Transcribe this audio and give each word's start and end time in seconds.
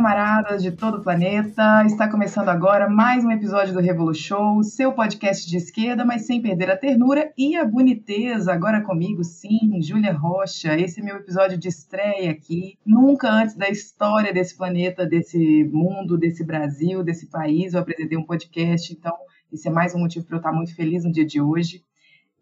camaradas 0.00 0.62
de 0.62 0.72
todo 0.72 0.96
o 0.96 1.02
planeta. 1.02 1.84
Está 1.84 2.08
começando 2.08 2.48
agora 2.48 2.88
mais 2.88 3.22
um 3.22 3.30
episódio 3.30 3.74
do 3.74 3.80
Revolution, 3.80 4.62
seu 4.62 4.94
podcast 4.94 5.46
de 5.46 5.58
esquerda, 5.58 6.06
mas 6.06 6.22
sem 6.22 6.40
perder 6.40 6.70
a 6.70 6.76
ternura 6.78 7.30
e 7.36 7.54
a 7.54 7.66
boniteza. 7.66 8.50
Agora 8.50 8.80
comigo, 8.80 9.22
sim, 9.22 9.78
Júlia 9.82 10.14
Rocha. 10.14 10.74
Esse 10.74 11.02
é 11.02 11.04
meu 11.04 11.16
episódio 11.16 11.58
de 11.58 11.68
estreia 11.68 12.30
aqui. 12.30 12.78
Nunca 12.86 13.30
antes 13.30 13.54
da 13.54 13.68
história 13.68 14.32
desse 14.32 14.56
planeta, 14.56 15.04
desse 15.04 15.64
mundo, 15.70 16.16
desse 16.16 16.42
Brasil, 16.42 17.04
desse 17.04 17.26
país, 17.26 17.74
eu 17.74 17.80
apresentei 17.80 18.16
um 18.16 18.24
podcast, 18.24 18.90
então 18.94 19.12
esse 19.52 19.68
é 19.68 19.70
mais 19.70 19.94
um 19.94 19.98
motivo 19.98 20.24
para 20.24 20.36
eu 20.36 20.40
estar 20.40 20.52
muito 20.52 20.74
feliz 20.74 21.04
no 21.04 21.12
dia 21.12 21.26
de 21.26 21.42
hoje. 21.42 21.84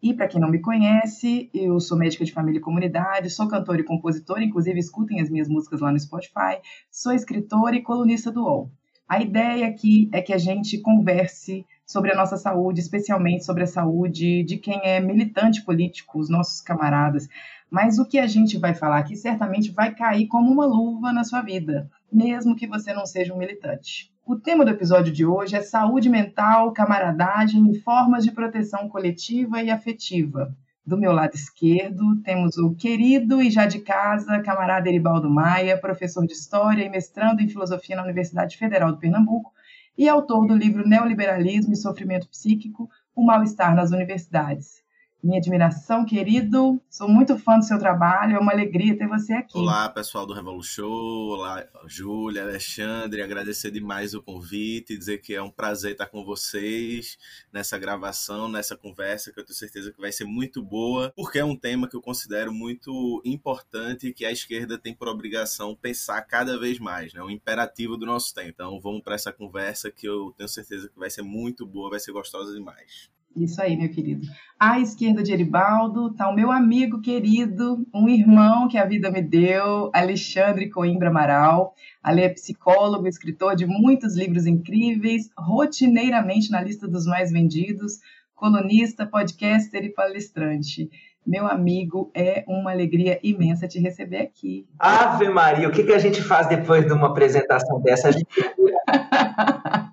E 0.01 0.13
para 0.13 0.29
quem 0.29 0.39
não 0.39 0.49
me 0.49 0.61
conhece, 0.61 1.49
eu 1.53 1.77
sou 1.79 1.97
médica 1.97 2.23
de 2.23 2.31
família 2.31 2.59
e 2.59 2.61
comunidade, 2.61 3.29
sou 3.29 3.49
cantora 3.49 3.81
e 3.81 3.83
compositora, 3.83 4.41
inclusive 4.41 4.79
escutem 4.79 5.19
as 5.19 5.29
minhas 5.29 5.49
músicas 5.49 5.81
lá 5.81 5.91
no 5.91 5.99
Spotify, 5.99 6.61
sou 6.89 7.11
escritora 7.11 7.75
e 7.75 7.81
colunista 7.81 8.31
do 8.31 8.43
UOL. 8.43 8.71
A 9.09 9.19
ideia 9.19 9.67
aqui 9.67 10.09
é 10.13 10.21
que 10.21 10.31
a 10.31 10.37
gente 10.37 10.77
converse 10.77 11.65
sobre 11.85 12.11
a 12.13 12.15
nossa 12.15 12.37
saúde, 12.37 12.79
especialmente 12.79 13.43
sobre 13.43 13.63
a 13.63 13.67
saúde 13.67 14.43
de 14.43 14.57
quem 14.57 14.79
é 14.83 15.01
militante 15.01 15.65
político, 15.65 16.19
os 16.19 16.29
nossos 16.29 16.61
camaradas. 16.61 17.27
Mas 17.69 17.99
o 17.99 18.05
que 18.05 18.19
a 18.19 18.27
gente 18.27 18.57
vai 18.57 18.73
falar 18.73 18.99
aqui 18.99 19.15
certamente 19.17 19.71
vai 19.71 19.93
cair 19.93 20.27
como 20.27 20.49
uma 20.49 20.65
luva 20.65 21.11
na 21.11 21.25
sua 21.25 21.41
vida, 21.41 21.89
mesmo 22.09 22.55
que 22.55 22.67
você 22.67 22.93
não 22.93 23.05
seja 23.05 23.33
um 23.33 23.37
militante. 23.37 24.13
O 24.29 24.35
tema 24.35 24.63
do 24.63 24.69
episódio 24.69 25.11
de 25.11 25.25
hoje 25.25 25.55
é 25.55 25.61
saúde 25.63 26.07
mental, 26.07 26.71
camaradagem 26.71 27.71
e 27.71 27.79
formas 27.79 28.23
de 28.23 28.31
proteção 28.31 28.87
coletiva 28.87 29.59
e 29.63 29.71
afetiva. 29.71 30.55
Do 30.85 30.99
meu 30.99 31.11
lado 31.11 31.33
esquerdo, 31.33 32.15
temos 32.21 32.55
o 32.55 32.75
querido 32.75 33.41
e 33.41 33.49
já 33.49 33.65
de 33.65 33.79
casa 33.79 34.39
camarada 34.41 34.87
Eribaldo 34.87 35.31
Maia, 35.31 35.81
professor 35.81 36.27
de 36.27 36.33
História 36.33 36.83
e 36.83 36.89
mestrando 36.89 37.41
em 37.41 37.49
Filosofia 37.49 37.95
na 37.95 38.03
Universidade 38.03 38.55
Federal 38.55 38.91
do 38.91 38.99
Pernambuco 38.99 39.51
e 39.97 40.07
autor 40.07 40.45
do 40.45 40.55
livro 40.55 40.87
Neoliberalismo 40.87 41.73
e 41.73 41.75
Sofrimento 41.75 42.29
Psíquico, 42.29 42.87
O 43.15 43.25
Mal-Estar 43.25 43.73
nas 43.73 43.89
Universidades. 43.89 44.83
Minha 45.21 45.37
admiração, 45.37 46.05
querido. 46.05 46.81
Sou 46.89 47.09
muito 47.09 47.37
fã 47.37 47.59
do 47.59 47.65
seu 47.65 47.77
trabalho. 47.77 48.37
É 48.37 48.39
uma 48.39 48.53
alegria 48.53 48.97
ter 48.97 49.05
você 49.05 49.33
aqui. 49.33 49.57
Olá, 49.57 49.89
pessoal 49.89 50.25
do 50.25 50.33
Revolution. 50.33 50.87
Olá, 50.87 51.67
Júlia, 51.85 52.43
Alexandre. 52.43 53.21
Agradecer 53.21 53.69
demais 53.69 54.13
o 54.13 54.23
convite. 54.23 54.97
Dizer 54.97 55.17
que 55.17 55.35
é 55.35 55.41
um 55.41 55.51
prazer 55.51 55.91
estar 55.91 56.05
com 56.05 56.23
vocês 56.23 57.17
nessa 57.51 57.77
gravação, 57.77 58.47
nessa 58.47 58.77
conversa, 58.77 59.33
que 59.33 59.41
eu 59.41 59.45
tenho 59.45 59.57
certeza 59.57 59.91
que 59.91 59.99
vai 59.99 60.13
ser 60.13 60.23
muito 60.23 60.63
boa, 60.63 61.11
porque 61.13 61.37
é 61.37 61.43
um 61.43 61.55
tema 61.55 61.89
que 61.89 61.97
eu 61.97 62.01
considero 62.01 62.53
muito 62.53 63.21
importante 63.25 64.07
e 64.07 64.13
que 64.13 64.23
a 64.23 64.31
esquerda 64.31 64.77
tem 64.77 64.95
por 64.95 65.09
obrigação 65.09 65.75
pensar 65.75 66.21
cada 66.21 66.57
vez 66.57 66.79
mais. 66.79 67.13
Né? 67.13 67.21
um 67.21 67.29
imperativo 67.29 67.97
do 67.97 68.05
nosso 68.05 68.33
tempo. 68.33 68.51
Então, 68.51 68.79
vamos 68.79 69.01
para 69.01 69.15
essa 69.15 69.33
conversa 69.33 69.91
que 69.91 70.07
eu 70.07 70.33
tenho 70.37 70.47
certeza 70.47 70.87
que 70.87 70.97
vai 70.97 71.09
ser 71.09 71.23
muito 71.23 71.65
boa, 71.65 71.89
vai 71.89 71.99
ser 71.99 72.13
gostosa 72.13 72.53
demais. 72.53 73.18
Isso 73.39 73.61
aí, 73.61 73.77
meu 73.77 73.89
querido. 73.89 74.27
À 74.59 74.79
esquerda 74.79 75.23
de 75.23 75.31
Eribaldo 75.31 76.07
está 76.07 76.29
o 76.29 76.35
meu 76.35 76.51
amigo 76.51 76.99
querido, 76.99 77.87
um 77.93 78.09
irmão 78.09 78.67
que 78.67 78.77
a 78.77 78.85
vida 78.85 79.09
me 79.09 79.21
deu, 79.21 79.89
Alexandre 79.93 80.69
Coimbra 80.69 81.07
Amaral. 81.07 81.73
Ale 82.03 82.21
é 82.21 82.29
psicólogo, 82.29 83.07
escritor 83.07 83.55
de 83.55 83.65
muitos 83.65 84.17
livros 84.17 84.45
incríveis, 84.45 85.29
rotineiramente 85.37 86.51
na 86.51 86.61
lista 86.61 86.87
dos 86.87 87.05
mais 87.05 87.31
vendidos, 87.31 87.99
colunista, 88.35 89.05
podcaster 89.05 89.85
e 89.85 89.93
palestrante. 89.93 90.89
Meu 91.25 91.47
amigo, 91.47 92.11
é 92.13 92.43
uma 92.47 92.71
alegria 92.71 93.19
imensa 93.23 93.67
te 93.67 93.79
receber 93.79 94.17
aqui. 94.17 94.67
Ave 94.77 95.29
Maria, 95.29 95.69
o 95.69 95.71
que, 95.71 95.83
que 95.83 95.93
a 95.93 95.99
gente 95.99 96.21
faz 96.21 96.47
depois 96.47 96.85
de 96.85 96.91
uma 96.91 97.07
apresentação 97.07 97.81
dessa? 97.81 98.09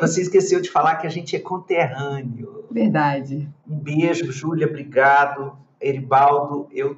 Você 0.00 0.22
esqueceu 0.22 0.60
de 0.60 0.70
falar 0.70 0.96
que 0.96 1.06
a 1.06 1.10
gente 1.10 1.34
é 1.34 1.40
conterrâneo. 1.40 2.64
Verdade. 2.70 3.48
Um 3.68 3.78
beijo, 3.78 4.30
Júlia, 4.30 4.66
obrigado. 4.66 5.58
Eribaldo, 5.80 6.68
eu 6.72 6.96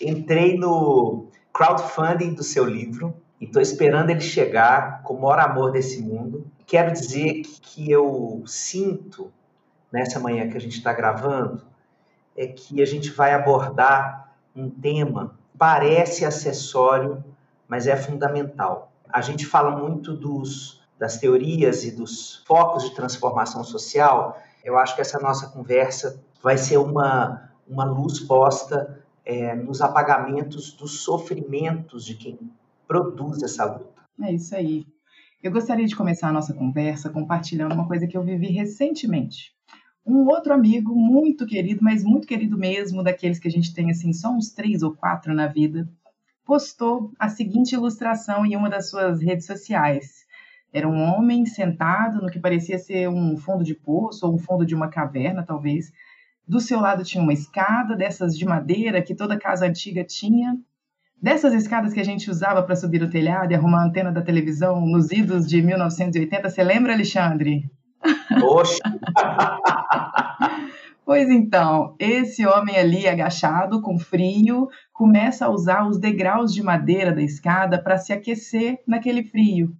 entrei 0.00 0.56
no 0.56 1.26
crowdfunding 1.52 2.34
do 2.34 2.42
seu 2.42 2.64
livro 2.64 3.14
e 3.40 3.44
estou 3.44 3.60
esperando 3.60 4.10
ele 4.10 4.20
chegar 4.20 5.02
com 5.02 5.14
o 5.14 5.20
maior 5.20 5.38
amor 5.38 5.72
desse 5.72 6.02
mundo. 6.02 6.46
Quero 6.66 6.92
dizer 6.92 7.42
que 7.60 7.90
eu 7.90 8.42
sinto, 8.46 9.32
nessa 9.92 10.18
manhã 10.18 10.48
que 10.48 10.56
a 10.56 10.60
gente 10.60 10.78
está 10.78 10.92
gravando, 10.92 11.62
é 12.36 12.46
que 12.46 12.80
a 12.80 12.86
gente 12.86 13.10
vai 13.10 13.34
abordar 13.34 14.34
um 14.56 14.70
tema, 14.70 15.36
parece 15.58 16.24
acessório, 16.24 17.22
mas 17.68 17.86
é 17.86 17.96
fundamental. 17.96 18.92
A 19.08 19.20
gente 19.20 19.44
fala 19.44 19.76
muito 19.76 20.14
dos 20.14 20.81
das 21.02 21.18
teorias 21.18 21.82
e 21.84 21.90
dos 21.90 22.44
focos 22.46 22.84
de 22.84 22.94
transformação 22.94 23.64
social, 23.64 24.40
eu 24.62 24.78
acho 24.78 24.94
que 24.94 25.00
essa 25.00 25.18
nossa 25.18 25.48
conversa 25.48 26.22
vai 26.40 26.56
ser 26.56 26.76
uma, 26.76 27.50
uma 27.68 27.84
luz 27.84 28.20
posta 28.20 29.04
é, 29.24 29.52
nos 29.56 29.80
apagamentos 29.80 30.72
dos 30.72 31.00
sofrimentos 31.00 32.04
de 32.04 32.14
quem 32.14 32.38
produz 32.86 33.42
essa 33.42 33.64
luta. 33.64 34.00
É 34.22 34.32
isso 34.32 34.54
aí. 34.54 34.86
Eu 35.42 35.50
gostaria 35.50 35.86
de 35.86 35.96
começar 35.96 36.28
a 36.28 36.32
nossa 36.32 36.54
conversa 36.54 37.10
compartilhando 37.10 37.74
uma 37.74 37.88
coisa 37.88 38.06
que 38.06 38.16
eu 38.16 38.22
vivi 38.22 38.52
recentemente. 38.52 39.52
Um 40.06 40.28
outro 40.28 40.54
amigo 40.54 40.94
muito 40.94 41.44
querido, 41.46 41.82
mas 41.82 42.04
muito 42.04 42.28
querido 42.28 42.56
mesmo, 42.56 43.02
daqueles 43.02 43.40
que 43.40 43.48
a 43.48 43.50
gente 43.50 43.74
tem 43.74 43.90
assim 43.90 44.12
só 44.12 44.30
uns 44.30 44.52
três 44.52 44.84
ou 44.84 44.94
quatro 44.94 45.34
na 45.34 45.48
vida, 45.48 45.88
postou 46.44 47.10
a 47.18 47.28
seguinte 47.28 47.74
ilustração 47.74 48.46
em 48.46 48.54
uma 48.54 48.70
das 48.70 48.88
suas 48.88 49.20
redes 49.20 49.46
sociais. 49.46 50.21
Era 50.72 50.88
um 50.88 51.02
homem 51.02 51.44
sentado 51.44 52.22
no 52.22 52.30
que 52.30 52.40
parecia 52.40 52.78
ser 52.78 53.08
um 53.08 53.36
fundo 53.36 53.62
de 53.62 53.74
poço 53.74 54.26
ou 54.26 54.34
um 54.34 54.38
fundo 54.38 54.64
de 54.64 54.74
uma 54.74 54.88
caverna, 54.88 55.44
talvez. 55.44 55.92
Do 56.48 56.60
seu 56.60 56.80
lado 56.80 57.04
tinha 57.04 57.22
uma 57.22 57.32
escada, 57.32 57.94
dessas 57.94 58.36
de 58.36 58.46
madeira 58.46 59.02
que 59.02 59.14
toda 59.14 59.38
casa 59.38 59.66
antiga 59.66 60.02
tinha. 60.02 60.56
Dessas 61.20 61.52
escadas 61.52 61.92
que 61.92 62.00
a 62.00 62.04
gente 62.04 62.30
usava 62.30 62.62
para 62.62 62.74
subir 62.74 63.02
o 63.02 63.10
telhado 63.10 63.52
e 63.52 63.54
arrumar 63.54 63.82
a 63.82 63.86
antena 63.86 64.10
da 64.10 64.22
televisão 64.22 64.84
nos 64.84 65.12
idos 65.12 65.46
de 65.46 65.60
1980. 65.60 66.48
Você 66.48 66.64
lembra, 66.64 66.94
Alexandre? 66.94 67.70
Oxe! 68.42 68.80
pois 71.04 71.28
então, 71.28 71.94
esse 71.98 72.46
homem 72.46 72.76
ali 72.76 73.06
agachado, 73.06 73.82
com 73.82 73.98
frio, 73.98 74.68
começa 74.92 75.46
a 75.46 75.50
usar 75.50 75.86
os 75.86 76.00
degraus 76.00 76.52
de 76.52 76.62
madeira 76.62 77.12
da 77.12 77.22
escada 77.22 77.80
para 77.80 77.98
se 77.98 78.12
aquecer 78.12 78.80
naquele 78.86 79.22
frio. 79.22 79.76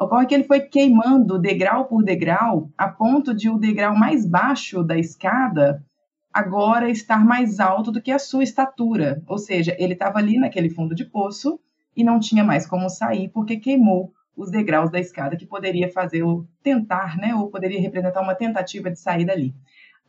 Ocorre 0.00 0.24
que 0.24 0.34
ele 0.34 0.44
foi 0.44 0.60
queimando 0.60 1.38
degrau 1.38 1.84
por 1.84 2.02
degrau, 2.02 2.70
a 2.78 2.88
ponto 2.88 3.34
de 3.34 3.50
o 3.50 3.58
degrau 3.58 3.94
mais 3.94 4.24
baixo 4.24 4.82
da 4.82 4.96
escada 4.96 5.84
agora 6.32 6.88
estar 6.88 7.22
mais 7.22 7.60
alto 7.60 7.92
do 7.92 8.00
que 8.00 8.10
a 8.10 8.18
sua 8.18 8.42
estatura. 8.42 9.22
Ou 9.26 9.36
seja, 9.36 9.76
ele 9.78 9.92
estava 9.92 10.18
ali 10.18 10.38
naquele 10.38 10.70
fundo 10.70 10.94
de 10.94 11.04
poço 11.04 11.60
e 11.94 12.02
não 12.02 12.18
tinha 12.18 12.42
mais 12.42 12.66
como 12.66 12.88
sair 12.88 13.28
porque 13.28 13.58
queimou 13.58 14.10
os 14.34 14.50
degraus 14.50 14.90
da 14.90 14.98
escada 14.98 15.36
que 15.36 15.44
poderia 15.44 15.92
fazer 15.92 16.22
o 16.22 16.46
tentar, 16.62 17.18
né, 17.18 17.34
ou 17.34 17.50
poderia 17.50 17.78
representar 17.78 18.22
uma 18.22 18.34
tentativa 18.34 18.90
de 18.90 18.98
sair 18.98 19.26
dali. 19.26 19.54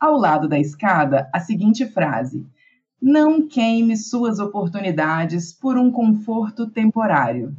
Ao 0.00 0.16
lado 0.16 0.48
da 0.48 0.58
escada, 0.58 1.28
a 1.34 1.38
seguinte 1.38 1.84
frase: 1.84 2.46
Não 2.98 3.46
queime 3.46 3.94
suas 3.98 4.38
oportunidades 4.38 5.52
por 5.52 5.76
um 5.76 5.90
conforto 5.90 6.66
temporário. 6.70 7.54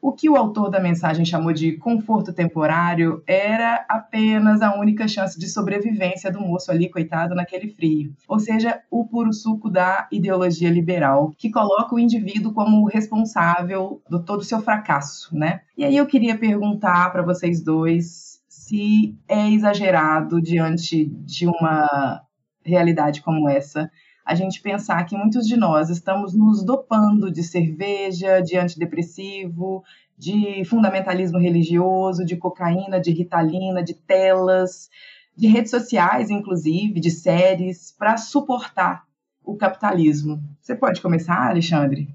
O 0.00 0.12
que 0.12 0.30
o 0.30 0.36
autor 0.36 0.70
da 0.70 0.80
mensagem 0.80 1.24
chamou 1.24 1.52
de 1.52 1.76
conforto 1.76 2.32
temporário 2.32 3.22
era 3.26 3.84
apenas 3.88 4.62
a 4.62 4.78
única 4.78 5.08
chance 5.08 5.38
de 5.38 5.48
sobrevivência 5.48 6.30
do 6.30 6.40
moço 6.40 6.70
ali, 6.70 6.88
coitado, 6.88 7.34
naquele 7.34 7.68
frio. 7.68 8.14
Ou 8.28 8.38
seja, 8.38 8.80
o 8.90 9.04
puro 9.04 9.32
suco 9.32 9.68
da 9.68 10.06
ideologia 10.12 10.70
liberal, 10.70 11.34
que 11.36 11.50
coloca 11.50 11.94
o 11.94 11.98
indivíduo 11.98 12.52
como 12.52 12.86
responsável 12.86 14.00
do 14.08 14.22
todo 14.22 14.40
o 14.40 14.44
seu 14.44 14.60
fracasso, 14.60 15.36
né? 15.36 15.62
E 15.76 15.84
aí 15.84 15.96
eu 15.96 16.06
queria 16.06 16.38
perguntar 16.38 17.10
para 17.10 17.22
vocês 17.22 17.62
dois 17.62 18.40
se 18.48 19.16
é 19.28 19.50
exagerado 19.50 20.40
diante 20.40 21.06
de 21.06 21.46
uma 21.46 22.22
realidade 22.64 23.22
como 23.22 23.48
essa 23.48 23.90
a 24.28 24.34
gente 24.34 24.60
pensar 24.60 25.02
que 25.04 25.16
muitos 25.16 25.46
de 25.46 25.56
nós 25.56 25.88
estamos 25.88 26.34
nos 26.34 26.62
dopando 26.62 27.32
de 27.32 27.42
cerveja, 27.42 28.42
de 28.42 28.58
antidepressivo, 28.58 29.82
de 30.18 30.66
fundamentalismo 30.66 31.38
religioso, 31.38 32.26
de 32.26 32.36
cocaína, 32.36 33.00
de 33.00 33.10
ritalina, 33.10 33.82
de 33.82 33.94
telas, 33.94 34.90
de 35.34 35.48
redes 35.48 35.70
sociais, 35.70 36.28
inclusive, 36.28 37.00
de 37.00 37.10
séries, 37.10 37.90
para 37.98 38.18
suportar 38.18 39.04
o 39.42 39.56
capitalismo. 39.56 40.42
Você 40.60 40.76
pode 40.76 41.00
começar, 41.00 41.48
Alexandre? 41.48 42.14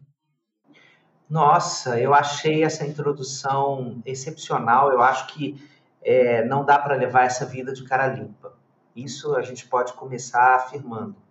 Nossa, 1.28 2.00
eu 2.00 2.14
achei 2.14 2.64
essa 2.64 2.86
introdução 2.86 4.04
excepcional. 4.06 4.92
Eu 4.92 5.02
acho 5.02 5.34
que 5.34 5.60
é, 6.04 6.46
não 6.46 6.64
dá 6.64 6.78
para 6.78 6.96
levar 6.96 7.26
essa 7.26 7.44
vida 7.44 7.74
de 7.74 7.84
cara 7.86 8.06
limpa. 8.06 8.54
Isso 8.96 9.36
a 9.36 9.42
gente 9.42 9.66
pode 9.66 9.94
começar 9.94 10.58
afirmando 10.58 11.23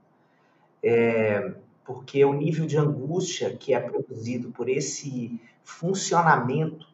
é, 0.82 1.54
porque 1.84 2.24
o 2.24 2.32
nível 2.32 2.66
de 2.66 2.76
angústia 2.76 3.56
que 3.56 3.72
é 3.72 3.80
produzido 3.80 4.50
por 4.50 4.68
esse 4.68 5.40
funcionamento 5.62 6.86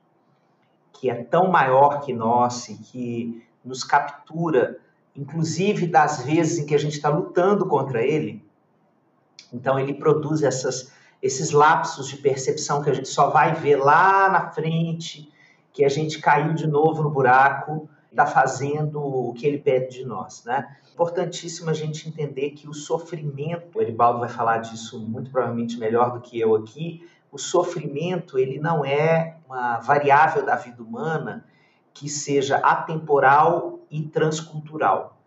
que 0.93 1.09
é 1.09 1.23
tão 1.23 1.49
maior 1.49 2.01
que 2.01 2.13
nós 2.13 2.69
e 2.69 2.77
que 2.77 3.47
nos 3.65 3.85
captura, 3.85 4.79
inclusive 5.15 5.87
das 5.87 6.25
vezes 6.25 6.59
em 6.59 6.67
que 6.67 6.75
a 6.75 6.79
gente 6.79 6.95
está 6.95 7.09
lutando 7.09 7.67
contra 7.67 8.03
ele. 8.03 8.45
Então 9.53 9.79
ele 9.79 9.95
produz 9.95 10.43
essas, 10.43 10.93
esses 11.23 11.53
lapsos 11.53 12.09
de 12.09 12.17
percepção 12.17 12.83
que 12.83 12.91
a 12.91 12.95
gente 12.95 13.09
só 13.09 13.31
vai 13.31 13.55
ver 13.55 13.77
lá 13.77 14.29
na 14.29 14.51
frente, 14.51 15.33
que 15.73 15.85
a 15.85 15.89
gente 15.89 16.19
caiu 16.19 16.53
de 16.55 16.67
novo 16.67 17.03
no 17.03 17.11
buraco, 17.11 17.89
está 18.11 18.27
fazendo 18.27 19.01
o 19.01 19.33
que 19.35 19.47
ele 19.47 19.59
pede 19.59 19.99
de 19.99 20.05
nós, 20.05 20.45
né? 20.45 20.77
Importantíssimo 20.93 21.71
a 21.71 21.75
gente 21.75 22.09
entender 22.09 22.51
que 22.51 22.69
o 22.69 22.75
sofrimento, 22.75 23.79
o 23.79 23.83
Eribaldo 23.83 24.21
vai 24.21 24.29
falar 24.29 24.59
disso 24.59 24.99
muito 25.01 25.31
provavelmente 25.31 25.79
melhor 25.79 26.13
do 26.13 26.21
que 26.21 26.39
eu 26.41 26.55
aqui, 26.55 27.09
o 27.31 27.39
sofrimento 27.39 28.39
ele 28.39 28.59
não 28.59 28.85
é 28.85 29.37
uma 29.47 29.79
variável 29.79 30.45
da 30.45 30.57
vida 30.57 30.83
humana 30.83 31.45
que 31.93 32.09
seja 32.09 32.57
atemporal 32.57 33.81
e 33.91 34.03
transcultural. 34.03 35.19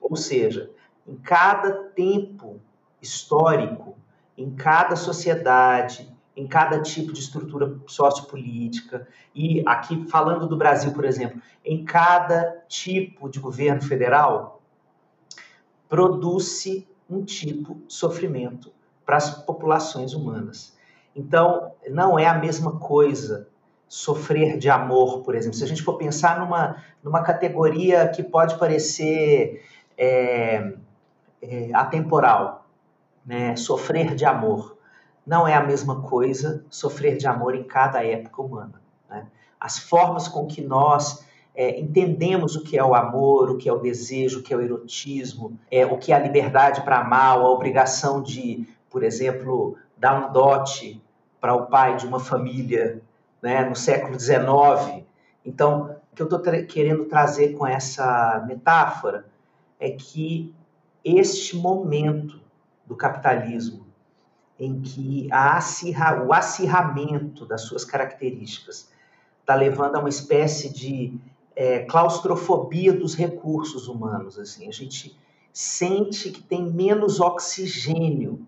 Ou 0.00 0.16
seja, 0.16 0.70
em 1.06 1.16
cada 1.16 1.72
tempo 1.72 2.60
histórico, 3.02 3.96
em 4.36 4.50
cada 4.50 4.96
sociedade, 4.96 6.09
em 6.36 6.46
cada 6.46 6.80
tipo 6.80 7.12
de 7.12 7.20
estrutura 7.20 7.76
sociopolítica, 7.86 9.06
e 9.34 9.62
aqui 9.66 10.06
falando 10.08 10.46
do 10.46 10.56
Brasil, 10.56 10.92
por 10.92 11.04
exemplo, 11.04 11.40
em 11.64 11.84
cada 11.84 12.64
tipo 12.68 13.28
de 13.28 13.40
governo 13.40 13.82
federal, 13.82 14.62
produz-se 15.88 16.88
um 17.08 17.24
tipo 17.24 17.74
de 17.86 17.92
sofrimento 17.92 18.72
para 19.04 19.16
as 19.16 19.44
populações 19.44 20.14
humanas. 20.14 20.78
Então, 21.14 21.72
não 21.88 22.18
é 22.18 22.26
a 22.26 22.38
mesma 22.38 22.78
coisa 22.78 23.48
sofrer 23.88 24.56
de 24.56 24.70
amor, 24.70 25.22
por 25.22 25.34
exemplo. 25.34 25.58
Se 25.58 25.64
a 25.64 25.66
gente 25.66 25.82
for 25.82 25.98
pensar 25.98 26.38
numa, 26.38 26.76
numa 27.02 27.22
categoria 27.22 28.08
que 28.08 28.22
pode 28.22 28.56
parecer 28.56 29.64
é, 29.98 30.72
é, 31.42 31.70
atemporal, 31.74 32.66
né? 33.26 33.56
sofrer 33.56 34.14
de 34.14 34.24
amor. 34.24 34.78
Não 35.26 35.46
é 35.46 35.54
a 35.54 35.64
mesma 35.64 36.02
coisa 36.02 36.64
sofrer 36.70 37.16
de 37.16 37.26
amor 37.26 37.54
em 37.54 37.64
cada 37.64 38.04
época 38.04 38.42
humana. 38.42 38.80
Né? 39.08 39.26
As 39.58 39.78
formas 39.78 40.28
com 40.28 40.46
que 40.46 40.60
nós 40.60 41.24
é, 41.54 41.78
entendemos 41.78 42.56
o 42.56 42.62
que 42.62 42.78
é 42.78 42.84
o 42.84 42.94
amor, 42.94 43.50
o 43.50 43.56
que 43.56 43.68
é 43.68 43.72
o 43.72 43.78
desejo, 43.78 44.40
o 44.40 44.42
que 44.42 44.54
é 44.54 44.56
o 44.56 44.62
erotismo, 44.62 45.58
é, 45.70 45.84
o 45.84 45.98
que 45.98 46.12
é 46.12 46.16
a 46.16 46.18
liberdade 46.18 46.82
para 46.82 47.00
amar, 47.00 47.38
a 47.38 47.48
obrigação 47.48 48.22
de, 48.22 48.66
por 48.88 49.02
exemplo, 49.02 49.76
dar 49.96 50.28
um 50.28 50.32
dote 50.32 51.02
para 51.40 51.54
o 51.54 51.66
pai 51.66 51.96
de 51.96 52.06
uma 52.06 52.20
família 52.20 53.02
né, 53.42 53.64
no 53.64 53.74
século 53.74 54.18
XIX. 54.18 55.04
Então, 55.44 55.96
o 56.12 56.16
que 56.16 56.22
eu 56.22 56.24
estou 56.24 56.38
tra 56.38 56.62
querendo 56.64 57.04
trazer 57.06 57.54
com 57.54 57.66
essa 57.66 58.44
metáfora 58.46 59.26
é 59.78 59.90
que 59.90 60.54
este 61.04 61.56
momento 61.56 62.40
do 62.86 62.94
capitalismo, 62.94 63.86
em 64.60 64.82
que 64.82 65.26
acirra, 65.32 66.22
o 66.22 66.34
acirramento 66.34 67.46
das 67.46 67.62
suas 67.62 67.82
características 67.82 68.90
está 69.40 69.54
levando 69.54 69.96
a 69.96 70.00
uma 70.00 70.08
espécie 70.10 70.70
de 70.70 71.18
é, 71.56 71.80
claustrofobia 71.80 72.92
dos 72.92 73.14
recursos 73.14 73.88
humanos. 73.88 74.38
Assim, 74.38 74.68
a 74.68 74.70
gente 74.70 75.18
sente 75.50 76.30
que 76.30 76.42
tem 76.42 76.62
menos 76.70 77.20
oxigênio 77.20 78.46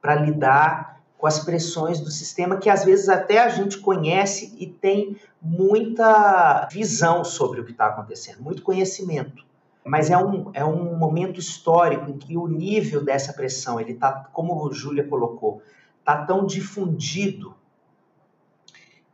para 0.00 0.14
lidar 0.14 1.02
com 1.18 1.26
as 1.26 1.40
pressões 1.40 1.98
do 1.98 2.10
sistema 2.10 2.58
que 2.58 2.70
às 2.70 2.84
vezes 2.84 3.08
até 3.08 3.40
a 3.40 3.48
gente 3.48 3.78
conhece 3.78 4.54
e 4.56 4.66
tem 4.68 5.16
muita 5.42 6.68
visão 6.70 7.24
sobre 7.24 7.60
o 7.60 7.64
que 7.64 7.72
está 7.72 7.86
acontecendo, 7.86 8.40
muito 8.40 8.62
conhecimento. 8.62 9.44
Mas 9.88 10.10
é 10.10 10.18
um, 10.18 10.50
é 10.52 10.62
um 10.62 10.96
momento 10.96 11.40
histórico 11.40 12.10
em 12.10 12.18
que 12.18 12.36
o 12.36 12.46
nível 12.46 13.02
dessa 13.02 13.32
pressão, 13.32 13.80
ele 13.80 13.92
está, 13.92 14.12
como 14.32 14.54
o 14.62 14.70
Júlia 14.72 15.02
colocou, 15.02 15.62
está 15.98 16.26
tão 16.26 16.44
difundido 16.44 17.54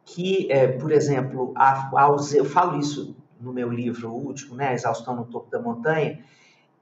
que, 0.05 0.51
é, 0.51 0.67
por 0.67 0.91
exemplo, 0.91 1.53
a, 1.55 1.91
a, 1.97 2.17
eu 2.35 2.45
falo 2.45 2.79
isso 2.79 3.17
no 3.41 3.53
meu 3.53 3.71
livro 3.71 4.13
último, 4.13 4.57
né, 4.57 4.75
Exaustão 4.75 5.15
no 5.15 5.25
Topo 5.25 5.49
da 5.49 5.61
Montanha, 5.61 6.25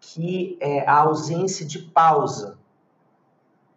que 0.00 0.56
é, 0.58 0.88
a 0.88 1.00
ausência 1.00 1.66
de 1.66 1.78
pausa 1.78 2.58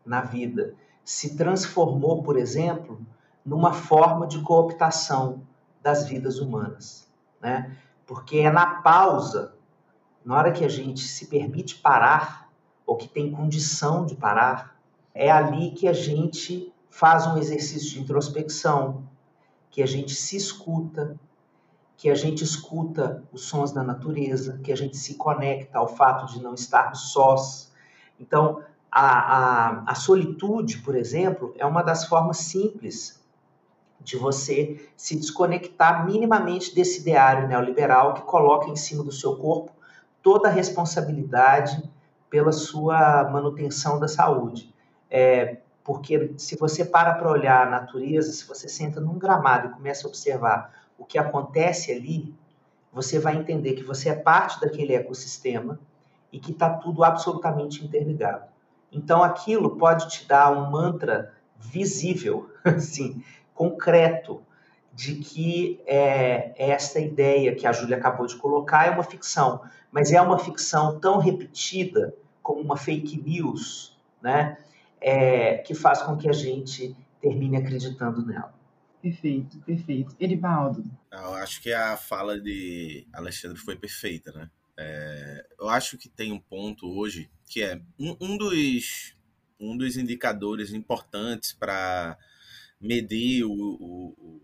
na 0.06 0.22
vida 0.22 0.76
se 1.04 1.36
transformou, 1.36 2.24
por 2.24 2.38
exemplo, 2.38 3.00
numa 3.46 3.74
forma 3.74 4.26
de 4.28 4.40
cooptação 4.40 5.42
das 5.82 6.08
vidas 6.08 6.40
humanas, 6.40 7.12
né? 7.42 7.78
Porque 8.08 8.38
é 8.40 8.52
na 8.52 8.82
pausa, 8.82 9.55
na 10.26 10.36
hora 10.36 10.52
que 10.52 10.66
a 10.66 10.70
gente 10.70 11.02
se 11.02 11.28
permite 11.28 11.76
parar 11.76 12.50
ou 12.84 12.98
que 12.98 13.08
tem 13.08 13.32
condição 13.32 14.06
de 14.06 14.16
parar, 14.16 14.76
é 15.14 15.30
ali 15.30 15.72
que 15.72 15.88
a 15.88 15.94
gente 15.94 16.74
faz 16.90 17.28
um 17.28 17.38
exercício 17.38 17.92
de 17.92 18.00
introspecção, 18.02 19.04
que 19.70 19.84
a 19.84 19.86
gente 19.86 20.16
se 20.16 20.36
escuta, 20.36 21.16
que 21.96 22.10
a 22.10 22.16
gente 22.16 22.44
escuta 22.44 23.24
os 23.32 23.44
sons 23.44 23.72
da 23.72 23.84
natureza, 23.84 24.60
que 24.64 24.72
a 24.72 24.76
gente 24.76 24.98
se 24.98 25.16
conecta 25.16 25.78
ao 25.78 25.88
fato 25.88 26.34
de 26.34 26.42
não 26.42 26.54
estarmos 26.56 27.12
sós. 27.12 27.72
Então, 28.20 28.64
a, 28.92 29.08
a, 29.08 29.92
a 29.92 29.96
solitude, 29.96 30.80
por 30.80 30.96
exemplo, 30.96 31.54
é 31.58 31.66
uma 31.66 31.84
das 31.84 32.06
formas 32.06 32.38
simples 32.38 33.24
de 34.02 34.18
você 34.18 34.90
se 34.96 35.16
desconectar 35.16 36.06
minimamente 36.06 36.74
desse 36.74 37.02
ideário 37.02 37.48
neoliberal 37.48 38.14
que 38.14 38.22
coloca 38.22 38.70
em 38.70 38.76
cima 38.76 39.04
do 39.04 39.12
seu 39.12 39.36
corpo 39.36 39.75
toda 40.26 40.50
a 40.50 40.52
responsabilidade 40.52 41.88
pela 42.32 42.52
sua 42.52 43.30
manutenção 43.30 44.00
da 44.00 44.08
saúde. 44.08 44.74
É, 45.08 45.60
porque 45.84 46.34
se 46.36 46.58
você 46.58 46.84
para 46.84 47.14
para 47.14 47.30
olhar 47.30 47.68
a 47.68 47.70
natureza, 47.70 48.34
se 48.34 48.44
você 48.48 48.68
senta 48.68 49.00
num 49.00 49.20
gramado 49.20 49.68
e 49.68 49.72
começa 49.74 50.08
a 50.08 50.10
observar 50.10 50.74
o 50.98 51.06
que 51.06 51.20
acontece 51.20 51.92
ali, 51.92 52.34
você 52.92 53.20
vai 53.20 53.36
entender 53.36 53.74
que 53.74 53.84
você 53.84 54.10
é 54.10 54.16
parte 54.16 54.60
daquele 54.60 54.96
ecossistema 54.96 55.80
e 56.34 56.40
que 56.40 56.54
está 56.54 56.72
tudo 56.72 57.04
absolutamente 57.04 57.86
interligado. 57.86 58.48
Então 58.92 59.22
aquilo 59.22 59.78
pode 59.78 60.10
te 60.10 60.28
dar 60.28 60.52
um 60.52 60.72
mantra 60.72 61.34
visível, 61.60 62.50
assim, 62.66 63.24
concreto, 63.54 64.42
de 64.96 65.16
que 65.16 65.82
é, 65.86 66.54
essa 66.58 67.00
ideia 67.00 67.54
que 67.54 67.68
a 67.68 67.74
Júlia 67.74 67.98
acabou 67.98 68.26
de 68.26 68.38
colocar 68.38 68.88
é 68.88 68.92
uma 68.92 69.04
ficção, 69.04 69.62
mas 69.92 70.12
é 70.14 70.22
uma 70.22 70.40
ficção 70.40 71.00
tão 71.00 71.20
repetida 71.20 72.16
como 72.42 72.62
uma 72.62 72.78
fake 72.78 73.22
news, 73.22 73.98
né, 74.22 74.58
é, 75.02 75.58
que 75.58 75.76
faz 75.76 76.02
com 76.02 76.16
que 76.16 76.30
a 76.30 76.34
gente 76.34 76.96
termine 77.22 77.58
acreditando 77.58 78.26
nela. 78.26 78.54
Perfeito, 79.02 79.60
perfeito. 79.60 80.16
Erivaldo. 80.20 80.84
Eu 81.12 81.36
acho 81.36 81.62
que 81.62 81.72
a 81.72 81.98
fala 81.98 82.40
de 82.40 83.06
Alexandre 83.14 83.60
foi 83.60 83.76
perfeita, 83.76 84.32
né? 84.32 84.50
É, 84.78 85.46
eu 85.60 85.70
acho 85.70 85.98
que 85.98 86.10
tem 86.10 86.32
um 86.32 86.40
ponto 86.40 86.88
hoje 86.88 87.30
que 87.46 87.62
é 87.62 87.80
um, 88.00 88.16
um 88.20 88.38
dos, 88.38 89.16
um 89.60 89.78
dos 89.78 89.96
indicadores 89.96 90.74
importantes 90.74 91.54
para 91.54 92.18
medir 92.80 93.44
o, 93.46 93.52
o, 93.52 94.16
o, 94.18 94.42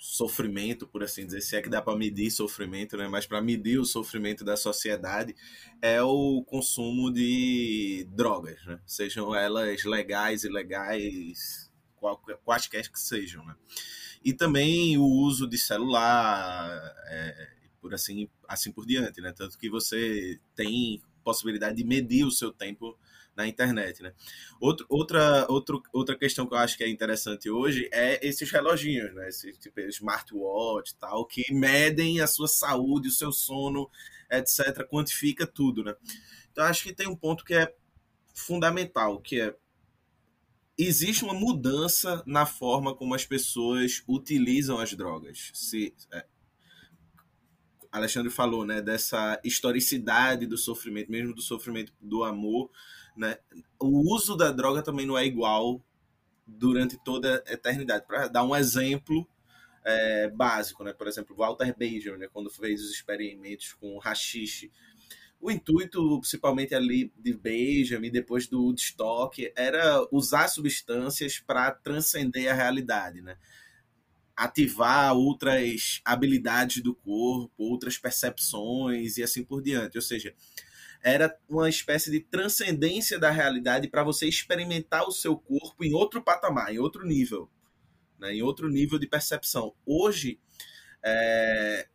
sofrimento, 0.00 0.86
por 0.86 1.02
assim 1.02 1.26
dizer, 1.26 1.40
se 1.40 1.56
é 1.56 1.62
que 1.62 1.68
dá 1.68 1.82
para 1.82 1.96
medir 1.96 2.30
sofrimento, 2.30 2.96
né? 2.96 3.08
mas 3.08 3.26
para 3.26 3.40
medir 3.42 3.78
o 3.78 3.84
sofrimento 3.84 4.44
da 4.44 4.56
sociedade 4.56 5.34
é 5.82 6.02
o 6.02 6.42
consumo 6.44 7.12
de 7.12 8.06
drogas, 8.10 8.64
né? 8.64 8.80
sejam 8.86 9.34
elas 9.34 9.84
legais, 9.84 10.44
ilegais, 10.44 11.70
quaisquer 12.44 12.90
que 12.90 12.98
sejam. 12.98 13.44
Né? 13.44 13.54
E 14.24 14.32
também 14.32 14.96
o 14.96 15.04
uso 15.04 15.46
de 15.46 15.58
celular, 15.58 16.70
é, 17.08 17.48
por 17.80 17.92
assim, 17.92 18.28
assim 18.48 18.72
por 18.72 18.86
diante, 18.86 19.20
né? 19.20 19.32
Tanto 19.32 19.58
que 19.58 19.68
você 19.68 20.40
tem 20.54 21.02
possibilidade 21.22 21.76
de 21.76 21.84
medir 21.84 22.24
o 22.24 22.30
seu 22.30 22.50
tempo 22.50 22.98
na 23.36 23.46
internet, 23.46 24.02
né? 24.02 24.12
Outro, 24.60 24.86
outra, 24.88 25.46
outro, 25.48 25.82
outra 25.92 26.16
questão 26.16 26.46
que 26.46 26.54
eu 26.54 26.58
acho 26.58 26.76
que 26.76 26.84
é 26.84 26.88
interessante 26.88 27.50
hoje 27.50 27.88
é 27.92 28.24
esses 28.26 28.50
reloginhos, 28.50 29.14
né? 29.14 29.28
Esse 29.28 29.52
tipo 29.52 29.80
smartwatch 29.80 30.94
tal, 30.96 31.26
que 31.26 31.52
medem 31.52 32.20
a 32.20 32.26
sua 32.26 32.48
saúde, 32.48 33.08
o 33.08 33.12
seu 33.12 33.32
sono, 33.32 33.90
etc., 34.30 34.86
quantifica 34.88 35.46
tudo, 35.46 35.82
né? 35.82 35.94
Então 36.52 36.64
acho 36.64 36.84
que 36.84 36.92
tem 36.92 37.08
um 37.08 37.16
ponto 37.16 37.44
que 37.44 37.54
é 37.54 37.74
fundamental, 38.34 39.20
que 39.20 39.40
é 39.40 39.54
existe 40.76 41.24
uma 41.24 41.34
mudança 41.34 42.22
na 42.26 42.46
forma 42.46 42.94
como 42.94 43.14
as 43.14 43.24
pessoas 43.24 44.02
utilizam 44.08 44.78
as 44.78 44.92
drogas. 44.94 45.50
Se, 45.54 45.94
é, 46.12 46.26
Alexandre 47.94 48.30
falou, 48.30 48.64
né, 48.64 48.82
dessa 48.82 49.40
historicidade 49.44 50.46
do 50.46 50.58
sofrimento, 50.58 51.10
mesmo 51.10 51.34
do 51.34 51.40
sofrimento 51.40 51.92
do 52.00 52.24
amor, 52.24 52.70
né? 53.16 53.38
O 53.78 54.12
uso 54.12 54.36
da 54.36 54.50
droga 54.50 54.82
também 54.82 55.06
não 55.06 55.16
é 55.16 55.24
igual 55.24 55.80
durante 56.44 56.98
toda 57.04 57.42
a 57.46 57.52
eternidade. 57.52 58.04
Para 58.04 58.26
dar 58.26 58.42
um 58.42 58.54
exemplo, 58.56 59.24
é, 59.84 60.28
básico, 60.28 60.82
né? 60.82 60.92
Por 60.92 61.06
exemplo, 61.06 61.36
Walter 61.36 61.72
Benjamin, 61.76 62.18
né? 62.18 62.28
quando 62.32 62.50
fez 62.50 62.82
os 62.82 62.90
experimentos 62.90 63.72
com 63.74 63.94
o 63.94 64.00
hashish, 64.00 64.70
o 65.40 65.50
intuito, 65.50 66.18
principalmente 66.18 66.74
ali 66.74 67.12
de 67.16 67.34
Benjamin, 67.34 68.10
depois 68.10 68.48
do 68.48 68.62
Woodstock, 68.62 69.52
era 69.54 70.04
usar 70.10 70.48
substâncias 70.48 71.38
para 71.38 71.70
transcender 71.70 72.50
a 72.50 72.54
realidade, 72.54 73.20
né? 73.20 73.36
Ativar 74.36 75.14
outras 75.14 76.00
habilidades 76.04 76.82
do 76.82 76.94
corpo, 76.94 77.52
outras 77.56 77.96
percepções 77.96 79.16
e 79.16 79.22
assim 79.22 79.44
por 79.44 79.62
diante. 79.62 79.96
Ou 79.96 80.02
seja, 80.02 80.34
era 81.02 81.38
uma 81.48 81.68
espécie 81.68 82.10
de 82.10 82.18
transcendência 82.18 83.18
da 83.18 83.30
realidade 83.30 83.88
para 83.88 84.02
você 84.02 84.26
experimentar 84.26 85.06
o 85.06 85.12
seu 85.12 85.36
corpo 85.36 85.84
em 85.84 85.92
outro 85.92 86.22
patamar, 86.22 86.72
em 86.72 86.78
outro 86.78 87.06
nível, 87.06 87.50
né? 88.18 88.34
em 88.34 88.42
outro 88.42 88.70
nível 88.70 88.98
de 88.98 89.06
percepção. 89.06 89.74
Hoje, 89.84 90.40
é, 91.04 91.86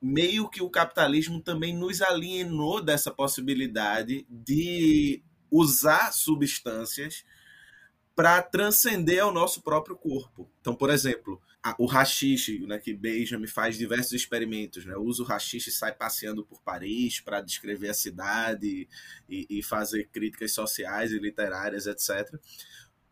meio 0.00 0.48
que 0.48 0.62
o 0.62 0.70
capitalismo 0.70 1.40
também 1.42 1.76
nos 1.76 2.00
alienou 2.00 2.82
dessa 2.82 3.10
possibilidade 3.10 4.26
de 4.30 5.22
usar 5.50 6.12
substâncias 6.12 7.24
para 8.14 8.40
transcender 8.40 9.22
ao 9.22 9.32
nosso 9.32 9.60
próprio 9.60 9.94
corpo. 9.94 10.50
Então, 10.60 10.74
por 10.74 10.88
exemplo, 10.88 11.40
o 11.78 11.86
rachixe, 11.86 12.58
né, 12.66 12.78
que 12.78 12.92
Benjamin 12.94 13.46
faz 13.46 13.76
diversos 13.76 14.12
experimentos, 14.12 14.84
né, 14.84 14.94
usa 14.96 15.22
o 15.22 15.26
rachixe 15.26 15.70
e 15.70 15.72
sai 15.72 15.92
passeando 15.92 16.44
por 16.44 16.60
Paris 16.62 17.20
para 17.20 17.40
descrever 17.40 17.88
a 17.88 17.94
cidade 17.94 18.88
e, 19.28 19.46
e, 19.48 19.62
fazer 19.62 20.08
críticas 20.12 20.52
sociais 20.52 21.12
e 21.12 21.18
literárias, 21.18 21.86
etc. 21.86 22.38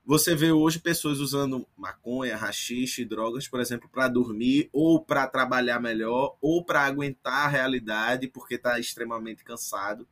Você 0.07 0.35
vê 0.35 0.53
hoje 0.53 0.79
pessoas 0.79 1.19
usando 1.19 1.67
maconha, 1.77 2.37
rachixe, 2.37 3.05
drogas, 3.05 3.49
por 3.49 3.61
exemplo, 3.61 3.89
para 3.89 4.07
dormir 4.07 4.69
ou 4.73 5.03
para 5.03 5.27
trabalhar 5.27 5.81
melhor 5.81 6.37
ou 6.43 6.63
para 6.63 6.83
aguentar 6.83 7.47
a 7.47 7.49
realidade 7.49 8.29
porque 8.29 8.57
está 8.57 8.79
extremamente 8.79 9.43
cansado. 9.43 10.07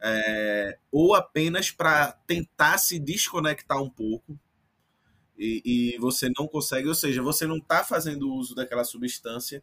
É, 0.00 0.78
ou 0.90 1.14
apenas 1.14 1.70
para 1.70 2.12
tentar 2.26 2.78
se 2.78 2.98
desconectar 2.98 3.82
um 3.82 3.90
pouco 3.90 4.38
e, 5.38 5.94
e, 5.94 5.98
você 5.98 6.30
não 6.38 6.46
consegue, 6.46 6.88
ou 6.88 6.94
seja, 6.94 7.22
você 7.22 7.46
não 7.46 7.58
está 7.58 7.84
fazendo 7.84 8.32
uso 8.32 8.54
daquela 8.54 8.84
substância 8.84 9.62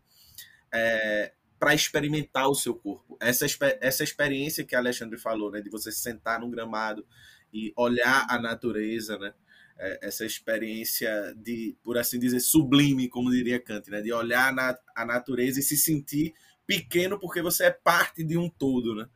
é, 0.73 1.33
para 1.59 1.73
experimentar 1.73 2.49
o 2.49 2.55
seu 2.55 2.75
corpo. 2.75 3.17
Essa, 3.19 3.45
essa 3.81 4.03
experiência 4.03 4.63
que 4.63 4.75
a 4.75 4.79
Alexandre 4.79 5.17
falou, 5.17 5.51
né, 5.51 5.61
de 5.61 5.69
você 5.69 5.91
sentar 5.91 6.39
num 6.39 6.51
gramado 6.51 7.05
e 7.53 7.73
olhar 7.75 8.25
a 8.29 8.39
natureza, 8.39 9.17
né, 9.17 9.33
é, 9.77 9.99
essa 10.03 10.25
experiência 10.25 11.33
de, 11.35 11.75
por 11.83 11.97
assim 11.97 12.19
dizer, 12.19 12.39
sublime, 12.39 13.09
como 13.09 13.31
diria 13.31 13.59
Kant, 13.59 13.89
né? 13.89 14.01
de 14.01 14.13
olhar 14.13 14.53
na, 14.53 14.77
a 14.95 15.05
natureza 15.05 15.59
e 15.59 15.63
se 15.63 15.75
sentir 15.75 16.33
pequeno 16.65 17.19
porque 17.19 17.41
você 17.41 17.65
é 17.65 17.71
parte 17.71 18.23
de 18.23 18.37
um 18.37 18.49
todo. 18.49 18.95
Né? 18.95 19.07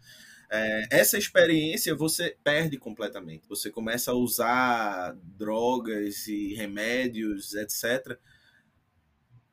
É, 0.49 0.87
essa 0.91 1.17
experiência 1.17 1.95
você 1.95 2.37
perde 2.43 2.77
completamente. 2.77 3.47
Você 3.49 3.69
começa 3.69 4.11
a 4.11 4.15
usar 4.15 5.15
drogas 5.37 6.27
e 6.27 6.53
remédios, 6.53 7.53
etc., 7.53 8.17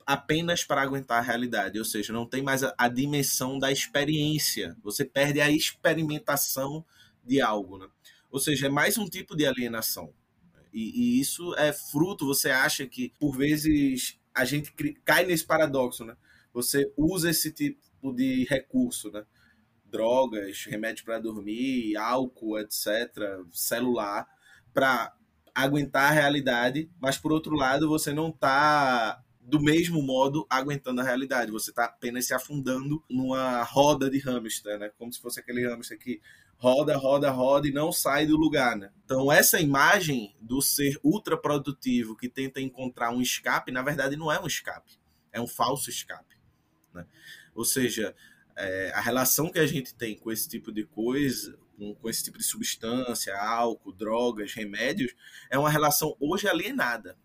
apenas 0.06 0.62
para 0.62 0.82
aguentar 0.82 1.18
a 1.18 1.22
realidade, 1.22 1.78
ou 1.78 1.84
seja, 1.84 2.12
não 2.12 2.26
tem 2.26 2.42
mais 2.42 2.62
a, 2.62 2.74
a 2.76 2.88
dimensão 2.88 3.58
da 3.58 3.72
experiência. 3.72 4.76
Você 4.82 5.04
perde 5.04 5.40
a 5.40 5.50
experimentação 5.50 6.84
de 7.24 7.40
algo. 7.40 7.78
Né? 7.78 7.88
Ou 8.30 8.38
seja, 8.38 8.66
é 8.66 8.68
mais 8.68 8.98
um 8.98 9.06
tipo 9.06 9.34
de 9.34 9.46
alienação. 9.46 10.12
E, 10.72 10.90
e, 11.16 11.20
isso 11.20 11.54
é 11.54 11.72
fruto, 11.72 12.26
você 12.26 12.50
acha 12.50 12.86
que, 12.86 13.12
por 13.18 13.36
vezes, 13.36 14.18
a 14.34 14.44
gente 14.44 14.72
cai 15.04 15.24
nesse 15.24 15.44
paradoxo, 15.44 16.04
né? 16.04 16.16
Você 16.52 16.92
usa 16.96 17.30
esse 17.30 17.52
tipo 17.52 18.12
de 18.12 18.44
recurso, 18.50 19.10
né? 19.10 19.24
Drogas, 19.94 20.64
remédio 20.64 21.04
para 21.04 21.20
dormir, 21.20 21.96
álcool, 21.96 22.58
etc., 22.58 22.84
celular, 23.52 24.26
para 24.72 25.14
aguentar 25.54 26.10
a 26.10 26.14
realidade, 26.14 26.90
mas 27.00 27.16
por 27.16 27.30
outro 27.30 27.54
lado, 27.54 27.88
você 27.88 28.12
não 28.12 28.30
está 28.30 29.22
do 29.40 29.60
mesmo 29.60 30.02
modo 30.02 30.44
aguentando 30.50 31.00
a 31.00 31.04
realidade. 31.04 31.52
Você 31.52 31.70
está 31.70 31.84
apenas 31.84 32.26
se 32.26 32.34
afundando 32.34 33.04
numa 33.08 33.62
roda 33.62 34.10
de 34.10 34.18
hamster, 34.18 34.78
né? 34.80 34.90
Como 34.98 35.12
se 35.12 35.20
fosse 35.20 35.38
aquele 35.38 35.64
hamster 35.68 35.96
que 35.96 36.20
roda, 36.56 36.96
roda, 36.96 37.30
roda 37.30 37.68
e 37.68 37.72
não 37.72 37.92
sai 37.92 38.26
do 38.26 38.36
lugar, 38.36 38.76
né? 38.76 38.90
Então 39.04 39.30
essa 39.30 39.60
imagem 39.60 40.34
do 40.40 40.60
ser 40.60 40.98
ultra 41.04 41.36
produtivo 41.36 42.16
que 42.16 42.28
tenta 42.28 42.60
encontrar 42.60 43.10
um 43.10 43.20
escape, 43.20 43.70
na 43.70 43.82
verdade 43.82 44.16
não 44.16 44.32
é 44.32 44.40
um 44.40 44.46
escape, 44.46 44.98
é 45.30 45.40
um 45.40 45.46
falso 45.46 45.90
escape, 45.90 46.36
né? 46.92 47.06
Ou 47.54 47.64
seja, 47.64 48.14
é, 48.56 48.92
a 48.94 49.00
relação 49.00 49.50
que 49.50 49.58
a 49.58 49.66
gente 49.66 49.94
tem 49.94 50.16
com 50.16 50.30
esse 50.30 50.48
tipo 50.48 50.72
de 50.72 50.84
coisa, 50.84 51.58
com, 51.76 51.94
com 51.94 52.08
esse 52.08 52.22
tipo 52.22 52.38
de 52.38 52.44
substância, 52.44 53.36
álcool, 53.36 53.92
drogas, 53.92 54.52
remédios, 54.52 55.14
é 55.50 55.58
uma 55.58 55.70
relação 55.70 56.16
hoje 56.20 56.48
alienada. 56.48 57.16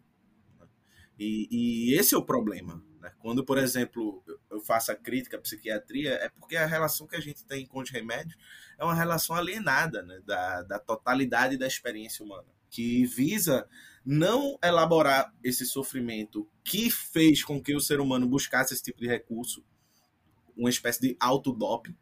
E, 1.18 1.48
e 1.52 1.94
esse 1.96 2.16
é 2.16 2.18
o 2.18 2.26
problema. 2.26 2.84
Né? 3.00 3.12
Quando, 3.20 3.44
por 3.44 3.58
exemplo, 3.58 4.24
eu 4.50 4.60
faço 4.62 4.92
a 4.92 4.96
crítica 4.96 5.38
à 5.38 5.42
psiquiatria, 5.42 6.14
é 6.14 6.30
porque 6.30 6.56
a 6.56 6.66
relação 6.66 7.08
que 7.08 7.16
a 7.16 7.20
gente 7.20 7.46
tem 7.46 7.66
com 7.66 7.82
os 7.82 7.90
remédios 7.90 8.38
é 8.78 8.84
uma 8.84 8.96
relação 8.96 9.36
alienada 9.36 10.02
né? 10.02 10.20
da, 10.26 10.64
da 10.64 10.80
totalidade 10.80 11.58
da 11.58 11.68
experiência 11.68 12.24
humana, 12.24 12.48
que 12.70 13.06
visa 13.06 13.68
não 14.06 14.58
elaborar 14.64 15.34
esse 15.44 15.66
sofrimento 15.66 16.50
que 16.64 16.90
fez 16.90 17.44
com 17.44 17.62
que 17.62 17.76
o 17.76 17.82
ser 17.82 18.00
humano 18.00 18.28
buscasse 18.28 18.74
esse 18.74 18.84
tipo 18.84 19.00
de 19.00 19.08
recurso, 19.08 19.64
uma 20.60 20.70
espécie 20.70 21.02
de 21.02 21.18
autodoping, 21.20 21.96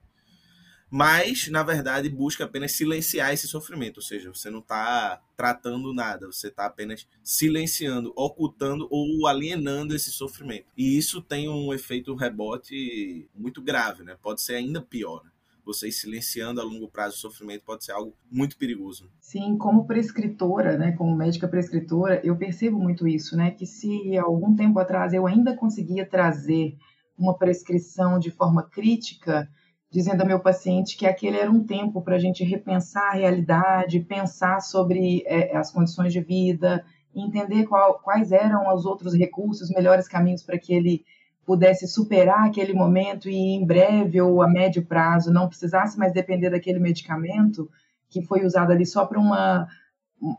mas 0.90 1.48
na 1.50 1.64
verdade 1.64 2.10
busca 2.10 2.46
apenas 2.46 2.72
silenciar 2.72 3.34
esse 3.34 3.48
sofrimento, 3.48 3.98
ou 3.98 4.04
seja, 4.04 4.34
você 4.34 4.50
não 4.50 4.60
está 4.60 5.22
tratando 5.36 5.94
nada, 5.94 6.28
você 6.28 6.48
está 6.48 6.66
apenas 6.66 7.08
silenciando, 7.24 8.14
ocultando 8.16 8.88
ou 8.90 9.28
alienando 9.28 9.96
esse 9.96 10.12
sofrimento. 10.12 10.66
E 10.78 10.98
isso 10.98 11.22
tem 11.22 11.50
um 11.50 11.74
efeito 11.74 12.16
rebote 12.16 13.30
muito 13.36 13.62
grave, 13.62 14.04
né? 14.04 14.18
Pode 14.22 14.42
ser 14.42 14.56
ainda 14.56 14.82
pior. 14.82 15.24
Né? 15.24 15.32
Você 15.66 15.92
silenciando 15.92 16.62
a 16.62 16.64
longo 16.64 16.88
prazo 16.88 17.16
o 17.16 17.20
sofrimento 17.20 17.66
pode 17.66 17.84
ser 17.84 17.92
algo 17.92 18.16
muito 18.32 18.58
perigoso. 18.58 19.12
Sim, 19.20 19.58
como 19.58 19.86
prescritora, 19.86 20.78
né, 20.78 20.94
como 20.94 21.14
médica 21.14 21.46
prescritora, 21.46 22.22
eu 22.24 22.38
percebo 22.38 22.80
muito 22.80 23.06
isso, 23.06 23.36
né, 23.36 23.52
que 23.52 23.66
se 23.66 24.18
algum 24.18 24.56
tempo 24.56 24.80
atrás 24.80 25.12
eu 25.12 25.28
ainda 25.28 25.54
conseguia 25.58 26.06
trazer 26.06 26.78
uma 27.18 27.38
prescrição 27.38 28.20
de 28.20 28.30
forma 28.30 28.64
crítica, 28.64 29.50
dizendo 29.90 30.22
ao 30.22 30.28
meu 30.28 30.40
paciente 30.40 30.98
que 30.98 31.06
aquele 31.06 31.38
era 31.38 31.50
um 31.50 31.64
tempo 31.64 32.02
para 32.02 32.16
a 32.16 32.20
gente 32.20 32.44
repensar 32.44 33.10
a 33.12 33.16
realidade, 33.16 34.00
pensar 34.02 34.62
sobre 34.62 35.24
é, 35.26 35.56
as 35.56 35.72
condições 35.72 36.14
de 36.14 36.22
vida, 36.22 36.84
entender 37.16 37.66
qual, 37.66 38.00
quais 38.00 38.32
eram 38.32 38.74
os 38.74 38.86
outros 38.86 39.14
recursos, 39.14 39.70
melhores 39.70 40.08
caminhos 40.08 40.44
para 40.44 40.60
que 40.60 40.74
ele 40.74 41.04
pudesse 41.46 41.88
superar 41.88 42.46
aquele 42.46 42.74
momento 42.74 43.30
e 43.30 43.56
em 43.56 43.66
breve 43.66 44.20
ou 44.20 44.42
a 44.42 44.50
médio 44.50 44.86
prazo 44.86 45.32
não 45.32 45.48
precisasse 45.48 45.98
mais 45.98 46.12
depender 46.12 46.50
daquele 46.50 46.78
medicamento 46.78 47.70
que 48.10 48.22
foi 48.22 48.46
usado 48.46 48.72
ali 48.72 48.86
só 48.86 49.06
para 49.06 49.18
uma 49.18 49.68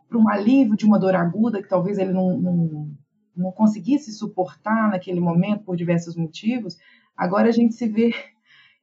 para 0.08 0.18
um 0.18 0.28
alívio 0.28 0.76
de 0.76 0.84
uma 0.84 0.98
dor 0.98 1.14
aguda 1.14 1.62
que 1.62 1.68
talvez 1.68 1.98
ele 1.98 2.12
não, 2.12 2.36
não, 2.36 2.90
não 3.38 3.52
conseguisse 3.52 4.12
suportar 4.12 4.90
naquele 4.90 5.20
momento 5.20 5.64
por 5.64 5.76
diversos 5.76 6.16
motivos. 6.16 6.76
Agora 7.16 7.48
a 7.48 7.52
gente 7.52 7.74
se 7.74 7.88
vê 7.88 8.12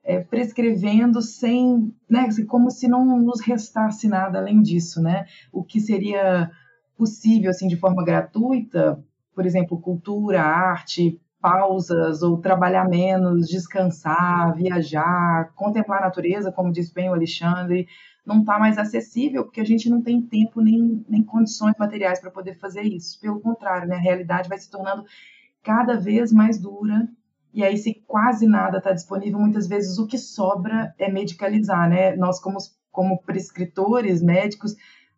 é, 0.04 0.20
prescrevendo 0.22 1.22
sem, 1.22 1.94
né, 2.10 2.22
assim, 2.22 2.46
como 2.46 2.72
se 2.72 2.88
não 2.88 3.06
nos 3.20 3.42
restasse 3.42 4.08
nada 4.08 4.40
além 4.40 4.62
disso, 4.62 5.02
né? 5.02 5.26
O 5.52 5.64
que 5.64 5.80
seria 5.80 6.50
possível, 6.98 7.50
assim, 7.50 7.68
de 7.68 7.76
forma 7.76 8.04
gratuita, 8.06 9.04
por 9.34 9.46
exemplo, 9.46 9.80
cultura, 9.80 10.42
arte, 10.42 11.20
pausas 11.42 12.24
ou 12.24 12.38
trabalhar 12.38 12.88
menos, 12.88 13.48
descansar, 13.48 14.56
viajar, 14.56 15.52
contemplar 15.56 16.00
a 16.00 16.06
natureza, 16.06 16.52
como 16.52 16.72
diz 16.72 16.92
bem 16.92 17.10
o 17.10 17.14
Alexandre, 17.14 17.88
não 18.26 18.40
está 18.40 18.58
mais 18.58 18.78
acessível 18.78 19.44
porque 19.44 19.62
a 19.62 19.66
gente 19.66 19.90
não 19.90 20.02
tem 20.02 20.22
tempo 20.22 20.62
nem, 20.62 21.06
nem 21.08 21.24
condições 21.24 21.76
materiais 21.78 22.20
para 22.20 22.32
poder 22.32 22.58
fazer 22.60 22.82
isso. 22.82 23.20
Pelo 23.20 23.40
contrário, 23.40 23.88
né, 23.88 23.96
a 23.96 24.00
realidade 24.00 24.50
vai 24.50 24.58
se 24.58 24.70
tornando 24.70 25.06
cada 25.62 25.96
vez 25.96 26.32
mais 26.32 26.60
dura 26.60 27.08
e 27.56 27.64
aí, 27.64 27.78
se 27.78 27.94
quase 28.06 28.46
nada 28.46 28.80
está 28.80 28.92
disponível, 28.92 29.40
muitas 29.40 29.66
vezes 29.66 29.98
o 29.98 30.06
que 30.06 30.18
sobra 30.18 30.94
é 31.00 31.10
medicalizar, 31.10 31.90
né? 31.90 32.14
Nós, 32.18 32.38
como, 32.38 32.58
como 32.92 33.22
prescritores 33.22 34.22
médicos, 34.22 34.76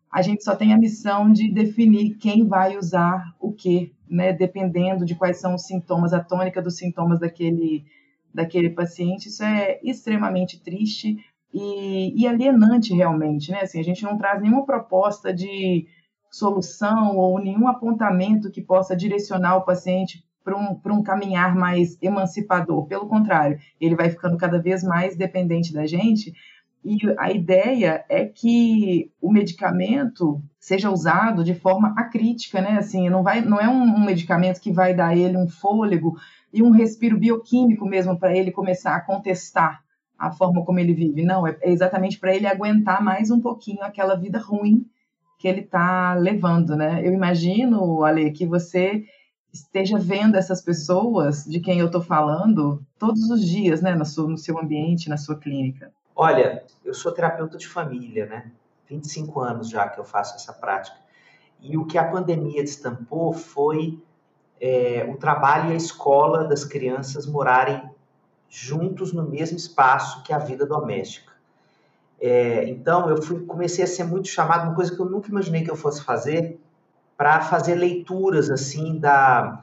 a 0.08 0.22
gente 0.22 0.44
só 0.44 0.54
tem 0.54 0.72
a 0.72 0.78
missão 0.78 1.32
de 1.32 1.52
definir 1.52 2.14
quem 2.14 2.46
vai 2.46 2.78
usar 2.78 3.34
o 3.40 3.52
que, 3.52 3.92
né? 4.08 4.32
Dependendo 4.32 5.04
de 5.04 5.16
quais 5.16 5.40
são 5.40 5.56
os 5.56 5.66
sintomas, 5.66 6.12
a 6.12 6.22
tônica 6.22 6.62
dos 6.62 6.76
sintomas 6.76 7.18
daquele, 7.18 7.84
daquele 8.32 8.70
paciente. 8.70 9.26
Isso 9.26 9.42
é 9.42 9.80
extremamente 9.82 10.62
triste 10.62 11.16
e, 11.52 12.20
e 12.20 12.26
alienante, 12.26 12.94
realmente, 12.94 13.50
né? 13.50 13.62
Assim, 13.62 13.80
a 13.80 13.84
gente 13.84 14.02
não 14.02 14.16
traz 14.16 14.40
nenhuma 14.40 14.66
proposta 14.66 15.32
de 15.32 15.86
solução 16.30 17.16
ou 17.16 17.38
nenhum 17.38 17.66
apontamento 17.68 18.50
que 18.50 18.60
possa 18.60 18.94
direcionar 18.94 19.56
o 19.56 19.64
paciente 19.64 20.24
para 20.44 20.56
um, 20.56 20.80
um 20.98 21.02
caminhar 21.02 21.54
mais 21.54 21.98
emancipador. 22.02 22.86
Pelo 22.86 23.08
contrário, 23.08 23.58
ele 23.80 23.96
vai 23.96 24.10
ficando 24.10 24.36
cada 24.36 24.60
vez 24.60 24.82
mais 24.82 25.16
dependente 25.16 25.72
da 25.72 25.86
gente. 25.86 26.32
E 26.84 26.98
a 27.18 27.30
ideia 27.32 28.04
é 28.08 28.24
que 28.24 29.10
o 29.20 29.32
medicamento 29.32 30.40
seja 30.60 30.90
usado 30.90 31.42
de 31.42 31.54
forma 31.54 31.94
acrítica, 31.96 32.60
né? 32.60 32.78
Assim, 32.78 33.08
não, 33.08 33.22
vai, 33.22 33.40
não 33.40 33.58
é 33.58 33.68
um, 33.68 33.82
um 33.82 34.04
medicamento 34.04 34.60
que 34.60 34.72
vai 34.72 34.94
dar 34.94 35.16
ele 35.16 35.36
um 35.36 35.48
fôlego 35.48 36.16
e 36.52 36.62
um 36.62 36.70
respiro 36.70 37.18
bioquímico 37.18 37.86
mesmo 37.86 38.18
para 38.18 38.34
ele 38.36 38.50
começar 38.50 38.94
a 38.94 39.00
contestar 39.00 39.82
a 40.18 40.32
forma 40.32 40.64
como 40.64 40.80
ele 40.80 40.92
vive. 40.92 41.22
Não, 41.22 41.46
é, 41.46 41.56
é 41.60 41.70
exatamente 41.70 42.18
para 42.18 42.34
ele 42.34 42.46
aguentar 42.46 43.02
mais 43.02 43.30
um 43.30 43.40
pouquinho 43.40 43.82
aquela 43.82 44.16
vida 44.16 44.38
ruim 44.38 44.84
que 45.38 45.46
ele 45.46 45.60
está 45.60 46.14
levando, 46.14 46.74
né? 46.74 47.00
Eu 47.06 47.12
imagino, 47.12 48.02
Ale, 48.02 48.32
que 48.32 48.44
você 48.44 49.04
esteja 49.52 49.96
vendo 49.98 50.36
essas 50.36 50.60
pessoas 50.60 51.44
de 51.44 51.60
quem 51.60 51.78
eu 51.78 51.86
estou 51.86 52.02
falando 52.02 52.84
todos 52.98 53.30
os 53.30 53.46
dias, 53.46 53.80
né, 53.80 53.94
no 53.94 54.04
seu, 54.04 54.28
no 54.28 54.36
seu 54.36 54.58
ambiente, 54.58 55.08
na 55.08 55.16
sua 55.16 55.38
clínica. 55.38 55.92
Olha, 56.14 56.64
eu 56.84 56.92
sou 56.92 57.12
terapeuta 57.12 57.56
de 57.56 57.68
família, 57.68 58.26
né? 58.26 58.50
25 58.88 59.40
anos 59.40 59.68
já 59.68 59.88
que 59.88 60.00
eu 60.00 60.04
faço 60.04 60.34
essa 60.34 60.52
prática. 60.52 60.96
E 61.60 61.76
o 61.76 61.84
que 61.84 61.96
a 61.96 62.04
pandemia 62.04 62.62
destampou 62.62 63.32
foi 63.32 64.02
é, 64.60 65.08
o 65.08 65.16
trabalho 65.16 65.70
e 65.70 65.72
a 65.74 65.76
escola 65.76 66.44
das 66.44 66.64
crianças 66.64 67.26
morarem 67.26 67.82
juntos 68.48 69.12
no 69.12 69.22
mesmo 69.22 69.56
espaço 69.56 70.22
que 70.22 70.32
a 70.32 70.38
vida 70.38 70.64
doméstica. 70.66 71.32
É, 72.20 72.68
então, 72.68 73.08
eu 73.08 73.22
fui, 73.22 73.44
comecei 73.44 73.84
a 73.84 73.86
ser 73.86 74.04
muito 74.04 74.28
chamado, 74.28 74.64
uma 74.64 74.74
coisa 74.74 74.94
que 74.94 75.00
eu 75.00 75.06
nunca 75.06 75.28
imaginei 75.28 75.62
que 75.62 75.70
eu 75.70 75.76
fosse 75.76 76.02
fazer, 76.02 76.58
para 77.16 77.40
fazer 77.40 77.74
leituras 77.74 78.50
assim 78.50 78.98
da 78.98 79.62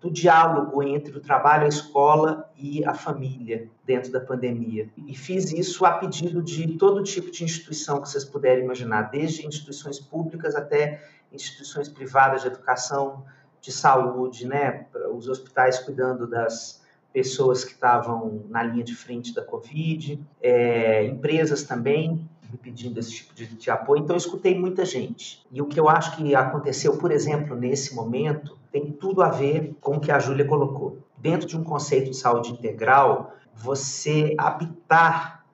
do 0.00 0.10
diálogo 0.10 0.82
entre 0.82 1.16
o 1.16 1.20
trabalho, 1.20 1.64
a 1.64 1.68
escola 1.68 2.48
e 2.56 2.84
a 2.84 2.94
família 2.94 3.68
dentro 3.84 4.12
da 4.12 4.20
pandemia. 4.20 4.88
E 4.96 5.14
fiz 5.14 5.52
isso 5.52 5.84
a 5.84 5.92
pedido 5.92 6.40
de 6.40 6.78
todo 6.78 7.02
tipo 7.02 7.30
de 7.30 7.42
instituição 7.42 8.00
que 8.00 8.08
vocês 8.08 8.24
puderem 8.24 8.64
imaginar, 8.64 9.10
desde 9.10 9.44
instituições 9.44 9.98
públicas 9.98 10.54
até 10.54 11.02
instituições 11.32 11.88
privadas 11.88 12.42
de 12.42 12.46
educação, 12.46 13.24
de 13.60 13.72
saúde, 13.72 14.46
né, 14.46 14.86
os 15.12 15.28
hospitais 15.28 15.80
cuidando 15.80 16.28
das 16.28 16.77
pessoas 17.12 17.64
que 17.64 17.72
estavam 17.72 18.44
na 18.48 18.62
linha 18.62 18.84
de 18.84 18.94
frente 18.94 19.34
da 19.34 19.42
Covid, 19.42 20.20
é, 20.40 21.04
empresas 21.06 21.62
também 21.62 22.28
pedindo 22.56 22.98
esse 22.98 23.12
tipo 23.12 23.34
de, 23.34 23.46
de 23.46 23.70
apoio. 23.70 24.02
Então, 24.02 24.14
eu 24.14 24.18
escutei 24.18 24.58
muita 24.58 24.84
gente. 24.84 25.44
E 25.52 25.60
o 25.60 25.66
que 25.66 25.78
eu 25.78 25.88
acho 25.88 26.16
que 26.16 26.34
aconteceu, 26.34 26.96
por 26.96 27.10
exemplo, 27.10 27.54
nesse 27.54 27.94
momento, 27.94 28.58
tem 28.72 28.90
tudo 28.90 29.22
a 29.22 29.28
ver 29.28 29.76
com 29.80 29.96
o 29.96 30.00
que 30.00 30.10
a 30.10 30.18
Júlia 30.18 30.46
colocou. 30.46 30.98
Dentro 31.16 31.46
de 31.46 31.56
um 31.56 31.64
conceito 31.64 32.10
de 32.10 32.16
saúde 32.16 32.52
integral, 32.52 33.34
você 33.54 34.34
habitar 34.38 35.44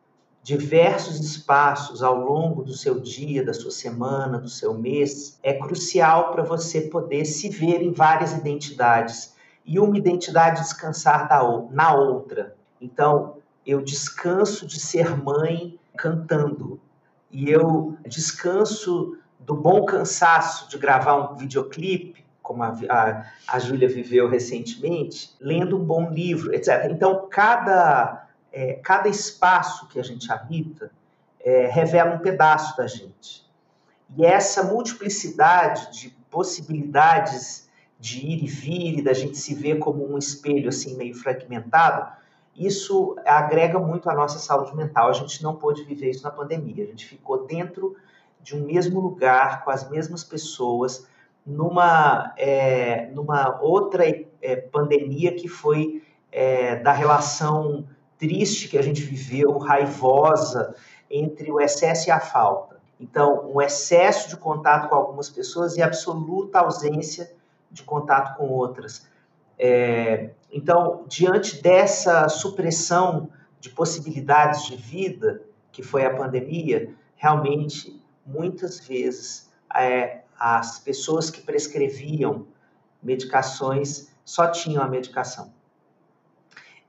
diversos 0.43 1.21
espaços 1.21 2.03
ao 2.03 2.17
longo 2.17 2.63
do 2.63 2.75
seu 2.75 3.01
dia, 3.01 3.43
da 3.43 3.55
sua 3.55 3.71
semana, 3.71 4.39
do 4.39 4.49
seu 4.49 4.75
mês, 4.75 5.39
é 5.43 5.55
crucial 5.55 6.31
para 6.33 6.43
você 6.43 6.83
poder 6.83 7.25
se 7.25 7.49
ver 7.49 7.81
em 7.81 7.93
várias 7.93 8.35
identidades 8.35 9.34
e 9.65 9.79
uma 9.79 9.97
identidade 9.97 10.61
descansar 10.61 11.29
na 11.71 11.95
outra. 11.95 12.55
Então, 12.81 13.39
eu 13.67 13.83
descanso 13.83 14.67
de 14.67 14.79
ser 14.79 15.17
mãe 15.17 15.79
cantando 15.97 16.81
e 17.31 17.51
eu 17.51 17.97
descanso 18.07 19.17
do 19.41 19.55
bom 19.55 19.85
cansaço 19.85 20.69
de 20.69 20.79
gravar 20.79 21.17
um 21.17 21.37
videoclipe 21.37 22.25
como 22.45 22.63
a, 22.63 22.77
a, 22.91 23.25
a 23.49 23.59
Júlia 23.59 23.89
viveu 23.89 24.29
recentemente, 24.29 25.35
lendo 25.41 25.79
um 25.79 25.85
bom 25.85 26.11
livro, 26.11 26.55
etc. 26.55 26.89
Então, 26.91 27.27
cada, 27.31 28.29
é, 28.53 28.75
cada 28.75 29.09
espaço 29.09 29.89
que 29.89 29.99
a 29.99 30.03
gente 30.03 30.31
habita 30.31 30.91
é, 31.41 31.67
revela 31.67 32.15
um 32.15 32.19
pedaço 32.19 32.77
da 32.77 32.87
gente. 32.87 33.51
E 34.15 34.27
essa 34.27 34.63
multiplicidade 34.63 35.91
de 35.99 36.11
possibilidades 36.31 37.64
de 38.05 38.19
ir 38.19 38.45
e 38.45 38.47
vir, 38.47 39.03
da 39.03 39.15
gente 39.15 39.39
se 39.39 39.55
ver 39.55 39.79
como 39.79 40.07
um 40.07 40.19
espelho 40.19 40.69
assim 40.69 40.95
meio 40.95 41.15
fragmentado, 41.15 42.13
isso 42.55 43.17
agrega 43.25 43.79
muito 43.79 44.11
à 44.11 44.15
nossa 44.15 44.39
saúde 44.39 44.77
mental. 44.77 45.09
A 45.09 45.13
gente 45.15 45.43
não 45.43 45.57
pôde 45.57 45.85
viver 45.85 46.11
isso 46.11 46.23
na 46.23 46.31
pandemia. 46.31 46.85
A 46.85 46.87
gente 46.87 47.07
ficou 47.07 47.47
dentro 47.47 47.97
de 48.43 48.55
um 48.55 48.67
mesmo 48.67 49.01
lugar, 49.01 49.65
com 49.65 49.71
as 49.71 49.89
mesmas 49.89 50.23
pessoas, 50.23 51.09
numa, 51.47 52.35
é, 52.37 53.07
numa 53.15 53.59
outra 53.63 54.05
é, 54.07 54.57
pandemia 54.57 55.35
que 55.35 55.49
foi 55.49 56.03
é, 56.31 56.77
da 56.77 56.93
relação 56.93 57.89
triste 58.19 58.69
que 58.69 58.77
a 58.77 58.83
gente 58.83 59.01
viveu, 59.01 59.57
raivosa, 59.57 60.75
entre 61.11 61.51
o 61.51 61.59
excesso 61.59 62.09
e 62.09 62.11
a 62.11 62.21
falta. 62.21 62.79
Então, 63.01 63.51
um 63.51 63.63
excesso 63.63 64.29
de 64.29 64.37
contato 64.37 64.91
com 64.91 64.95
algumas 64.95 65.31
pessoas 65.31 65.75
e 65.79 65.83
absoluta 65.83 66.59
ausência 66.59 67.33
de 67.75 67.83
contato 67.83 68.37
com 68.37 68.49
outras. 68.49 69.07
É, 69.59 70.31
então, 70.51 71.05
diante 71.09 71.61
dessa 71.61 72.29
supressão 72.29 73.29
de 73.61 73.69
possibilidades 73.69 74.67
de 74.67 74.77
vida 74.77 75.43
que 75.73 75.83
foi 75.83 76.07
a 76.07 76.15
pandemia, 76.15 76.95
realmente, 77.17 78.01
muitas 78.25 78.81
vezes, 78.87 79.51
é, 79.75 80.23
as 80.39 80.79
pessoas 80.79 81.31
que 81.31 81.43
prescreviam 81.43 82.47
medicações 83.03 84.09
só 84.25 84.51
tinham 84.51 84.83
a 84.83 84.89
medicação. 84.89 85.53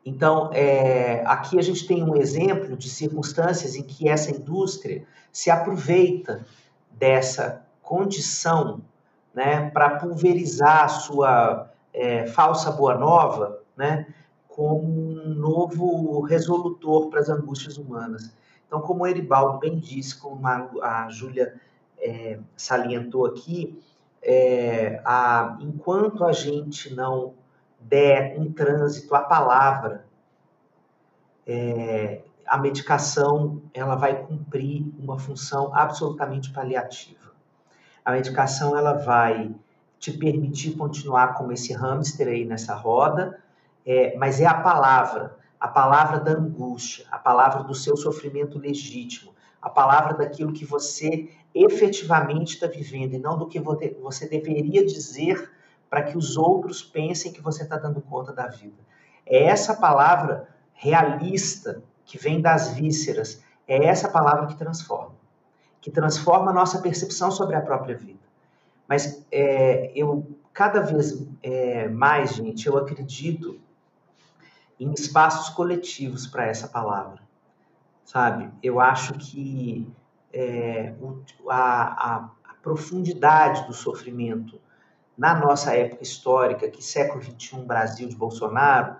Então, 0.05 0.51
é, 0.53 1.23
aqui 1.25 1.57
a 1.57 1.63
gente 1.63 1.87
tem 1.87 2.03
um 2.03 2.15
exemplo 2.15 2.77
de 2.77 2.89
circunstâncias 2.89 3.75
em 3.75 3.81
que 3.81 4.07
essa 4.07 4.29
indústria 4.29 5.03
se 5.31 5.49
aproveita 5.49 6.45
dessa 6.91 7.65
condição 7.81 8.81
né, 9.35 9.69
para 9.69 9.97
pulverizar 9.99 10.85
a 10.85 10.87
sua 10.87 11.69
é, 11.93 12.25
falsa 12.25 12.71
boa 12.71 12.95
nova 12.95 13.59
né, 13.75 14.07
como 14.47 14.87
um 14.87 15.33
novo 15.35 16.21
resolutor 16.21 17.09
para 17.09 17.19
as 17.19 17.29
angústias 17.29 17.77
humanas. 17.77 18.33
Então, 18.65 18.79
como 18.81 19.03
o 19.03 19.07
Eribaldo 19.07 19.59
bem 19.59 19.77
disse, 19.77 20.17
como 20.17 20.47
a, 20.47 21.07
Júlia 21.09 21.53
é, 21.99 22.39
salientou 22.55 23.25
aqui, 23.25 23.77
é, 24.21 25.01
a, 25.05 25.57
enquanto 25.59 26.23
a 26.23 26.31
gente 26.31 26.93
não 26.95 27.33
der 27.79 28.39
um 28.39 28.51
trânsito 28.51 29.13
à 29.13 29.19
palavra, 29.19 30.05
é, 31.45 32.21
a 32.47 32.57
medicação 32.57 33.61
ela 33.73 33.95
vai 33.95 34.23
cumprir 34.23 34.85
uma 34.97 35.19
função 35.19 35.75
absolutamente 35.75 36.51
paliativa. 36.51 37.34
A 38.05 38.11
medicação 38.11 38.77
ela 38.77 38.93
vai 38.93 39.53
te 39.97 40.11
permitir 40.11 40.77
continuar 40.77 41.33
como 41.33 41.51
esse 41.51 41.73
hamster 41.73 42.27
aí 42.27 42.45
nessa 42.45 42.75
roda, 42.75 43.41
é, 43.85 44.15
mas 44.17 44.39
é 44.39 44.45
a 44.45 44.53
palavra, 44.53 45.35
a 45.59 45.67
palavra 45.67 46.19
da 46.19 46.31
angústia, 46.31 47.05
a 47.11 47.17
palavra 47.17 47.63
do 47.63 47.73
seu 47.73 47.97
sofrimento 47.97 48.59
legítimo, 48.59 49.33
a 49.59 49.69
palavra 49.69 50.13
daquilo 50.13 50.53
que 50.53 50.63
você 50.63 51.29
efetivamente 51.53 52.53
está 52.53 52.67
vivendo 52.67 53.13
e 53.13 53.17
não 53.17 53.37
do 53.37 53.47
que 53.47 53.59
você 53.59 54.29
deveria 54.29 54.85
dizer 54.85 55.51
para 55.89 56.03
que 56.03 56.17
os 56.17 56.37
outros 56.37 56.83
pensem 56.83 57.31
que 57.31 57.41
você 57.41 57.63
está 57.63 57.77
dando 57.77 58.01
conta 58.01 58.31
da 58.31 58.47
vida. 58.47 58.77
É 59.25 59.45
essa 59.45 59.73
palavra 59.73 60.49
realista 60.73 61.81
que 62.03 62.17
vem 62.17 62.41
das 62.41 62.73
vísceras, 62.73 63.41
é 63.67 63.85
essa 63.85 64.07
palavra 64.07 64.45
que 64.45 64.55
transforma, 64.55 65.14
que 65.85 65.91
transforma 65.91 66.49
a 66.49 66.53
nossa 66.53 66.81
percepção 66.81 67.29
sobre 67.29 67.55
a 67.55 67.61
própria 67.61 67.95
vida. 67.95 68.25
Mas 68.87 69.23
é, 69.31 69.91
eu 69.95 70.25
cada 70.51 70.81
vez 70.81 71.23
é, 71.43 71.87
mais, 71.87 72.31
gente, 72.33 72.65
eu 72.65 72.75
acredito 72.75 73.59
em 74.79 74.91
espaços 74.93 75.53
coletivos 75.53 76.25
para 76.25 76.47
essa 76.47 76.67
palavra 76.67 77.21
sabe? 78.05 78.51
Eu 78.61 78.79
acho 78.79 79.13
que 79.15 79.91
é, 80.31 80.93
a, 81.49 81.55
a, 81.55 82.29
a, 82.45 82.53
profundidade 82.61 83.65
do 83.67 83.73
sofrimento 83.73 84.61
na 85.17 85.35
nossa 85.35 85.75
época 85.75 86.03
histórica, 86.03 86.69
que 86.69 86.83
século 86.83 87.21
XXI, 87.21 87.63
Brasil 87.63 88.07
de 88.07 88.15
Bolsonaro, 88.15 88.95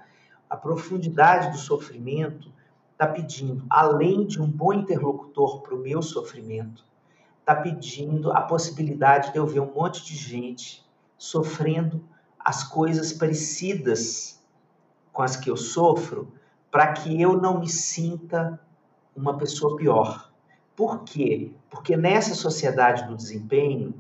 a 0.50 0.58
profundidade 0.58 1.52
do 1.52 1.58
sofrimento 1.58 2.52
está 2.96 3.08
pedindo, 3.08 3.66
além 3.70 4.26
de 4.26 4.42
um 4.42 4.50
bom 4.50 4.72
interlocutor 4.72 5.62
para 5.62 5.76
o 5.76 5.80
meu 5.80 6.02
sofrimento, 6.02 6.86
está 7.42 7.54
pedindo 7.54 8.32
a 8.32 8.42
possibilidade 8.42 9.34
de 9.34 9.38
eu 9.38 9.46
ver 9.46 9.60
um 9.60 9.74
monte 9.74 10.04
de 10.06 10.16
gente 10.16 10.84
sofrendo 11.18 12.02
as 12.40 12.64
coisas 12.64 13.12
parecidas 13.12 14.42
com 15.12 15.22
as 15.22 15.36
que 15.36 15.52
eu 15.52 15.58
sofro, 15.58 16.32
para 16.72 16.94
que 16.94 17.22
eu 17.22 17.36
não 17.36 17.60
me 17.60 17.70
sinta 17.70 18.60
uma 19.16 19.38
pessoa 19.38 19.76
pior. 19.76 20.32
Por 20.76 21.04
quê? 21.04 21.52
Porque 21.70 21.98
nessa 21.98 22.34
sociedade 22.34 23.08
do 23.08 23.16
desempenho, 23.16 23.94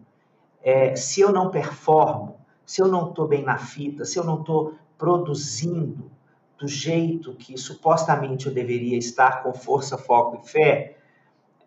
é, 0.63 0.95
se 0.95 1.19
eu 1.19 1.31
não 1.31 1.51
performo, 1.51 2.37
se 2.65 2.81
eu 2.81 2.87
não 2.87 3.09
estou 3.09 3.27
bem 3.27 3.43
na 3.43 3.57
fita, 3.57 4.05
se 4.05 4.17
eu 4.17 4.23
não 4.23 4.39
estou 4.39 4.75
produzindo 4.97 6.09
do 6.57 6.67
jeito 6.67 7.33
que 7.33 7.57
supostamente 7.57 8.47
eu 8.47 8.53
deveria 8.53 8.97
estar 8.97 9.43
com 9.43 9.53
força, 9.53 9.97
foco 9.97 10.41
e 10.43 10.49
fé, 10.49 10.97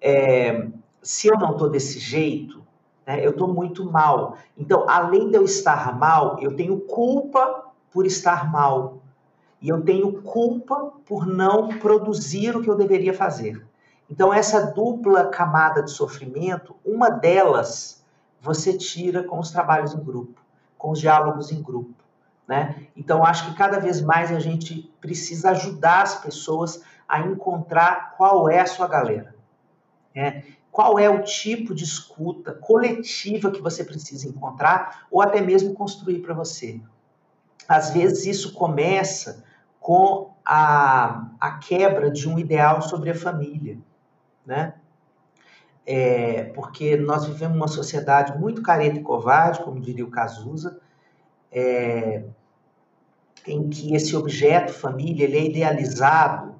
é, 0.01 0.69
se 1.03 1.29
eu 1.29 1.39
não 1.39 1.53
estou 1.53 1.69
desse 1.69 1.99
jeito, 1.99 2.63
né, 3.07 3.25
eu 3.25 3.31
estou 3.31 3.49
muito 3.49 3.91
mal. 3.91 4.37
Então, 4.57 4.89
além 4.89 5.31
de 5.31 5.37
eu 5.37 5.45
estar 5.45 5.97
mal, 5.99 6.39
eu 6.41 6.55
tenho 6.55 6.81
culpa 6.81 7.65
por 7.91 8.07
estar 8.07 8.51
mal. 8.51 8.99
E 9.61 9.69
eu 9.69 9.83
tenho 9.83 10.23
culpa 10.23 10.93
por 11.05 11.27
não 11.27 11.69
produzir 11.79 12.57
o 12.57 12.63
que 12.63 12.71
eu 12.71 12.77
deveria 12.77 13.13
fazer. 13.13 13.67
Então, 14.11 14.33
essa 14.33 14.73
dupla 14.73 15.27
camada 15.27 15.83
de 15.83 15.91
sofrimento, 15.91 16.77
uma 16.85 17.11
delas 17.11 18.05
você 18.41 18.77
tira 18.77 19.23
com 19.25 19.39
os 19.39 19.51
trabalhos 19.51 19.95
em 19.95 20.03
grupo, 20.03 20.41
com 20.77 20.91
os 20.91 21.01
diálogos 21.01 21.51
em 21.51 21.61
grupo. 21.61 21.95
Né? 22.49 22.87
Então, 22.97 23.23
acho 23.25 23.51
que 23.51 23.57
cada 23.57 23.79
vez 23.79 24.01
mais 24.01 24.33
a 24.33 24.41
gente 24.41 24.91
precisa 25.01 25.51
ajudar 25.51 26.03
as 26.03 26.15
pessoas 26.21 26.83
a 27.07 27.21
encontrar 27.21 28.15
qual 28.17 28.49
é 28.49 28.61
a 28.61 28.67
sua 28.67 28.89
galera. 28.89 29.35
Né? 30.15 30.45
Qual 30.73 30.99
é 30.99 31.11
o 31.11 31.23
tipo 31.23 31.75
de 31.75 31.85
escuta 31.85 32.53
coletiva 32.53 33.51
que 33.51 33.61
você 33.61 33.85
precisa 33.85 34.27
encontrar 34.27 35.07
ou 35.11 35.21
até 35.21 35.41
mesmo 35.41 35.75
construir 35.75 36.21
para 36.21 36.33
você. 36.33 36.81
Às 37.69 37.91
vezes 37.91 38.25
isso 38.25 38.55
começa 38.55 39.45
com 39.79 40.33
a, 40.45 41.29
a 41.39 41.59
quebra 41.59 42.11
de 42.11 42.27
um 42.29 42.39
ideal 42.39 42.81
sobre 42.81 43.11
a 43.11 43.15
família 43.15 43.79
né? 44.49 44.73
É, 45.87 46.45
porque 46.55 46.97
nós 46.97 47.27
vivemos 47.27 47.57
uma 47.57 47.69
sociedade 47.69 48.37
muito 48.39 48.63
careta 48.63 48.97
e 48.97 49.03
covarde, 49.03 49.61
como 49.61 49.81
diria 49.81 50.05
o 50.05 50.11
Cazuza, 50.11 50.81
é, 51.53 52.25
em 53.47 53.69
que 53.69 53.95
esse 53.95 54.15
objeto 54.17 54.73
família 54.73 55.25
ele 55.25 55.39
é 55.39 55.45
idealizado 55.45 56.55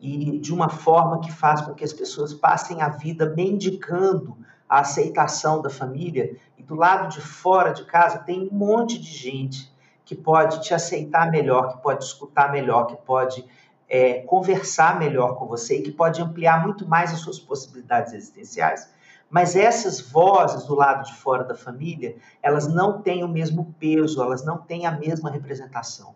e 0.00 0.38
de 0.38 0.52
uma 0.52 0.68
forma 0.68 1.20
que 1.20 1.32
faz 1.32 1.60
com 1.62 1.74
que 1.74 1.84
as 1.84 1.92
pessoas 1.92 2.34
passem 2.34 2.82
a 2.82 2.88
vida 2.88 3.32
mendicando 3.34 4.36
a 4.68 4.80
aceitação 4.80 5.62
da 5.62 5.70
família 5.70 6.36
e 6.58 6.62
do 6.62 6.74
lado 6.74 7.08
de 7.08 7.20
fora 7.20 7.72
de 7.72 7.84
casa 7.84 8.18
tem 8.18 8.48
um 8.50 8.54
monte 8.54 8.98
de 8.98 9.10
gente 9.10 9.72
que 10.04 10.14
pode 10.14 10.62
te 10.62 10.72
aceitar 10.74 11.30
melhor, 11.30 11.72
que 11.72 11.82
pode 11.82 12.04
escutar 12.04 12.52
melhor, 12.52 12.86
que 12.86 12.96
pode 12.96 13.44
é, 13.88 14.20
conversar 14.20 14.98
melhor 14.98 15.36
com 15.36 15.46
você 15.46 15.78
e 15.78 15.82
que 15.82 15.90
pode 15.90 16.20
ampliar 16.20 16.62
muito 16.62 16.86
mais 16.86 17.12
as 17.12 17.20
suas 17.20 17.38
possibilidades 17.38 18.12
existenciais. 18.12 18.88
Mas 19.28 19.56
essas 19.56 20.00
vozes 20.00 20.64
do 20.64 20.74
lado 20.74 21.04
de 21.04 21.14
fora 21.14 21.44
da 21.44 21.54
família, 21.54 22.16
elas 22.42 22.66
não 22.66 23.02
têm 23.02 23.24
o 23.24 23.28
mesmo 23.28 23.74
peso, 23.78 24.22
elas 24.22 24.44
não 24.44 24.58
têm 24.58 24.86
a 24.86 24.92
mesma 24.92 25.30
representação. 25.30 26.14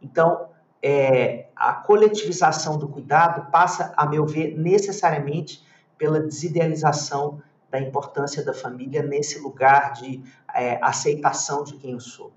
Então, 0.00 0.48
é, 0.82 1.48
a 1.54 1.74
coletivização 1.74 2.78
do 2.78 2.88
cuidado 2.88 3.50
passa, 3.50 3.92
a 3.96 4.06
meu 4.06 4.26
ver, 4.26 4.56
necessariamente 4.56 5.62
pela 5.98 6.18
desidealização 6.18 7.42
da 7.70 7.80
importância 7.80 8.42
da 8.42 8.54
família 8.54 9.02
nesse 9.02 9.38
lugar 9.38 9.92
de 9.92 10.22
é, 10.54 10.82
aceitação 10.82 11.62
de 11.62 11.76
quem 11.76 11.92
eu 11.92 12.00
sou. 12.00 12.32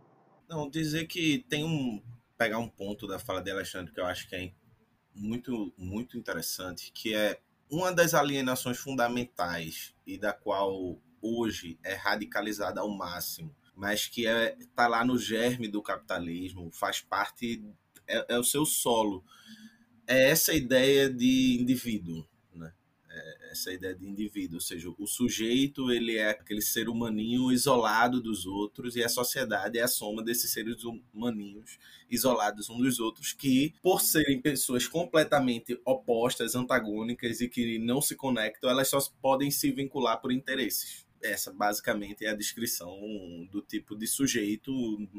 Não, 0.48 0.70
dizer 0.70 1.08
que 1.08 1.46
tem 1.50 1.64
um 1.64 2.02
pegar 2.38 2.60
um 2.60 2.68
ponto 2.68 3.08
da 3.08 3.18
fala 3.18 3.42
de 3.42 3.50
Alexandre 3.50 3.94
que 3.94 4.00
eu 4.00 4.06
acho 4.06 4.28
que 4.28 4.36
é 4.36 4.52
muito, 5.16 5.74
muito 5.78 6.18
interessante, 6.18 6.92
que 6.92 7.16
é 7.16 7.40
uma 7.70 7.92
das 7.92 8.14
alienações 8.14 8.78
fundamentais 8.78 9.94
e 10.06 10.18
da 10.18 10.34
qual 10.34 11.00
hoje 11.22 11.80
é 11.84 11.94
radicalizada 11.94 12.82
ao 12.82 12.90
máximo, 12.90 13.56
mas 13.76 14.08
que 14.08 14.28
é, 14.28 14.56
tá 14.76 14.88
lá 14.88 15.04
no 15.04 15.18
germe 15.18 15.68
do 15.68 15.82
capitalismo, 15.82 16.70
faz 16.72 17.02
parte, 17.02 17.64
é, 18.08 18.36
é 18.36 18.40
o 18.40 18.44
seu 18.44 18.66
solo. 18.66 19.24
É 20.06 20.30
essa 20.30 20.54
ideia 20.54 21.10
de 21.10 21.58
indivíduo, 21.62 22.28
essa 23.54 23.72
ideia 23.72 23.96
de 23.96 24.06
indivíduo, 24.06 24.56
ou 24.56 24.62
seja, 24.62 24.94
o 24.98 25.08
sujeito 25.08 25.92
ele 25.92 26.18
é 26.18 26.32
aquele 26.32 26.62
ser 26.62 26.90
humaninho 26.90 27.52
isolado 27.52 28.22
dos 28.22 28.46
outros 28.46 28.96
e 28.96 29.04
a 29.04 29.10
sociedade 29.10 29.80
é 29.80 29.84
a 29.84 29.88
soma 29.88 30.22
desses 30.22 30.52
seres 30.52 30.84
humaninhos 30.84 31.80
isolados 32.10 32.70
uns 32.70 32.84
dos 32.84 33.00
outros 33.00 33.32
que, 33.32 33.74
por 33.82 34.02
serem 34.02 34.42
pessoas 34.42 34.88
completamente 34.88 35.80
opostas, 35.86 36.56
antagônicas 36.56 37.42
e 37.42 37.48
que 37.48 37.80
não 37.80 38.02
se 38.02 38.16
conectam, 38.16 38.70
elas 38.70 38.90
só 38.90 39.00
podem 39.22 39.50
se 39.50 39.72
vincular 39.72 40.22
por 40.22 40.32
interesses 40.32 41.06
essa 41.24 41.52
basicamente 41.52 42.26
é 42.26 42.30
a 42.30 42.36
descrição 42.36 43.00
do 43.50 43.62
tipo 43.62 43.96
de 43.96 44.06
sujeito 44.06 44.72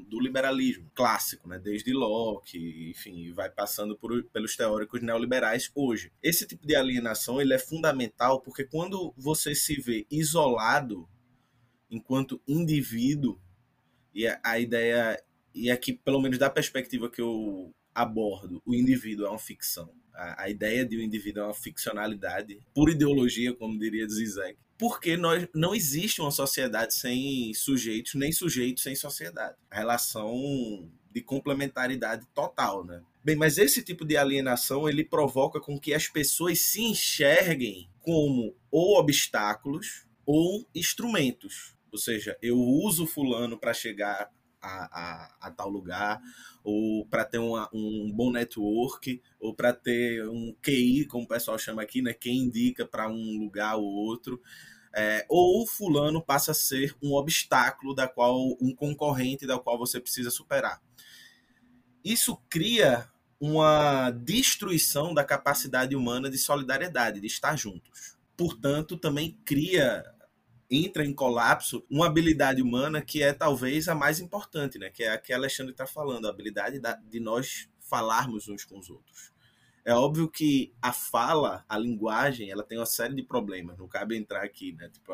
do 0.08 0.20
liberalismo 0.20 0.90
clássico, 0.94 1.48
né? 1.48 1.58
desde 1.58 1.92
Locke, 1.92 2.90
enfim, 2.90 3.32
vai 3.32 3.50
passando 3.50 3.96
por, 3.96 4.22
pelos 4.24 4.56
teóricos 4.56 5.00
neoliberais 5.00 5.70
hoje. 5.74 6.12
Esse 6.22 6.46
tipo 6.46 6.66
de 6.66 6.76
alienação 6.76 7.40
ele 7.40 7.54
é 7.54 7.58
fundamental 7.58 8.40
porque 8.40 8.64
quando 8.64 9.12
você 9.16 9.54
se 9.54 9.80
vê 9.80 10.06
isolado 10.10 11.08
enquanto 11.90 12.40
indivíduo, 12.46 13.40
e 14.14 14.26
a, 14.26 14.40
a 14.44 14.58
ideia, 14.58 15.22
e 15.54 15.70
aqui 15.70 15.92
pelo 15.92 16.20
menos 16.20 16.38
da 16.38 16.50
perspectiva 16.50 17.10
que 17.10 17.20
eu 17.20 17.74
abordo, 17.94 18.62
o 18.64 18.74
indivíduo 18.74 19.26
é 19.26 19.30
uma 19.30 19.38
ficção. 19.38 19.92
A, 20.14 20.44
a 20.44 20.50
ideia 20.50 20.84
de 20.84 20.96
um 20.96 21.00
indivíduo 21.00 21.42
é 21.42 21.46
uma 21.46 21.54
ficcionalidade, 21.54 22.58
por 22.74 22.88
ideologia, 22.88 23.52
como 23.54 23.78
diria 23.78 24.08
Zizek 24.08 24.56
porque 24.78 25.16
nós, 25.16 25.46
não 25.54 25.74
existe 25.74 26.20
uma 26.20 26.30
sociedade 26.30 26.94
sem 26.94 27.54
sujeitos, 27.54 28.14
nem 28.14 28.32
sujeitos 28.32 28.82
sem 28.82 28.94
sociedade. 28.94 29.56
A 29.70 29.76
relação 29.76 30.90
de 31.10 31.22
complementaridade 31.22 32.26
total, 32.34 32.84
né? 32.84 33.00
Bem, 33.22 33.36
mas 33.36 33.56
esse 33.56 33.82
tipo 33.82 34.04
de 34.04 34.16
alienação 34.16 34.88
ele 34.88 35.04
provoca 35.04 35.60
com 35.60 35.78
que 35.78 35.94
as 35.94 36.08
pessoas 36.08 36.60
se 36.60 36.82
enxerguem 36.82 37.88
como 38.00 38.54
ou 38.70 38.98
obstáculos 38.98 40.06
ou 40.26 40.66
instrumentos. 40.74 41.74
Ou 41.92 41.98
seja, 41.98 42.36
eu 42.42 42.58
uso 42.58 43.06
fulano 43.06 43.56
para 43.56 43.72
chegar 43.72 44.28
a, 44.64 44.88
a, 44.92 45.48
a, 45.48 45.50
tal 45.50 45.68
lugar, 45.68 46.20
ou 46.62 47.06
para 47.06 47.24
ter 47.24 47.38
uma, 47.38 47.68
um 47.72 48.10
bom 48.12 48.32
network, 48.32 49.22
ou 49.38 49.54
para 49.54 49.72
ter 49.72 50.26
um 50.28 50.54
QI, 50.62 51.06
como 51.06 51.24
o 51.24 51.28
pessoal 51.28 51.58
chama 51.58 51.82
aqui, 51.82 52.00
né? 52.00 52.12
Quem 52.12 52.38
indica 52.38 52.86
para 52.86 53.08
um 53.08 53.38
lugar 53.38 53.76
ou 53.76 53.84
outro. 53.84 54.40
É, 54.96 55.26
ou 55.28 55.66
fulano 55.66 56.22
passa 56.22 56.52
a 56.52 56.54
ser 56.54 56.96
um 57.02 57.14
obstáculo 57.14 57.94
da 57.94 58.06
qual 58.06 58.56
um 58.60 58.72
concorrente 58.72 59.44
da 59.44 59.58
qual 59.58 59.76
você 59.76 60.00
precisa 60.00 60.30
superar. 60.30 60.80
Isso 62.04 62.36
cria 62.48 63.08
uma 63.40 64.10
destruição 64.10 65.12
da 65.12 65.24
capacidade 65.24 65.96
humana 65.96 66.30
de 66.30 66.38
solidariedade, 66.38 67.20
de 67.20 67.26
estar 67.26 67.56
juntos. 67.56 68.16
Portanto, 68.36 68.96
também 68.96 69.38
cria 69.44 70.13
entra 70.70 71.04
em 71.04 71.12
colapso 71.12 71.84
uma 71.90 72.06
habilidade 72.06 72.62
humana 72.62 73.02
que 73.02 73.22
é 73.22 73.32
talvez 73.32 73.88
a 73.88 73.94
mais 73.94 74.20
importante, 74.20 74.78
né? 74.78 74.90
Que 74.90 75.04
é 75.04 75.10
a 75.10 75.18
que 75.18 75.32
Alexandre 75.32 75.72
está 75.72 75.86
falando, 75.86 76.26
a 76.26 76.30
habilidade 76.30 76.80
de 77.08 77.20
nós 77.20 77.68
falarmos 77.80 78.48
uns 78.48 78.64
com 78.64 78.78
os 78.78 78.90
outros. 78.90 79.32
É 79.84 79.92
óbvio 79.92 80.30
que 80.30 80.72
a 80.80 80.94
fala, 80.94 81.62
a 81.68 81.76
linguagem, 81.76 82.50
ela 82.50 82.62
tem 82.62 82.78
uma 82.78 82.86
série 82.86 83.14
de 83.14 83.22
problemas. 83.22 83.76
Não 83.76 83.86
cabe 83.86 84.16
entrar 84.16 84.42
aqui, 84.42 84.72
né? 84.72 84.88
Tipo, 84.88 85.12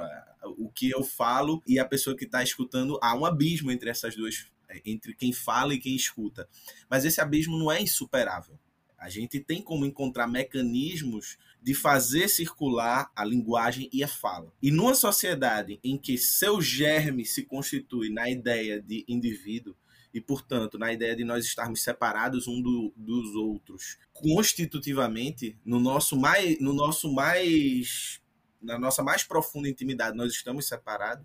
o 0.57 0.71
que 0.71 0.89
eu 0.89 1.03
falo 1.03 1.61
e 1.67 1.79
a 1.79 1.85
pessoa 1.85 2.17
que 2.17 2.25
está 2.25 2.41
escutando, 2.41 2.97
há 3.03 3.15
um 3.17 3.27
abismo 3.27 3.73
entre 3.73 3.91
essas 3.91 4.15
duas, 4.15 4.47
entre 4.85 5.13
quem 5.13 5.33
fala 5.33 5.75
e 5.75 5.79
quem 5.79 5.97
escuta. 5.97 6.49
Mas 6.89 7.05
esse 7.05 7.21
abismo 7.21 7.59
não 7.59 7.71
é 7.71 7.83
insuperável. 7.83 8.57
A 8.97 9.09
gente 9.09 9.41
tem 9.41 9.61
como 9.61 9.85
encontrar 9.85 10.29
mecanismos 10.29 11.37
de 11.63 11.75
fazer 11.75 12.29
circular 12.29 13.11
a 13.15 13.25
linguagem 13.25 13.89
e 13.93 14.03
a 14.03 14.09
fala. 14.09 14.53
E 14.63 14.71
numa 14.71 14.95
sociedade 14.95 15.79
em 15.85 15.99
que 15.99 16.17
seu 16.17 16.61
germe 16.61 17.25
se 17.25 17.45
constitui 17.45 18.11
na 18.11 18.31
ideia 18.31 18.81
de 18.81 19.05
indivíduo, 19.07 19.77
e, 20.13 20.21
portanto, 20.21 20.77
na 20.77 20.93
ideia 20.93 21.15
de 21.15 21.23
nós 21.23 21.45
estarmos 21.45 21.83
separados 21.83 22.49
um 22.49 22.61
do, 22.61 22.93
dos 22.97 23.37
outros, 23.37 23.97
constitutivamente, 24.13 25.57
no 25.65 25.79
nosso 25.79 26.17
mais, 26.17 26.59
no 26.59 26.73
nosso 26.73 27.13
mais, 27.13 28.21
na 28.61 28.77
nossa 28.77 29.05
mais 29.05 29.23
profunda 29.23 29.69
intimidade, 29.69 30.17
nós 30.17 30.33
estamos 30.33 30.67
separados. 30.67 31.25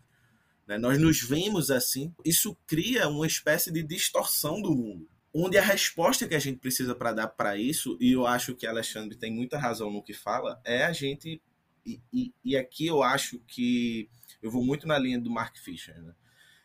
Né? 0.67 0.77
Nós 0.77 0.99
nos 0.99 1.19
vemos 1.19 1.71
assim. 1.71 2.13
Isso 2.23 2.55
cria 2.67 3.07
uma 3.07 3.25
espécie 3.25 3.71
de 3.71 3.81
distorção 3.81 4.61
do 4.61 4.69
mundo 4.69 5.09
onde 5.37 5.57
a 5.57 5.61
resposta 5.61 6.25
que 6.25 6.33
a 6.33 6.39
gente 6.39 6.59
precisa 6.59 6.95
para 6.95 7.11
dar 7.11 7.27
para 7.27 7.57
isso, 7.57 7.97
e 7.99 8.13
eu 8.13 8.25
acho 8.25 8.55
que 8.55 8.65
Alexandre 8.65 9.17
tem 9.17 9.29
muita 9.29 9.57
razão 9.57 9.91
no 9.91 10.01
que 10.01 10.13
fala, 10.13 10.61
é 10.63 10.85
a 10.85 10.93
gente. 10.93 11.41
E, 11.85 12.01
e, 12.11 12.33
e, 12.41 12.55
aqui 12.55 12.87
eu 12.87 13.03
acho 13.03 13.37
que 13.39 14.09
eu 14.41 14.49
vou 14.49 14.63
muito 14.63 14.87
na 14.87 14.97
linha 14.97 15.19
do 15.19 15.29
Mark 15.29 15.57
Fisher, 15.57 16.01
né? 16.01 16.15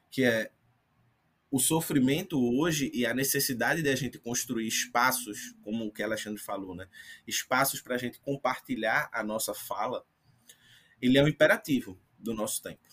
que 0.08 0.22
é 0.22 0.52
o 1.50 1.58
sofrimento 1.58 2.40
hoje 2.40 2.92
e 2.94 3.04
a 3.04 3.12
necessidade 3.12 3.82
de 3.82 3.88
a 3.88 3.96
gente 3.96 4.20
construir 4.20 4.68
espaços, 4.68 5.52
como 5.62 5.84
o 5.84 5.92
que 5.92 6.00
Alexandre 6.00 6.40
falou, 6.40 6.72
né? 6.72 6.86
espaços 7.26 7.80
para 7.80 7.96
a 7.96 7.98
gente 7.98 8.20
compartilhar 8.20 9.10
a 9.12 9.24
nossa 9.24 9.52
fala, 9.52 10.06
ele 11.02 11.18
é 11.18 11.24
um 11.24 11.28
imperativo 11.28 12.00
do 12.16 12.32
nosso 12.32 12.62
tempo. 12.62 12.88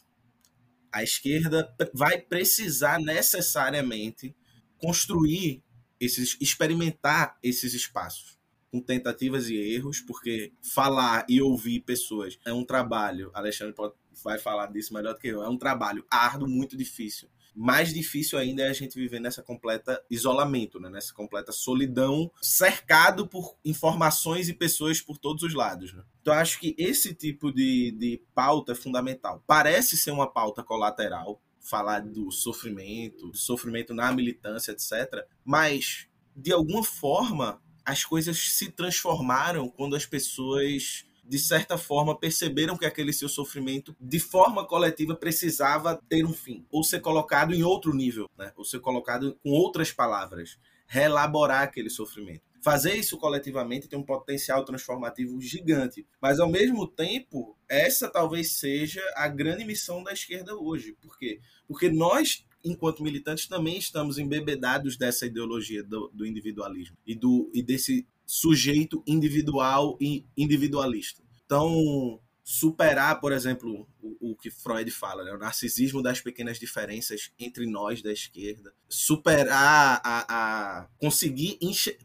A 0.92 1.04
esquerda 1.04 1.72
vai 1.94 2.20
precisar 2.20 3.00
necessariamente 3.00 4.36
construir 4.80 5.64
esses, 6.00 6.38
experimentar 6.40 7.38
esses 7.42 7.74
espaços 7.74 8.38
com 8.72 8.82
tentativas 8.82 9.50
e 9.50 9.56
erros, 9.56 10.02
porque 10.02 10.52
falar 10.62 11.26
e 11.30 11.42
ouvir 11.42 11.82
pessoas 11.82 12.38
é 12.46 12.52
um 12.52 12.64
trabalho. 12.64 13.32
Alexandre 13.34 13.74
pode, 13.74 13.94
vai 14.24 14.38
falar 14.38 14.68
disso 14.68 14.94
melhor 14.94 15.14
do 15.14 15.20
que 15.20 15.28
eu. 15.28 15.42
É 15.42 15.50
um 15.50 15.58
trabalho 15.58 16.06
árduo, 16.10 16.48
muito 16.48 16.76
difícil. 16.76 17.30
Mais 17.60 17.92
difícil 17.92 18.38
ainda 18.38 18.62
é 18.62 18.70
a 18.70 18.74
gente 18.74 19.00
viver 19.00 19.20
nessa 19.20 19.42
completa 19.42 20.00
isolamento, 20.12 20.80
né? 20.80 20.92
nessa 20.92 21.12
completa 21.12 21.52
solidão, 21.52 22.32
cercado 22.40 23.28
por 23.28 23.58
informações 23.66 24.48
e 24.48 24.54
pessoas 24.54 25.02
por 25.02 25.18
todos 25.18 25.42
os 25.42 25.56
lados. 25.56 25.92
Né? 25.92 26.04
Então, 26.22 26.36
acho 26.36 26.60
que 26.60 26.76
esse 26.78 27.16
tipo 27.16 27.52
de, 27.52 27.92
de 27.98 28.22
pauta 28.36 28.74
é 28.74 28.76
fundamental. 28.76 29.44
Parece 29.48 29.98
ser 29.98 30.12
uma 30.12 30.32
pauta 30.32 30.62
colateral, 30.62 31.42
falar 31.68 32.00
do 32.02 32.32
sofrimento, 32.32 33.30
do 33.30 33.38
sofrimento 33.38 33.94
na 33.94 34.12
militância, 34.12 34.72
etc. 34.72 35.26
Mas, 35.44 36.08
de 36.36 36.52
alguma 36.52 36.84
forma, 36.84 37.62
as 37.86 38.04
coisas 38.04 38.38
se 38.54 38.72
transformaram 38.72 39.70
quando 39.70 39.96
as 39.96 40.06
pessoas 40.06 41.06
de 41.28 41.38
certa 41.38 41.78
forma 41.78 42.18
perceberam 42.18 42.78
que 42.78 42.86
aquele 42.86 43.12
seu 43.12 43.28
sofrimento 43.28 43.96
de 44.00 44.20
forma 44.20 44.66
coletiva 44.66 45.14
precisava 45.14 46.02
ter 46.08 46.26
um 46.26 46.32
fim 46.32 46.66
ou 46.72 46.84
ser 46.84 47.02
colocado 47.02 47.54
em 47.54 47.64
outro 47.64 47.94
nível, 47.94 48.30
né? 48.38 48.52
Ou 48.56 48.64
ser 48.64 48.80
colocado 48.80 49.38
com 49.44 49.50
outras 49.50 49.92
palavras, 49.92 50.58
reelaborar 50.88 51.64
aquele 51.64 51.90
sofrimento. 51.90 52.47
Fazer 52.62 52.96
isso 52.96 53.18
coletivamente 53.18 53.88
tem 53.88 53.98
um 53.98 54.04
potencial 54.04 54.66
transformativo 54.66 55.40
gigante, 55.40 56.06
mas 56.22 56.40
ao 56.40 56.50
mesmo 56.50 56.88
tempo, 56.88 57.58
essa 57.70 58.10
talvez 58.10 58.54
seja 58.54 59.02
a 59.16 59.28
grande 59.28 59.64
missão 59.64 60.04
da 60.04 60.12
esquerda 60.12 60.56
hoje. 60.56 60.98
Por 61.02 61.18
quê? 61.18 61.40
Porque 61.68 61.90
nós 61.90 62.46
enquanto 62.64 63.04
militantes, 63.04 63.48
também 63.48 63.78
estamos 63.78 64.18
embebedados 64.18 64.98
dessa 64.98 65.26
ideologia 65.26 65.84
do, 65.84 66.10
do 66.14 66.26
individualismo 66.26 66.98
e, 67.06 67.16
do, 67.16 67.50
e 67.54 67.62
desse 67.62 68.06
sujeito 68.26 69.02
individual 69.08 69.98
e 70.02 70.26
individualista. 70.36 71.24
Então, 71.46 72.20
superar, 72.50 73.20
por 73.20 73.34
exemplo, 73.34 73.86
o, 74.02 74.32
o, 74.32 74.36
que 74.38 74.50
Freud 74.50 74.90
fala, 74.90 75.22
né? 75.22 75.34
o 75.34 75.38
narcisismo 75.38 76.02
das 76.02 76.22
pequenas 76.22 76.58
diferenças 76.58 77.30
entre 77.38 77.66
nós 77.66 78.02
da 78.02 78.10
esquerda, 78.10 78.74
superar 78.88 80.00
a, 80.02 80.80
a 80.80 80.88
conseguir 80.98 81.60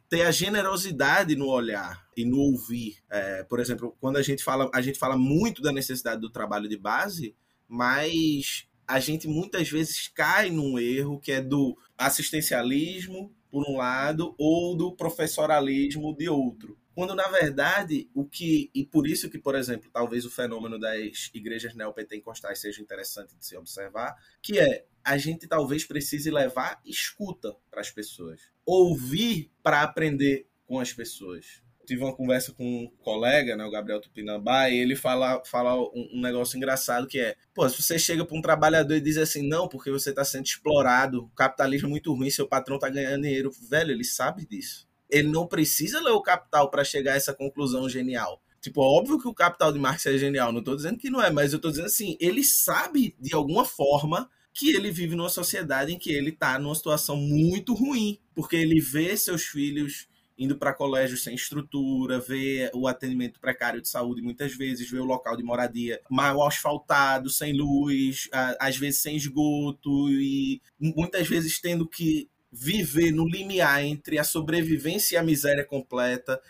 ter 0.08 0.22
a 0.22 0.32
generosidade 0.32 1.36
no 1.36 1.46
olhar 1.46 2.04
e 2.16 2.24
no 2.24 2.38
ouvir. 2.38 2.96
É, 3.08 3.44
por 3.44 3.60
exemplo, 3.60 3.96
quando 4.00 4.16
a 4.16 4.22
gente 4.22 4.42
fala, 4.42 4.68
a 4.74 4.82
gente 4.82 4.98
fala 4.98 5.16
muito 5.16 5.62
da 5.62 5.70
necessidade 5.70 6.20
do 6.20 6.28
trabalho 6.28 6.68
de 6.68 6.76
base, 6.76 7.36
mas 7.68 8.66
a 8.84 8.98
gente 8.98 9.28
muitas 9.28 9.70
vezes 9.70 10.08
cai 10.08 10.50
num 10.50 10.76
erro 10.76 11.20
que 11.20 11.30
é 11.30 11.40
do 11.40 11.78
assistencialismo, 11.96 13.32
por 13.48 13.64
um 13.70 13.76
lado, 13.76 14.34
ou 14.36 14.76
do 14.76 14.90
professoralismo 14.90 16.12
de 16.16 16.28
outro. 16.28 16.76
Quando, 16.94 17.14
na 17.14 17.28
verdade, 17.28 18.08
o 18.14 18.24
que. 18.24 18.70
E 18.74 18.84
por 18.84 19.06
isso 19.06 19.30
que, 19.30 19.38
por 19.38 19.54
exemplo, 19.54 19.90
talvez 19.92 20.24
o 20.24 20.30
fenômeno 20.30 20.78
das 20.78 21.30
igrejas 21.32 21.74
neopentecostais 21.74 22.60
seja 22.60 22.82
interessante 22.82 23.36
de 23.36 23.44
se 23.44 23.56
observar, 23.56 24.16
que 24.40 24.58
é 24.58 24.84
a 25.04 25.16
gente 25.18 25.48
talvez 25.48 25.84
precise 25.84 26.30
levar 26.30 26.80
escuta 26.84 27.56
para 27.70 27.80
as 27.80 27.90
pessoas. 27.90 28.40
Ouvir 28.64 29.50
para 29.62 29.82
aprender 29.82 30.46
com 30.66 30.78
as 30.78 30.92
pessoas 30.92 31.62
tive 31.86 32.02
uma 32.02 32.14
conversa 32.14 32.52
com 32.52 32.64
um 32.64 32.90
colega, 33.02 33.56
né, 33.56 33.64
o 33.64 33.70
Gabriel 33.70 34.00
Tupinambá, 34.00 34.70
e 34.70 34.78
ele 34.78 34.96
fala, 34.96 35.42
fala 35.44 35.76
um, 35.76 36.10
um 36.14 36.20
negócio 36.20 36.56
engraçado 36.56 37.06
que 37.06 37.18
é, 37.18 37.36
pô, 37.54 37.68
se 37.68 37.82
você 37.82 37.98
chega 37.98 38.24
para 38.24 38.36
um 38.36 38.42
trabalhador 38.42 38.94
e 38.94 39.00
diz 39.00 39.16
assim, 39.16 39.46
não, 39.46 39.68
porque 39.68 39.90
você 39.90 40.10
está 40.10 40.24
sendo 40.24 40.46
explorado, 40.46 41.24
o 41.24 41.30
capitalismo 41.30 41.88
é 41.88 41.90
muito 41.90 42.14
ruim, 42.14 42.30
seu 42.30 42.46
patrão 42.46 42.76
está 42.76 42.88
ganhando 42.88 43.22
dinheiro, 43.22 43.50
velho, 43.68 43.90
ele 43.90 44.04
sabe 44.04 44.46
disso. 44.46 44.88
Ele 45.12 45.28
não 45.28 45.46
precisa 45.46 46.00
ler 46.00 46.10
o 46.10 46.22
Capital 46.22 46.70
para 46.70 46.82
chegar 46.82 47.12
a 47.12 47.16
essa 47.16 47.34
conclusão 47.34 47.88
genial. 47.88 48.42
Tipo, 48.60 48.80
óbvio 48.80 49.20
que 49.20 49.28
o 49.28 49.34
Capital 49.34 49.72
de 49.72 49.78
Marx 49.78 50.06
é 50.06 50.16
genial, 50.16 50.52
não 50.52 50.60
estou 50.60 50.74
dizendo 50.74 50.96
que 50.96 51.10
não 51.10 51.22
é, 51.22 51.30
mas 51.30 51.52
eu 51.52 51.56
estou 51.56 51.70
dizendo 51.70 51.86
assim, 51.86 52.16
ele 52.20 52.42
sabe 52.42 53.14
de 53.20 53.34
alguma 53.34 53.64
forma 53.64 54.30
que 54.54 54.70
ele 54.70 54.90
vive 54.90 55.16
numa 55.16 55.28
sociedade 55.28 55.92
em 55.92 55.98
que 55.98 56.12
ele 56.12 56.30
está 56.30 56.58
numa 56.58 56.74
situação 56.74 57.16
muito 57.16 57.74
ruim, 57.74 58.18
porque 58.34 58.56
ele 58.56 58.80
vê 58.80 59.16
seus 59.16 59.42
filhos 59.42 60.06
indo 60.38 60.56
para 60.56 60.72
colégios 60.72 61.22
sem 61.22 61.34
estrutura, 61.34 62.18
ver 62.18 62.70
o 62.74 62.88
atendimento 62.88 63.38
precário 63.40 63.80
de 63.80 63.88
saúde 63.88 64.22
muitas 64.22 64.54
vezes, 64.54 64.90
ver 64.90 65.00
o 65.00 65.04
local 65.04 65.36
de 65.36 65.42
moradia 65.42 66.00
mal 66.10 66.46
asfaltado, 66.46 67.30
sem 67.30 67.52
luz, 67.52 68.28
às 68.58 68.76
vezes 68.76 69.02
sem 69.02 69.16
esgoto 69.16 70.08
e 70.10 70.60
muitas 70.78 71.28
vezes 71.28 71.60
tendo 71.60 71.88
que 71.88 72.28
viver 72.52 73.10
no 73.12 73.26
limiar 73.26 73.82
entre 73.82 74.18
a 74.18 74.24
sobrevivência 74.24 75.16
e 75.16 75.18
a 75.18 75.22
miséria 75.22 75.64
completa. 75.64 76.40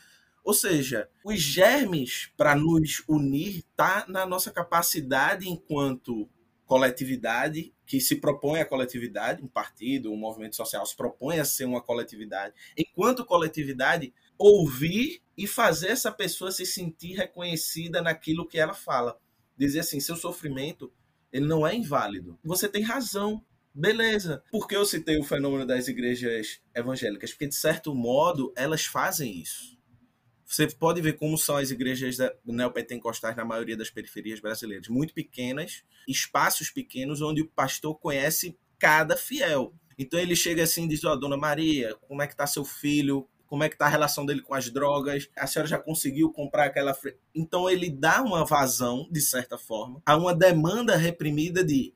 Ou 0.45 0.53
seja, 0.53 1.09
os 1.25 1.41
germes 1.41 2.33
para 2.37 2.57
nos 2.57 3.05
unir 3.07 3.63
tá 3.77 4.05
na 4.09 4.27
nossa 4.27 4.51
capacidade 4.51 5.49
enquanto 5.49 6.29
coletividade 6.67 7.73
que 7.87 8.01
se 8.01 8.17
propõe 8.17 8.61
a 8.61 8.65
coletividade, 8.65 9.43
um 9.43 9.47
partido, 9.47 10.11
um 10.11 10.17
movimento 10.17 10.57
social 10.57 10.85
se 10.87 10.97
propõe 10.97 11.39
a 11.39 11.45
ser 11.45 11.67
uma 11.67 11.83
coletividade. 11.83 12.55
Enquanto 12.77 13.27
coletividade, 13.27 14.13
ouvir 14.39 15.21
e 15.37 15.47
fazer 15.47 15.89
essa 15.89 16.11
pessoa 16.11 16.51
se 16.51 16.65
sentir 16.65 17.15
reconhecida 17.15 18.01
naquilo 18.01 18.49
que 18.49 18.59
ela 18.59 18.75
fala. 18.75 19.19
Dizer 19.57 19.81
assim, 19.81 20.01
seu 20.01 20.17
sofrimento, 20.17 20.91
ele 21.33 21.47
não 21.47 21.67
é 21.67 21.75
inválido. 21.75 22.39
Você 22.43 22.69
tem 22.69 22.83
razão. 22.83 23.45
Beleza. 23.75 24.43
Por 24.51 24.69
que 24.69 24.77
eu 24.77 24.85
citei 24.85 25.19
o 25.19 25.25
fenômeno 25.25 25.67
das 25.67 25.89
igrejas 25.89 26.61
evangélicas? 26.75 27.31
Porque, 27.31 27.49
de 27.49 27.55
certo 27.55 27.95
modo, 27.95 28.53
elas 28.57 28.85
fazem 28.85 29.41
isso 29.41 29.73
você 30.55 30.67
pode 30.67 31.01
ver 31.01 31.15
como 31.15 31.39
são 31.39 31.57
as 31.57 31.71
igrejas 31.71 32.19
neopentecostais 32.45 33.35
na 33.35 33.45
maioria 33.45 33.77
das 33.77 33.89
periferias 33.89 34.39
brasileiras. 34.39 34.87
Muito 34.89 35.15
pequenas, 35.15 35.83
espaços 36.07 36.69
pequenos, 36.71 37.23
onde 37.23 37.41
o 37.41 37.49
pastor 37.49 37.99
conhece 37.99 38.59
cada 38.79 39.17
fiel. 39.17 39.73
Então 39.99 40.21
ele 40.21 40.37
chega 40.37 40.63
assim 40.63 40.85
e 40.85 40.89
diz: 40.89 41.05
Ó, 41.05 41.13
oh, 41.13 41.17
dona 41.17 41.37
Maria, 41.39 41.97
como 42.07 42.21
é 42.21 42.27
que 42.27 42.37
tá 42.37 42.47
seu 42.47 42.65
filho? 42.65 43.27
Como 43.47 43.65
é 43.65 43.69
que 43.69 43.77
tá 43.77 43.87
a 43.87 43.91
relação 43.91 44.25
dele 44.25 44.41
com 44.41 44.55
as 44.55 44.71
drogas? 44.71 45.29
A 45.37 45.47
senhora 45.47 45.69
já 45.69 45.79
conseguiu 45.79 46.31
comprar 46.31 46.65
aquela. 46.65 46.97
Então 47.35 47.69
ele 47.69 47.91
dá 47.91 48.23
uma 48.23 48.45
vazão, 48.45 49.09
de 49.11 49.21
certa 49.21 49.57
forma, 49.57 50.03
a 50.05 50.17
uma 50.17 50.35
demanda 50.35 50.97
reprimida 50.97 51.65
de 51.65 51.95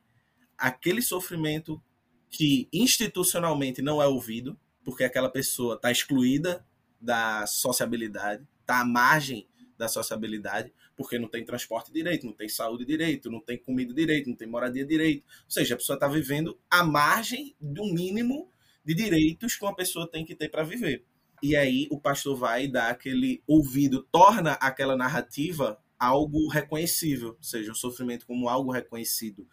aquele 0.59 1.03
sofrimento 1.03 1.83
que 2.31 2.69
institucionalmente 2.73 3.81
não 3.81 4.03
é 4.03 4.07
ouvido, 4.07 4.59
porque 4.85 5.05
aquela 5.05 5.29
pessoa 5.29 5.75
está 5.75 5.91
excluída 5.91 6.65
da 7.01 7.47
sociabilidade, 7.47 8.47
está 8.61 8.81
à 8.81 8.85
margem 8.85 9.47
da 9.77 9.89
sociabilidade, 9.89 10.73
porque 10.97 11.19
não 11.19 11.29
tem 11.29 11.45
transporte 11.45 11.93
direito, 11.93 12.27
não 12.27 12.33
tem 12.33 12.49
saúde 12.49 12.85
direito, 12.85 13.31
não 13.31 13.41
tem 13.41 13.59
comida 13.59 13.93
direito, 13.93 14.29
não 14.29 14.37
tem 14.37 14.49
moradia 14.49 14.85
direito. 14.87 15.25
Ou 15.45 15.51
seja, 15.51 15.75
a 15.75 15.77
pessoa 15.77 15.97
está 15.97 16.09
vivendo 16.09 16.59
à 16.71 16.83
margem 16.83 17.55
do 17.61 17.85
mínimo 17.85 18.51
de 18.85 18.95
direitos 18.95 19.57
que 19.57 19.65
uma 19.65 19.75
pessoa 19.75 20.09
tem 20.11 20.25
que 20.25 20.35
ter 20.35 20.49
para 20.49 20.63
viver. 20.63 21.05
E 21.43 21.55
aí 21.55 21.87
o 21.91 22.01
pastor 22.01 22.37
vai 22.37 22.67
dar 22.67 22.91
aquele 22.91 23.43
ouvido, 23.47 24.07
torna 24.11 24.53
aquela 24.53 24.97
narrativa 24.97 25.79
algo 25.99 26.49
reconhecível, 26.49 27.31
ou 27.31 27.43
seja, 27.43 27.73
o 27.73 27.75
sofrimento 27.75 28.27
como 28.27 28.49
algo 28.49 28.71
reconhecido 28.71 29.47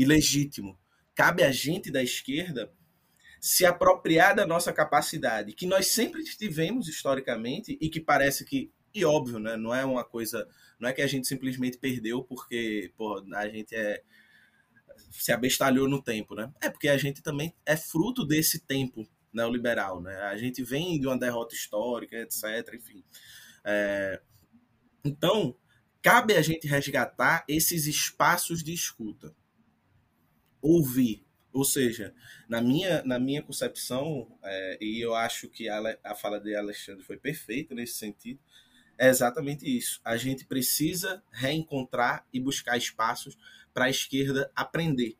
e 0.00 0.04
legítimo. 0.06 0.78
Cabe 1.14 1.42
a 1.42 1.52
gente 1.52 1.90
da 1.90 2.02
esquerda 2.02 2.72
se 3.38 3.66
apropriar 3.66 4.34
da 4.34 4.46
nossa 4.46 4.72
capacidade, 4.72 5.52
que 5.52 5.66
nós 5.66 5.88
sempre 5.88 6.24
tivemos 6.24 6.88
historicamente 6.88 7.76
e 7.78 7.90
que 7.90 8.00
parece 8.00 8.46
que, 8.46 8.72
e 8.94 9.04
óbvio, 9.04 9.38
né, 9.38 9.58
não 9.58 9.74
é 9.74 9.84
uma 9.84 10.02
coisa, 10.02 10.48
não 10.78 10.88
é 10.88 10.92
que 10.94 11.02
a 11.02 11.06
gente 11.06 11.28
simplesmente 11.28 11.76
perdeu 11.76 12.24
porque 12.24 12.90
a 13.34 13.48
gente 13.48 13.74
é 13.74 14.02
se 15.10 15.32
abestalhou 15.32 15.86
no 15.88 16.00
tempo, 16.02 16.34
né? 16.34 16.50
É 16.62 16.70
porque 16.70 16.88
a 16.88 16.96
gente 16.96 17.20
também 17.20 17.54
é 17.66 17.76
fruto 17.76 18.24
desse 18.24 18.60
tempo 18.60 19.06
neoliberal, 19.32 20.00
né? 20.00 20.16
A 20.22 20.36
gente 20.38 20.62
vem 20.62 20.98
de 20.98 21.06
uma 21.06 21.18
derrota 21.18 21.54
histórica, 21.54 22.16
etc, 22.16 22.74
enfim. 22.74 23.04
É... 23.64 24.20
Então, 25.04 25.56
cabe 26.00 26.34
a 26.34 26.42
gente 26.42 26.66
resgatar 26.66 27.44
esses 27.48 27.86
espaços 27.86 28.62
de 28.62 28.72
escuta. 28.72 29.34
Ouvir, 30.62 31.24
ou 31.52 31.64
seja, 31.64 32.14
na 32.48 32.60
minha, 32.60 33.02
na 33.04 33.18
minha 33.18 33.42
concepção, 33.42 34.38
é, 34.42 34.78
e 34.80 35.00
eu 35.00 35.14
acho 35.14 35.48
que 35.48 35.68
a, 35.68 35.98
a 36.04 36.14
fala 36.14 36.38
de 36.38 36.54
Alexandre 36.54 37.04
foi 37.04 37.16
perfeita 37.16 37.74
nesse 37.74 37.94
sentido, 37.94 38.40
é 38.96 39.08
exatamente 39.08 39.64
isso. 39.64 40.00
A 40.04 40.16
gente 40.16 40.44
precisa 40.44 41.22
reencontrar 41.30 42.26
e 42.32 42.38
buscar 42.38 42.76
espaços 42.76 43.36
para 43.72 43.86
a 43.86 43.90
esquerda 43.90 44.50
aprender. 44.54 45.16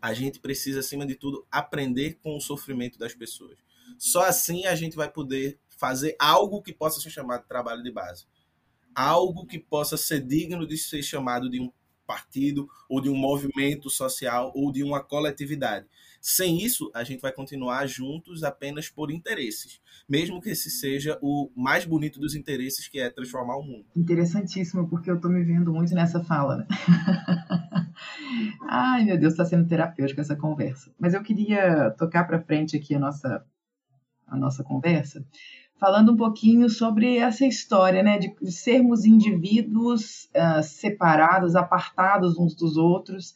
A 0.00 0.12
gente 0.12 0.40
precisa, 0.40 0.80
acima 0.80 1.06
de 1.06 1.14
tudo, 1.14 1.46
aprender 1.50 2.18
com 2.22 2.36
o 2.36 2.40
sofrimento 2.40 2.98
das 2.98 3.14
pessoas. 3.14 3.58
Só 3.98 4.24
assim 4.24 4.66
a 4.66 4.74
gente 4.74 4.94
vai 4.94 5.10
poder 5.10 5.58
fazer 5.68 6.14
algo 6.18 6.62
que 6.62 6.72
possa 6.72 7.00
ser 7.00 7.10
chamado 7.10 7.42
de 7.42 7.48
trabalho 7.48 7.82
de 7.82 7.90
base. 7.90 8.26
Algo 8.94 9.46
que 9.46 9.58
possa 9.58 9.96
ser 9.96 10.20
digno 10.20 10.66
de 10.66 10.76
ser 10.76 11.02
chamado 11.02 11.48
de 11.48 11.60
um 11.60 11.72
partido, 12.12 12.68
ou 12.88 13.00
de 13.00 13.08
um 13.08 13.16
movimento 13.16 13.88
social, 13.88 14.52
ou 14.54 14.70
de 14.70 14.82
uma 14.82 15.02
coletividade. 15.02 15.86
Sem 16.20 16.62
isso, 16.62 16.90
a 16.94 17.02
gente 17.02 17.20
vai 17.20 17.32
continuar 17.32 17.86
juntos 17.86 18.44
apenas 18.44 18.88
por 18.88 19.10
interesses, 19.10 19.80
mesmo 20.08 20.40
que 20.40 20.50
esse 20.50 20.70
seja 20.70 21.18
o 21.22 21.50
mais 21.56 21.86
bonito 21.86 22.20
dos 22.20 22.34
interesses, 22.34 22.86
que 22.86 23.00
é 23.00 23.08
transformar 23.08 23.56
o 23.56 23.62
mundo. 23.62 23.86
Interessantíssimo, 23.96 24.88
porque 24.88 25.10
eu 25.10 25.16
estou 25.16 25.30
me 25.30 25.42
vendo 25.42 25.72
muito 25.72 25.94
nessa 25.94 26.22
fala. 26.22 26.58
Né? 26.58 26.66
Ai, 28.68 29.04
meu 29.04 29.18
Deus, 29.18 29.32
está 29.32 29.44
sendo 29.44 29.66
terapêutico 29.66 30.20
essa 30.20 30.36
conversa. 30.36 30.92
Mas 31.00 31.14
eu 31.14 31.22
queria 31.22 31.90
tocar 31.92 32.24
para 32.24 32.42
frente 32.42 32.76
aqui 32.76 32.94
a 32.94 33.00
nossa, 33.00 33.44
a 34.26 34.36
nossa 34.36 34.62
conversa, 34.62 35.24
falando 35.82 36.12
um 36.12 36.16
pouquinho 36.16 36.70
sobre 36.70 37.16
essa 37.16 37.44
história, 37.44 38.04
né, 38.04 38.16
de, 38.16 38.32
sermos 38.52 39.04
indivíduos 39.04 40.26
uh, 40.26 40.62
separados, 40.62 41.56
apartados 41.56 42.38
uns 42.38 42.54
dos 42.54 42.76
outros, 42.76 43.34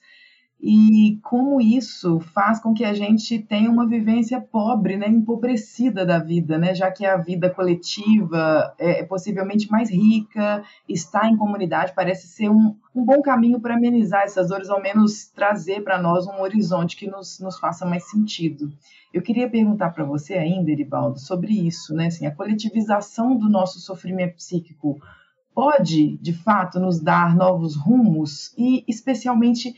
e 0.58 1.18
como 1.22 1.60
isso 1.60 2.18
faz 2.18 2.58
com 2.58 2.72
que 2.72 2.84
a 2.84 2.94
gente 2.94 3.38
tenha 3.38 3.70
uma 3.70 3.86
vivência 3.86 4.40
pobre, 4.40 4.96
né, 4.96 5.06
empobrecida 5.06 6.04
da 6.04 6.18
vida, 6.18 6.56
né, 6.56 6.74
já 6.74 6.90
que 6.90 7.04
a 7.04 7.16
vida 7.16 7.50
coletiva 7.50 8.74
é, 8.78 9.00
é 9.00 9.04
possivelmente 9.04 9.70
mais 9.70 9.90
rica, 9.90 10.64
estar 10.88 11.28
em 11.28 11.36
comunidade 11.36 11.92
parece 11.94 12.26
ser 12.26 12.48
um, 12.48 12.74
um 12.94 13.04
bom 13.04 13.20
caminho 13.20 13.60
para 13.60 13.74
amenizar 13.74 14.22
essas 14.22 14.48
dores, 14.48 14.70
ao 14.70 14.80
menos 14.80 15.26
trazer 15.28 15.84
para 15.84 16.00
nós 16.00 16.26
um 16.26 16.40
horizonte 16.40 16.96
que 16.96 17.06
nos, 17.06 17.38
nos 17.38 17.58
faça 17.58 17.84
mais 17.84 18.08
sentido. 18.08 18.72
Eu 19.12 19.20
queria 19.20 19.50
perguntar 19.50 19.90
para 19.90 20.04
você 20.04 20.34
ainda, 20.34 20.70
Eribaldo, 20.70 21.18
sobre 21.18 21.52
isso, 21.52 21.94
né, 21.94 22.06
assim, 22.06 22.26
a 22.26 22.34
coletivização 22.34 23.36
do 23.36 23.48
nosso 23.48 23.78
sofrimento 23.78 24.36
psíquico 24.36 24.98
pode, 25.54 26.16
de 26.18 26.32
fato, 26.32 26.80
nos 26.80 27.00
dar 27.00 27.36
novos 27.36 27.76
rumos 27.76 28.54
e, 28.58 28.84
especialmente, 28.88 29.74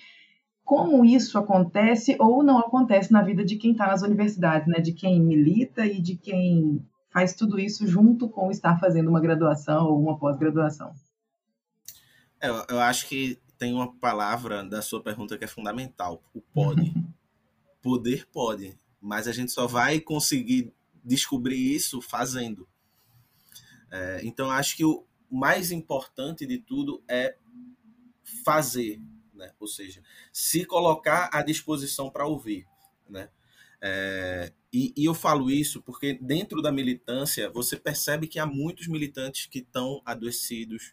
como 0.69 1.03
isso 1.03 1.39
acontece 1.39 2.15
ou 2.21 2.43
não 2.43 2.59
acontece 2.59 3.11
na 3.11 3.23
vida 3.23 3.43
de 3.43 3.57
quem 3.57 3.73
está 3.73 3.87
nas 3.87 4.03
universidades, 4.03 4.69
né? 4.69 4.81
De 4.81 4.93
quem 4.93 5.19
milita 5.19 5.87
e 5.87 5.99
de 5.99 6.15
quem 6.15 6.87
faz 7.09 7.35
tudo 7.35 7.59
isso 7.59 7.87
junto 7.87 8.29
com 8.29 8.51
estar 8.51 8.79
fazendo 8.79 9.09
uma 9.09 9.19
graduação 9.19 9.87
ou 9.87 9.99
uma 9.99 10.19
pós-graduação. 10.19 10.93
É, 12.39 12.51
eu, 12.51 12.67
eu 12.69 12.81
acho 12.81 13.09
que 13.09 13.41
tem 13.57 13.73
uma 13.73 13.91
palavra 13.95 14.63
da 14.63 14.83
sua 14.83 15.03
pergunta 15.03 15.39
que 15.39 15.45
é 15.45 15.49
fundamental, 15.49 16.23
o 16.35 16.43
pode. 16.43 16.93
Poder 17.81 18.29
pode, 18.31 18.79
mas 19.01 19.27
a 19.27 19.33
gente 19.33 19.51
só 19.51 19.67
vai 19.67 19.99
conseguir 20.01 20.71
descobrir 21.03 21.75
isso 21.75 22.03
fazendo. 22.03 22.69
É, 23.91 24.21
então, 24.23 24.51
acho 24.51 24.77
que 24.77 24.85
o 24.85 25.03
mais 25.31 25.73
importante 25.73 26.45
de 26.45 26.59
tudo 26.59 27.03
é 27.09 27.37
fazer, 28.45 29.01
né? 29.38 29.53
Ou 29.59 29.66
seja, 29.66 30.03
se 30.33 30.66
colocar 30.66 31.31
à 31.33 31.42
disposição 31.42 32.11
para 32.11 32.27
ouvir, 32.27 32.66
né? 33.09 33.31
É, 33.81 34.53
e, 34.72 34.92
e, 34.96 35.05
eu 35.05 35.14
falo 35.14 35.48
isso 35.48 35.81
porque 35.81 36.18
dentro 36.20 36.61
da 36.61 36.72
militância 36.72 37.48
você 37.48 37.77
percebe 37.77 38.27
que 38.27 38.40
há 38.40 38.44
muitos 38.44 38.88
militantes 38.88 39.46
que 39.46 39.61
estão 39.61 40.03
adoecidos, 40.05 40.92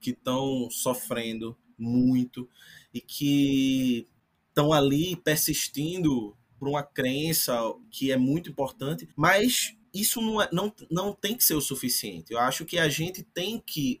que 0.00 0.10
estão 0.10 0.70
sofrendo 0.70 1.58
muito 1.76 2.48
e 2.94 3.00
que 3.00 4.06
estão 4.48 4.72
ali 4.72 5.16
persistindo 5.16 6.36
por 6.56 6.68
uma 6.68 6.84
crença 6.84 7.58
que 7.90 8.12
é 8.12 8.16
muito 8.16 8.48
importante, 8.48 9.08
mas 9.16 9.74
isso 9.92 10.20
não, 10.20 10.40
é, 10.40 10.48
não, 10.52 10.72
não 10.88 11.12
tem 11.12 11.36
que 11.36 11.42
ser 11.42 11.54
o 11.54 11.60
suficiente. 11.60 12.32
Eu 12.32 12.38
acho 12.38 12.64
que 12.64 12.78
a 12.78 12.88
gente 12.88 13.22
tem 13.22 13.58
que, 13.58 14.00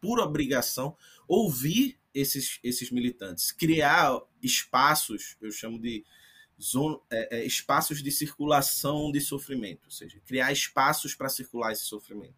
por 0.00 0.18
obrigação, 0.18 0.96
ouvir 1.28 1.98
esses, 2.16 2.58
esses 2.64 2.90
militantes, 2.90 3.52
criar 3.52 4.18
espaços, 4.42 5.36
eu 5.40 5.52
chamo 5.52 5.78
de 5.78 6.04
zona, 6.60 6.98
é, 7.10 7.38
é, 7.38 7.44
espaços 7.44 8.02
de 8.02 8.10
circulação 8.10 9.12
de 9.12 9.20
sofrimento, 9.20 9.84
ou 9.84 9.90
seja, 9.90 10.18
criar 10.24 10.50
espaços 10.50 11.14
para 11.14 11.28
circular 11.28 11.72
esse 11.72 11.84
sofrimento. 11.84 12.34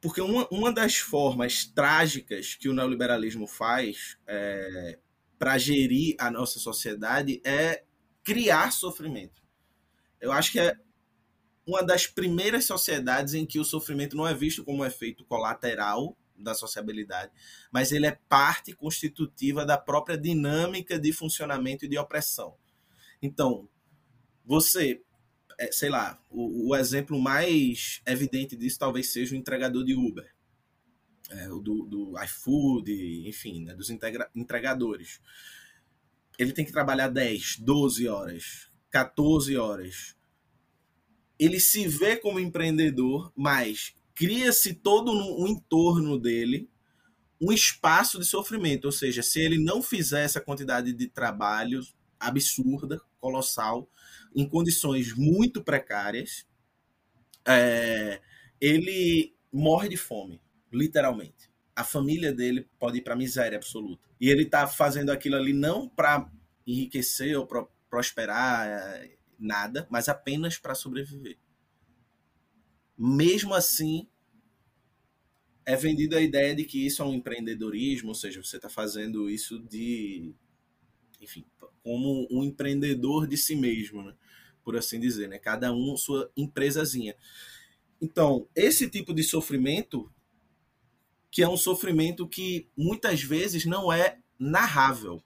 Porque 0.00 0.22
uma, 0.22 0.48
uma 0.50 0.72
das 0.72 0.96
formas 0.96 1.66
trágicas 1.66 2.54
que 2.54 2.68
o 2.68 2.72
neoliberalismo 2.72 3.46
faz 3.46 4.16
é, 4.26 4.98
para 5.38 5.58
gerir 5.58 6.16
a 6.18 6.30
nossa 6.30 6.58
sociedade 6.58 7.42
é 7.44 7.84
criar 8.24 8.72
sofrimento. 8.72 9.42
Eu 10.18 10.32
acho 10.32 10.50
que 10.50 10.58
é 10.58 10.74
uma 11.66 11.82
das 11.82 12.06
primeiras 12.06 12.64
sociedades 12.64 13.34
em 13.34 13.44
que 13.44 13.60
o 13.60 13.64
sofrimento 13.64 14.16
não 14.16 14.26
é 14.26 14.34
visto 14.34 14.64
como 14.64 14.82
um 14.82 14.84
efeito 14.84 15.24
colateral 15.24 16.16
da 16.36 16.54
sociabilidade, 16.54 17.32
mas 17.70 17.92
ele 17.92 18.06
é 18.06 18.18
parte 18.28 18.72
constitutiva 18.72 19.64
da 19.64 19.78
própria 19.78 20.18
dinâmica 20.18 20.98
de 20.98 21.12
funcionamento 21.12 21.84
e 21.84 21.88
de 21.88 21.98
opressão. 21.98 22.56
Então, 23.20 23.68
você, 24.44 25.02
é, 25.58 25.70
sei 25.70 25.88
lá, 25.88 26.20
o, 26.28 26.70
o 26.70 26.76
exemplo 26.76 27.20
mais 27.20 28.02
evidente 28.06 28.56
disso 28.56 28.78
talvez 28.78 29.12
seja 29.12 29.34
o 29.34 29.38
entregador 29.38 29.84
de 29.84 29.94
Uber, 29.94 30.34
é, 31.30 31.50
o 31.50 31.60
do, 31.60 31.84
do 31.84 32.22
iFood, 32.24 33.28
enfim, 33.28 33.64
né, 33.64 33.74
dos 33.74 33.90
entregadores. 34.34 35.20
Ele 36.38 36.52
tem 36.52 36.64
que 36.64 36.72
trabalhar 36.72 37.08
10, 37.08 37.58
12 37.58 38.08
horas, 38.08 38.70
14 38.90 39.56
horas. 39.56 40.16
Ele 41.38 41.60
se 41.60 41.86
vê 41.86 42.16
como 42.16 42.40
empreendedor, 42.40 43.32
mas 43.36 43.94
cria-se 44.22 44.72
todo 44.72 45.10
um 45.10 45.48
entorno 45.48 46.16
dele 46.16 46.70
um 47.40 47.50
espaço 47.50 48.20
de 48.20 48.24
sofrimento, 48.24 48.84
ou 48.84 48.92
seja, 48.92 49.20
se 49.20 49.40
ele 49.40 49.58
não 49.58 49.82
fizer 49.82 50.22
essa 50.22 50.40
quantidade 50.40 50.92
de 50.92 51.08
trabalho 51.08 51.84
absurda, 52.20 53.00
colossal, 53.18 53.90
em 54.32 54.48
condições 54.48 55.12
muito 55.12 55.60
precárias, 55.60 56.46
é, 57.44 58.20
ele 58.60 59.34
morre 59.52 59.88
de 59.88 59.96
fome, 59.96 60.40
literalmente. 60.72 61.50
A 61.74 61.82
família 61.82 62.32
dele 62.32 62.68
pode 62.78 62.98
ir 62.98 63.02
para 63.02 63.16
miséria 63.16 63.58
absoluta. 63.58 64.08
E 64.20 64.30
ele 64.30 64.44
está 64.44 64.68
fazendo 64.68 65.10
aquilo 65.10 65.34
ali 65.34 65.52
não 65.52 65.88
para 65.88 66.30
enriquecer 66.64 67.36
ou 67.36 67.48
prosperar, 67.90 68.68
é, 68.68 69.16
nada, 69.36 69.84
mas 69.90 70.08
apenas 70.08 70.58
para 70.58 70.76
sobreviver. 70.76 71.38
Mesmo 72.96 73.52
assim, 73.52 74.06
é 75.64 75.76
vendida 75.76 76.18
a 76.18 76.22
ideia 76.22 76.54
de 76.54 76.64
que 76.64 76.86
isso 76.86 77.02
é 77.02 77.04
um 77.04 77.14
empreendedorismo, 77.14 78.08
ou 78.08 78.14
seja, 78.14 78.42
você 78.42 78.56
está 78.56 78.68
fazendo 78.68 79.30
isso 79.30 79.58
de, 79.58 80.34
enfim, 81.20 81.44
como 81.82 82.26
um 82.30 82.42
empreendedor 82.42 83.26
de 83.26 83.36
si 83.36 83.54
mesmo, 83.54 84.02
né? 84.02 84.14
por 84.64 84.76
assim 84.76 85.00
dizer, 85.00 85.28
né? 85.28 85.38
Cada 85.38 85.72
um 85.72 85.96
sua 85.96 86.30
empresazinha. 86.36 87.16
Então, 88.00 88.48
esse 88.54 88.88
tipo 88.88 89.12
de 89.12 89.22
sofrimento, 89.22 90.10
que 91.30 91.42
é 91.42 91.48
um 91.48 91.56
sofrimento 91.56 92.28
que 92.28 92.68
muitas 92.76 93.22
vezes 93.22 93.64
não 93.64 93.92
é 93.92 94.18
narrável. 94.38 95.22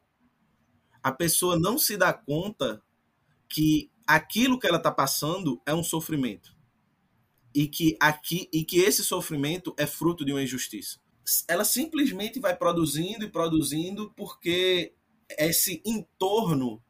A 1.02 1.12
pessoa 1.12 1.58
não 1.58 1.78
se 1.78 1.96
dá 1.96 2.12
conta 2.12 2.82
que 3.48 3.90
aquilo 4.06 4.58
que 4.58 4.66
ela 4.66 4.78
está 4.78 4.90
passando 4.90 5.60
é 5.66 5.74
um 5.74 5.82
sofrimento 5.82 6.55
e 7.56 7.66
que 7.66 7.96
aqui 7.98 8.50
e 8.52 8.62
que 8.62 8.80
esse 8.80 9.02
sofrimento 9.02 9.74
é 9.78 9.86
fruto 9.86 10.26
de 10.26 10.30
uma 10.30 10.42
injustiça. 10.42 10.98
Ela 11.48 11.64
simplesmente 11.64 12.38
vai 12.38 12.54
produzindo 12.54 13.24
e 13.24 13.30
produzindo 13.30 14.12
porque 14.14 14.92
esse 15.38 15.82
entorno 15.82 16.82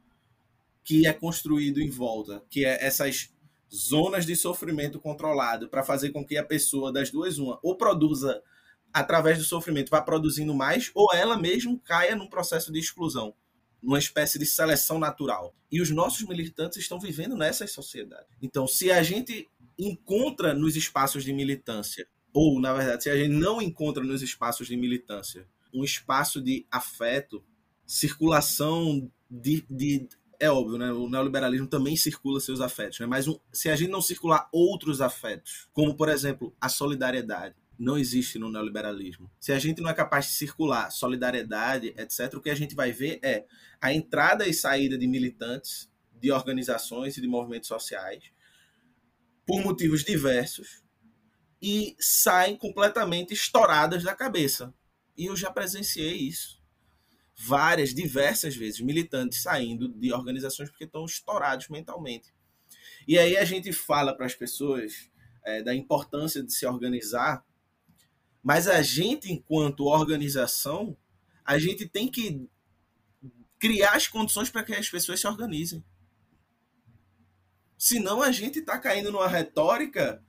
que 0.83 1.07
é 1.07 1.13
construído 1.13 1.81
em 1.81 1.89
volta, 1.89 2.45
que 2.51 2.65
é 2.65 2.85
essas 2.85 3.33
zonas 3.73 4.27
de 4.27 4.35
sofrimento 4.35 4.99
controlado 4.99 5.69
para 5.69 5.85
fazer 5.85 6.11
com 6.11 6.27
que 6.27 6.37
a 6.37 6.45
pessoa 6.45 6.93
das 6.93 7.11
duas 7.11 7.39
uma 7.39 7.61
ou 7.63 7.77
produza 7.77 8.43
através 8.93 9.39
do 9.39 9.45
sofrimento 9.45 9.91
vá 9.91 10.03
produzindo 10.03 10.53
mais 10.53 10.91
ou 10.97 11.15
ela 11.15 11.39
mesmo 11.39 11.79
caia 11.79 12.17
num 12.17 12.29
processo 12.29 12.73
de 12.73 12.81
exclusão, 12.81 13.35
numa 13.81 14.01
espécie 14.01 14.37
de 14.37 14.47
seleção 14.47 14.99
natural. 14.99 15.55
E 15.71 15.81
os 15.81 15.91
nossos 15.91 16.27
militantes 16.27 16.79
estão 16.79 16.99
vivendo 16.99 17.37
nessa 17.37 17.65
sociedade. 17.69 18.27
Então, 18.43 18.67
se 18.67 18.91
a 18.91 19.01
gente 19.03 19.49
encontra 19.79 20.55
nos 20.55 20.77
espaços 20.77 21.25
de 21.25 21.33
militância, 21.33 22.07
ou, 22.33 22.61
na 22.61 22.73
verdade, 22.73 23.05
se 23.05 23.11
a 23.11 23.17
gente 23.17 23.33
não 23.33 23.61
encontra 23.61 24.03
nos 24.03 24.23
espaços 24.23 24.69
de 24.69 24.77
militância 24.77 25.47
um 25.73 25.85
espaço 25.85 26.41
de 26.41 26.67
afeto, 26.71 27.45
circulação 27.85 29.11
de, 29.31 29.65
de 29.69 30.09
é 30.39 30.51
óbvio, 30.51 30.79
né? 30.79 30.93
O 30.93 31.09
neoliberalismo 31.09 31.67
também 31.67 31.97
circula 31.97 32.41
seus 32.41 32.61
afetos, 32.61 33.01
né? 33.01 33.07
Mas 33.07 33.27
um, 33.27 33.39
se 33.53 33.69
a 33.69 33.77
gente 33.77 33.91
não 33.91 34.01
circular 34.01 34.49
outros 34.53 35.01
afetos, 35.01 35.69
como 35.73 35.95
por 35.95 36.09
exemplo 36.09 36.55
a 36.61 36.69
solidariedade, 36.69 37.55
não 37.79 37.99
existe 37.99 38.39
no 38.39 38.51
neoliberalismo. 38.51 39.31
Se 39.39 39.53
a 39.53 39.59
gente 39.59 39.81
não 39.81 39.91
é 39.91 39.95
capaz 39.95 40.27
de 40.27 40.33
circular 40.33 40.91
solidariedade, 40.91 41.89
etc., 41.97 42.35
o 42.35 42.41
que 42.41 42.51
a 42.51 42.55
gente 42.55 42.75
vai 42.75 42.93
ver 42.93 43.19
é 43.23 43.45
a 43.81 43.93
entrada 43.93 44.47
e 44.47 44.55
saída 44.55 44.97
de 44.97 45.07
militantes, 45.07 45.91
de 46.13 46.33
organizações 46.33 47.17
e 47.17 47.21
de 47.21 47.29
movimentos 47.29 47.69
sociais, 47.69 48.25
por 49.47 49.63
motivos 49.63 50.05
diversos 50.05 50.83
e 51.63 51.97
saem 51.99 52.57
completamente 52.57 53.33
estouradas 53.33 54.03
da 54.03 54.15
cabeça. 54.15 54.75
E 55.17 55.27
eu 55.27 55.37
já 55.37 55.51
presenciei 55.51 56.17
isso. 56.17 56.61
Várias, 57.39 57.95
diversas 57.95 58.57
vezes, 58.57 58.81
militantes 58.81 59.43
saindo 59.43 59.89
de 59.89 60.13
organizações 60.13 60.69
porque 60.69 60.85
estão 60.85 61.05
estourados 61.05 61.69
mentalmente. 61.69 62.35
E 63.07 63.19
aí 63.19 63.37
a 63.37 63.45
gente 63.45 63.73
fala 63.73 64.15
para 64.15 64.27
as 64.27 64.35
pessoas 64.35 65.11
é, 65.45 65.63
da 65.63 65.75
importância 65.75 66.43
de 66.43 66.53
se 66.53 66.67
organizar, 66.67 67.45
mas 68.43 68.69
a 68.69 68.83
gente, 68.83 69.33
enquanto 69.33 69.85
organização, 69.85 70.97
a 71.45 71.59
gente 71.59 71.89
tem 71.89 72.09
que 72.09 72.49
criar 73.59 73.93
as 73.93 74.09
condições 74.09 74.51
para 74.51 74.63
que 74.63 74.75
as 74.75 74.89
pessoas 74.89 75.21
se 75.21 75.27
organizem. 75.27 75.85
Senão 77.77 78.23
a 78.23 78.33
gente 78.33 78.61
está 78.61 78.79
caindo 78.79 79.13
numa 79.13 79.29
retórica 79.29 80.23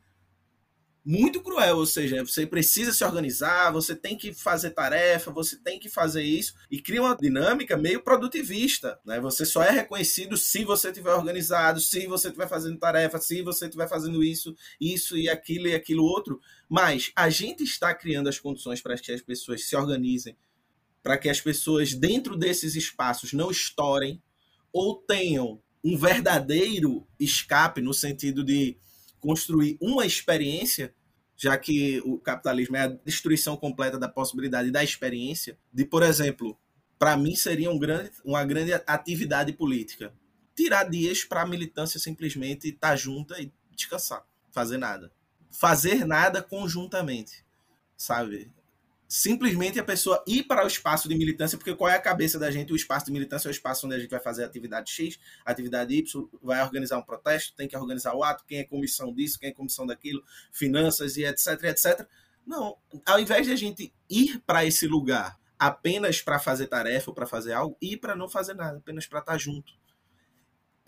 muito 1.10 1.42
cruel, 1.42 1.78
ou 1.78 1.86
seja, 1.86 2.22
você 2.22 2.46
precisa 2.46 2.92
se 2.92 3.02
organizar, 3.02 3.72
você 3.72 3.96
tem 3.96 4.18
que 4.18 4.34
fazer 4.34 4.72
tarefa, 4.72 5.32
você 5.32 5.56
tem 5.56 5.80
que 5.80 5.88
fazer 5.88 6.22
isso 6.22 6.54
e 6.70 6.82
cria 6.82 7.02
uma 7.02 7.16
dinâmica 7.16 7.78
meio 7.78 8.04
produtivista, 8.04 9.00
né? 9.06 9.18
Você 9.22 9.46
só 9.46 9.64
é 9.64 9.72
reconhecido 9.72 10.36
se 10.36 10.66
você 10.66 10.90
estiver 10.90 11.14
organizado, 11.14 11.80
se 11.80 12.06
você 12.08 12.28
estiver 12.28 12.50
fazendo 12.50 12.78
tarefa, 12.78 13.20
se 13.20 13.42
você 13.42 13.68
estiver 13.68 13.88
fazendo 13.88 14.22
isso, 14.22 14.54
isso 14.82 15.18
e 15.18 15.30
aquilo 15.30 15.70
e 15.70 15.76
aquilo 15.76 16.04
outro, 16.04 16.42
mas 16.68 17.10
a 17.16 17.30
gente 17.30 17.64
está 17.64 17.96
criando 17.96 18.28
as 18.28 18.38
condições 18.38 18.82
para 18.82 18.98
que 18.98 19.14
as 19.14 19.22
pessoas 19.22 19.64
se 19.64 19.78
organizem, 19.78 20.38
para 21.02 21.18
que 21.18 21.30
as 21.30 21.40
pessoas 21.40 21.94
dentro 21.94 22.36
desses 22.36 22.76
espaços 22.76 23.32
não 23.32 23.50
estourem 23.50 24.22
ou 24.74 24.98
tenham 24.98 25.62
um 25.88 25.98
verdadeiro 25.98 27.08
escape 27.18 27.82
no 27.82 27.94
sentido 27.94 28.44
de 28.44 28.78
construir 29.22 29.78
uma 29.80 30.06
experiência, 30.06 30.94
já 31.38 31.58
que 31.58 32.02
o 32.04 32.20
capitalismo 32.20 32.76
é 32.76 32.82
a 32.82 32.88
destruição 32.88 33.56
completa 33.56 33.98
da 33.98 34.10
possibilidade 34.10 34.70
da 34.70 34.84
experiência, 34.84 35.58
de, 35.72 35.86
por 35.86 36.04
exemplo, 36.04 36.60
para 37.00 37.16
mim 37.16 37.38
seria 37.38 37.72
um 37.72 37.80
grande, 37.80 38.12
uma 38.26 38.44
grande 38.44 38.74
atividade 38.86 39.54
política. 39.54 40.14
Tirar 40.54 40.90
dias 40.90 41.24
para 41.24 41.44
a 41.44 41.48
militância 41.48 42.02
simplesmente 42.02 42.68
estar 42.68 42.90
tá 42.90 42.96
junta 42.98 43.40
e 43.42 43.50
descansar, 43.72 44.26
fazer 44.52 44.78
nada. 44.78 45.10
Fazer 45.50 46.06
nada 46.06 46.42
conjuntamente, 46.44 47.46
sabe? 47.96 48.52
Simplesmente 49.08 49.80
a 49.80 49.84
pessoa 49.84 50.22
ir 50.28 50.44
para 50.44 50.64
o 50.66 50.68
espaço 50.68 51.08
de 51.08 51.16
militância, 51.16 51.58
porque 51.58 51.74
qual 51.74 51.90
é 51.90 51.96
a 51.96 52.02
cabeça 52.02 52.38
da 52.38 52.52
gente? 52.52 52.74
O 52.74 52.76
espaço 52.76 53.06
de 53.06 53.12
militância 53.12 53.48
é 53.48 53.50
o 53.50 53.52
espaço 53.52 53.86
onde 53.86 53.96
a 53.96 54.00
gente 54.00 54.10
vai 54.10 54.20
fazer 54.20 54.44
atividade 54.44 54.92
X, 54.92 55.18
atividade 55.46 55.96
Y, 55.96 56.30
vai 56.42 56.62
organizar 56.62 56.98
um 56.98 57.04
protesto, 57.04 57.56
tem 57.56 57.68
que 57.68 57.78
organizar 57.78 58.14
o 58.16 58.24
ato, 58.24 58.44
quem 58.46 58.60
é 58.60 58.64
comissão 58.66 59.14
disso, 59.14 59.40
quem 59.40 59.50
é 59.50 59.54
comissão 59.54 59.86
daquilo, 59.86 60.22
finanças 60.52 61.16
e 61.16 61.24
etc, 61.24 61.64
etc. 61.64 62.08
Não, 62.46 62.78
ao 63.06 63.20
invés 63.20 63.46
de 63.46 63.54
a 63.54 63.56
gente 63.56 63.94
ir 64.10 64.42
para 64.46 64.66
esse 64.66 64.88
lugar 64.88 65.38
apenas 65.58 66.22
para 66.22 66.40
fazer 66.40 66.68
tarefa 66.68 67.10
ou 67.10 67.16
para 67.16 67.26
fazer 67.26 67.54
algo, 67.54 67.78
ir 67.82 67.98
para 67.98 68.16
não 68.16 68.30
fazer 68.30 68.54
nada, 68.54 68.78
apenas 68.78 69.08
para 69.08 69.20
estar 69.20 69.38
junto. 69.38 69.74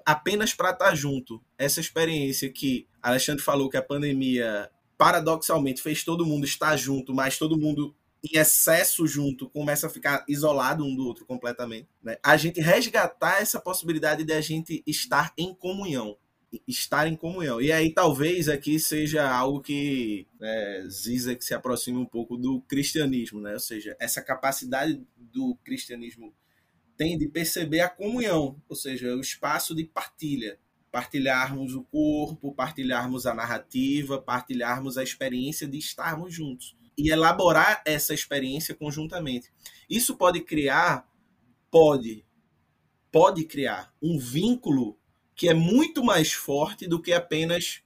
Apenas 0.05 0.53
para 0.53 0.71
estar 0.71 0.95
junto. 0.95 1.41
Essa 1.57 1.79
experiência 1.79 2.51
que 2.51 2.87
Alexandre 3.01 3.43
falou 3.43 3.69
que 3.69 3.77
a 3.77 3.81
pandemia 3.81 4.69
paradoxalmente 4.97 5.81
fez 5.81 6.03
todo 6.03 6.25
mundo 6.25 6.45
estar 6.45 6.75
junto, 6.75 7.13
mas 7.13 7.37
todo 7.37 7.57
mundo 7.57 7.95
em 8.23 8.37
excesso 8.37 9.07
junto 9.07 9.49
começa 9.49 9.87
a 9.87 9.89
ficar 9.89 10.25
isolado 10.27 10.83
um 10.83 10.95
do 10.95 11.05
outro 11.05 11.25
completamente. 11.25 11.87
Né? 12.03 12.17
A 12.23 12.35
gente 12.35 12.59
resgatar 12.59 13.41
essa 13.41 13.59
possibilidade 13.59 14.23
de 14.23 14.33
a 14.33 14.41
gente 14.41 14.83
estar 14.85 15.33
em 15.37 15.53
comunhão. 15.53 16.17
Estar 16.67 17.07
em 17.07 17.15
comunhão. 17.15 17.61
E 17.61 17.71
aí 17.71 17.93
talvez 17.93 18.49
aqui 18.49 18.79
seja 18.79 19.29
algo 19.29 19.61
que 19.61 20.27
é, 20.41 20.83
Zizek 20.89 21.45
se 21.45 21.53
aproxime 21.53 21.97
um 21.99 22.05
pouco 22.05 22.35
do 22.35 22.61
cristianismo, 22.61 23.39
né? 23.39 23.53
Ou 23.53 23.59
seja, 23.59 23.95
essa 23.99 24.21
capacidade 24.21 24.99
do 25.15 25.55
cristianismo 25.63 26.33
tem 26.97 27.17
de 27.17 27.29
perceber 27.29 27.81
a 27.81 27.87
comunhão, 27.87 28.59
ou 28.67 28.75
seja, 28.75 29.15
o 29.15 29.21
espaço 29.21 29.75
de 29.75 29.85
partilha, 29.85 30.59
partilharmos 30.91 31.75
o 31.75 31.83
corpo, 31.83 32.51
partilharmos 32.51 33.27
a 33.27 33.33
narrativa, 33.33 34.19
partilharmos 34.19 34.97
a 34.97 35.03
experiência 35.03 35.67
de 35.67 35.77
estarmos 35.77 36.33
juntos 36.33 36.75
e 36.99 37.09
elaborar 37.09 37.81
essa 37.85 38.13
experiência 38.13 38.75
conjuntamente. 38.75 39.51
Isso 39.89 40.17
pode 40.17 40.41
criar, 40.41 41.07
pode, 41.71 42.25
pode 43.11 43.45
criar 43.45 43.93
um 44.01 44.19
vínculo 44.19 44.97
que 45.35 45.47
é 45.47 45.53
muito 45.53 46.03
mais 46.03 46.33
forte 46.33 46.87
do 46.87 47.01
que 47.01 47.13
apenas 47.13 47.81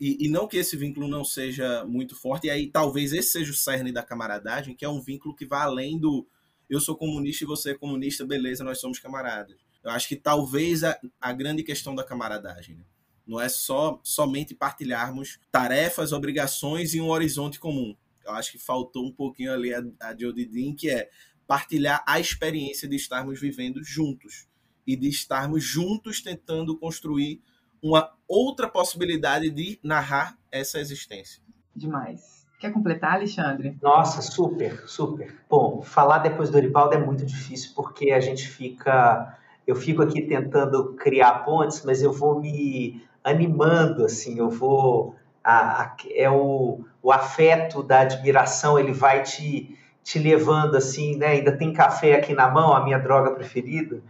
e, 0.00 0.24
e, 0.24 0.28
não 0.30 0.48
que 0.48 0.56
esse 0.56 0.78
vínculo 0.78 1.06
não 1.06 1.22
seja 1.22 1.84
muito 1.84 2.16
forte, 2.16 2.46
e 2.46 2.50
aí 2.50 2.70
talvez 2.70 3.12
esse 3.12 3.32
seja 3.32 3.50
o 3.50 3.54
cerne 3.54 3.92
da 3.92 4.02
camaradagem, 4.02 4.74
que 4.74 4.82
é 4.82 4.88
um 4.88 4.98
vínculo 4.98 5.36
que 5.36 5.44
vai 5.44 5.60
além 5.60 5.98
do 5.98 6.26
eu 6.70 6.80
sou 6.80 6.96
comunista 6.96 7.44
e 7.44 7.46
você 7.46 7.72
é 7.72 7.74
comunista, 7.74 8.24
beleza, 8.24 8.64
nós 8.64 8.80
somos 8.80 8.98
camaradas. 8.98 9.58
Eu 9.84 9.90
acho 9.90 10.08
que 10.08 10.16
talvez 10.16 10.84
a, 10.84 10.98
a 11.20 11.32
grande 11.32 11.62
questão 11.62 11.94
da 11.94 12.02
camaradagem. 12.04 12.76
Né? 12.76 12.84
Não 13.30 13.40
é 13.40 13.48
só 13.48 14.00
somente 14.02 14.56
partilharmos 14.56 15.38
tarefas, 15.52 16.12
obrigações 16.12 16.94
e 16.94 17.00
um 17.00 17.10
horizonte 17.10 17.60
comum. 17.60 17.94
Eu 18.26 18.32
acho 18.32 18.50
que 18.50 18.58
faltou 18.58 19.06
um 19.06 19.12
pouquinho 19.12 19.52
ali 19.52 19.72
a, 19.72 19.84
a 20.00 20.12
de 20.12 20.26
Odidin, 20.26 20.74
que 20.74 20.90
é 20.90 21.08
partilhar 21.46 22.02
a 22.04 22.18
experiência 22.18 22.88
de 22.88 22.96
estarmos 22.96 23.40
vivendo 23.40 23.84
juntos 23.84 24.48
e 24.84 24.96
de 24.96 25.08
estarmos 25.08 25.62
juntos 25.62 26.20
tentando 26.20 26.76
construir 26.76 27.40
uma 27.80 28.12
outra 28.26 28.68
possibilidade 28.68 29.48
de 29.48 29.78
narrar 29.80 30.36
essa 30.50 30.80
existência. 30.80 31.40
Demais. 31.74 32.44
Quer 32.58 32.72
completar, 32.72 33.14
Alexandre? 33.14 33.78
Nossa, 33.80 34.22
super, 34.22 34.88
super. 34.88 35.36
Bom, 35.48 35.82
falar 35.82 36.18
depois 36.18 36.50
do 36.50 36.56
Orivaldo 36.56 36.96
é 36.96 36.98
muito 36.98 37.24
difícil 37.24 37.70
porque 37.76 38.10
a 38.10 38.18
gente 38.18 38.48
fica. 38.48 39.38
Eu 39.64 39.76
fico 39.76 40.02
aqui 40.02 40.20
tentando 40.22 40.94
criar 40.94 41.44
pontes, 41.44 41.84
mas 41.84 42.02
eu 42.02 42.12
vou 42.12 42.40
me 42.40 43.08
animando, 43.22 44.04
assim, 44.04 44.38
eu 44.38 44.50
vou. 44.50 45.14
A, 45.42 45.82
a, 45.82 45.96
é 46.14 46.28
o, 46.30 46.84
o 47.02 47.12
afeto 47.12 47.82
da 47.82 48.00
admiração, 48.00 48.78
ele 48.78 48.92
vai 48.92 49.22
te, 49.22 49.78
te 50.02 50.18
levando 50.18 50.76
assim, 50.76 51.16
né? 51.16 51.28
Ainda 51.28 51.56
tem 51.56 51.72
café 51.72 52.14
aqui 52.14 52.34
na 52.34 52.48
mão, 52.50 52.74
a 52.74 52.84
minha 52.84 52.98
droga 52.98 53.30
preferida. 53.32 54.02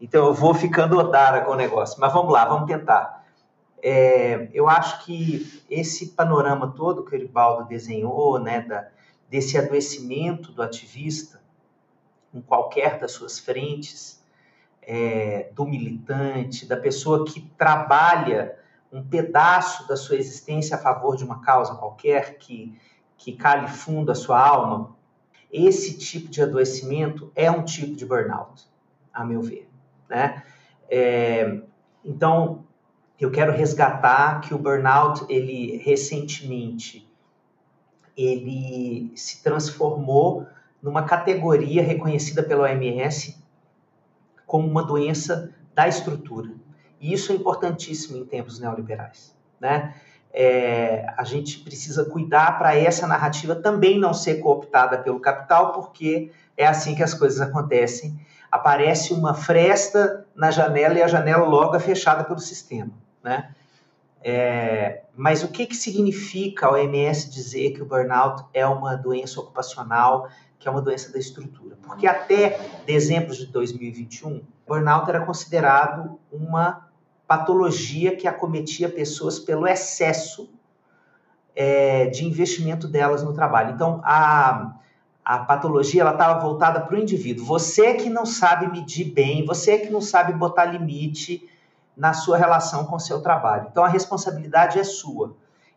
Então 0.00 0.26
eu 0.26 0.34
vou 0.34 0.54
ficando 0.54 0.98
odara 0.98 1.42
com 1.42 1.52
o 1.52 1.56
negócio. 1.56 1.98
Mas 2.00 2.12
vamos 2.12 2.32
lá, 2.32 2.44
vamos 2.44 2.66
tentar. 2.66 3.24
É, 3.82 4.48
eu 4.52 4.68
acho 4.68 5.04
que 5.04 5.62
esse 5.70 6.08
panorama 6.08 6.72
todo 6.76 7.04
que 7.04 7.12
o 7.12 7.16
Eribaldo 7.16 7.68
desenhou, 7.68 8.38
né, 8.38 8.60
da, 8.62 8.88
desse 9.28 9.56
adoecimento 9.56 10.52
do 10.52 10.62
ativista 10.62 11.40
em 12.34 12.40
qualquer 12.40 12.98
das 12.98 13.12
suas 13.12 13.38
frentes, 13.38 14.15
é, 14.86 15.50
do 15.52 15.66
militante, 15.66 16.64
da 16.64 16.76
pessoa 16.76 17.24
que 17.26 17.40
trabalha 17.58 18.56
um 18.92 19.02
pedaço 19.02 19.86
da 19.88 19.96
sua 19.96 20.16
existência 20.16 20.76
a 20.76 20.78
favor 20.78 21.16
de 21.16 21.24
uma 21.24 21.40
causa 21.40 21.74
qualquer 21.74 22.38
que, 22.38 22.78
que 23.16 23.32
cale 23.32 23.66
fundo 23.66 24.12
a 24.12 24.14
sua 24.14 24.40
alma, 24.40 24.96
esse 25.52 25.98
tipo 25.98 26.28
de 26.28 26.40
adoecimento 26.40 27.32
é 27.34 27.50
um 27.50 27.64
tipo 27.64 27.96
de 27.96 28.06
burnout, 28.06 28.64
a 29.12 29.24
meu 29.24 29.42
ver. 29.42 29.68
Né? 30.08 30.42
É, 30.88 31.60
então, 32.04 32.64
eu 33.18 33.30
quero 33.30 33.52
resgatar 33.52 34.40
que 34.40 34.54
o 34.54 34.58
burnout, 34.58 35.24
ele 35.28 35.78
recentemente, 35.78 37.10
ele 38.16 39.12
se 39.16 39.42
transformou 39.42 40.46
numa 40.80 41.02
categoria 41.02 41.82
reconhecida 41.82 42.42
pela 42.42 42.64
OMS 42.64 43.44
como 44.46 44.68
uma 44.68 44.82
doença 44.82 45.52
da 45.74 45.88
estrutura. 45.88 46.50
E 47.00 47.12
isso 47.12 47.32
é 47.32 47.34
importantíssimo 47.34 48.16
em 48.16 48.24
tempos 48.24 48.58
neoliberais. 48.58 49.36
Né? 49.60 49.94
É, 50.32 51.06
a 51.16 51.24
gente 51.24 51.58
precisa 51.60 52.04
cuidar 52.04 52.58
para 52.58 52.76
essa 52.76 53.06
narrativa 53.06 53.54
também 53.54 53.98
não 53.98 54.14
ser 54.14 54.36
cooptada 54.36 54.98
pelo 54.98 55.20
capital, 55.20 55.72
porque 55.72 56.30
é 56.56 56.66
assim 56.66 56.94
que 56.94 57.02
as 57.02 57.12
coisas 57.12 57.40
acontecem. 57.40 58.18
Aparece 58.50 59.12
uma 59.12 59.34
fresta 59.34 60.24
na 60.34 60.50
janela 60.50 60.94
e 60.94 61.02
a 61.02 61.08
janela 61.08 61.44
logo 61.44 61.74
é 61.74 61.80
fechada 61.80 62.24
pelo 62.24 62.38
sistema. 62.38 62.92
Né? 63.22 63.50
É, 64.22 65.02
mas 65.14 65.42
o 65.42 65.48
que, 65.48 65.66
que 65.66 65.76
significa 65.76 66.66
a 66.66 66.72
OMS 66.72 67.30
dizer 67.30 67.72
que 67.72 67.82
o 67.82 67.86
burnout 67.86 68.44
é 68.52 68.66
uma 68.66 68.96
doença 68.96 69.40
ocupacional 69.40 70.28
que 70.58 70.68
é 70.68 70.70
uma 70.70 70.80
doença 70.80 71.12
da 71.12 71.18
estrutura. 71.18 71.76
Porque 71.82 72.06
até 72.06 72.60
dezembro 72.86 73.34
de 73.34 73.46
2021, 73.46 74.42
burnout 74.66 75.08
era 75.08 75.24
considerado 75.24 76.18
uma 76.32 76.88
patologia 77.26 78.16
que 78.16 78.26
acometia 78.28 78.88
pessoas 78.88 79.38
pelo 79.38 79.66
excesso 79.66 80.48
é, 81.54 82.06
de 82.06 82.24
investimento 82.24 82.86
delas 82.86 83.22
no 83.22 83.32
trabalho. 83.32 83.74
Então, 83.74 84.00
a, 84.04 84.76
a 85.24 85.38
patologia 85.38 86.02
ela 86.02 86.12
estava 86.12 86.40
voltada 86.40 86.80
para 86.80 86.94
o 86.94 86.98
indivíduo. 86.98 87.44
Você 87.46 87.94
que 87.94 88.08
não 88.08 88.24
sabe 88.24 88.70
medir 88.70 89.12
bem, 89.12 89.44
você 89.44 89.78
que 89.78 89.90
não 89.90 90.00
sabe 90.00 90.32
botar 90.32 90.66
limite 90.66 91.48
na 91.96 92.12
sua 92.12 92.36
relação 92.36 92.84
com 92.84 92.96
o 92.96 93.00
seu 93.00 93.22
trabalho. 93.22 93.68
Então, 93.70 93.82
a 93.82 93.88
responsabilidade 93.88 94.78
é 94.78 94.84
sua. 94.84 95.34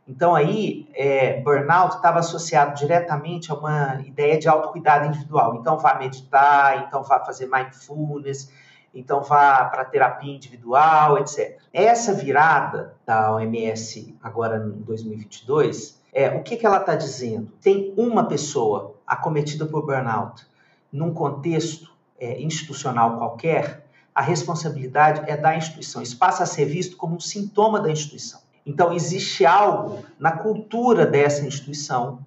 Então 0.09 0.33
aí, 0.33 0.89
é, 0.95 1.39
burnout 1.41 1.97
estava 1.97 2.17
associado 2.17 2.73
diretamente 2.73 3.51
a 3.51 3.53
uma 3.53 4.01
ideia 4.01 4.39
de 4.39 4.49
autocuidado 4.49 5.05
individual. 5.05 5.53
Então 5.53 5.77
vá 5.77 5.93
meditar, 5.99 6.83
então 6.87 7.03
vá 7.03 7.23
fazer 7.23 7.45
mindfulness, 7.45 8.51
então 8.91 9.21
vá 9.21 9.65
para 9.65 9.85
terapia 9.85 10.33
individual, 10.33 11.19
etc. 11.19 11.59
Essa 11.71 12.11
virada 12.11 12.95
da 13.05 13.35
OMS 13.35 14.17
agora 14.23 14.57
em 14.57 14.81
2022, 14.81 16.01
é, 16.11 16.29
o 16.29 16.41
que, 16.41 16.57
que 16.57 16.65
ela 16.65 16.79
está 16.79 16.95
dizendo? 16.95 17.51
Tem 17.61 17.93
uma 17.95 18.27
pessoa 18.27 18.95
acometida 19.05 19.67
por 19.67 19.85
burnout 19.85 20.43
num 20.91 21.13
contexto 21.13 21.93
é, 22.19 22.41
institucional 22.41 23.19
qualquer, 23.19 23.85
a 24.15 24.23
responsabilidade 24.23 25.29
é 25.29 25.37
da 25.37 25.55
instituição. 25.55 26.01
Isso 26.01 26.17
passa 26.17 26.41
a 26.41 26.47
ser 26.47 26.65
visto 26.65 26.97
como 26.97 27.15
um 27.15 27.19
sintoma 27.19 27.79
da 27.79 27.91
instituição. 27.91 28.48
Então, 28.65 28.93
existe 28.93 29.45
algo 29.45 30.03
na 30.19 30.31
cultura 30.31 31.05
dessa 31.05 31.45
instituição 31.45 32.25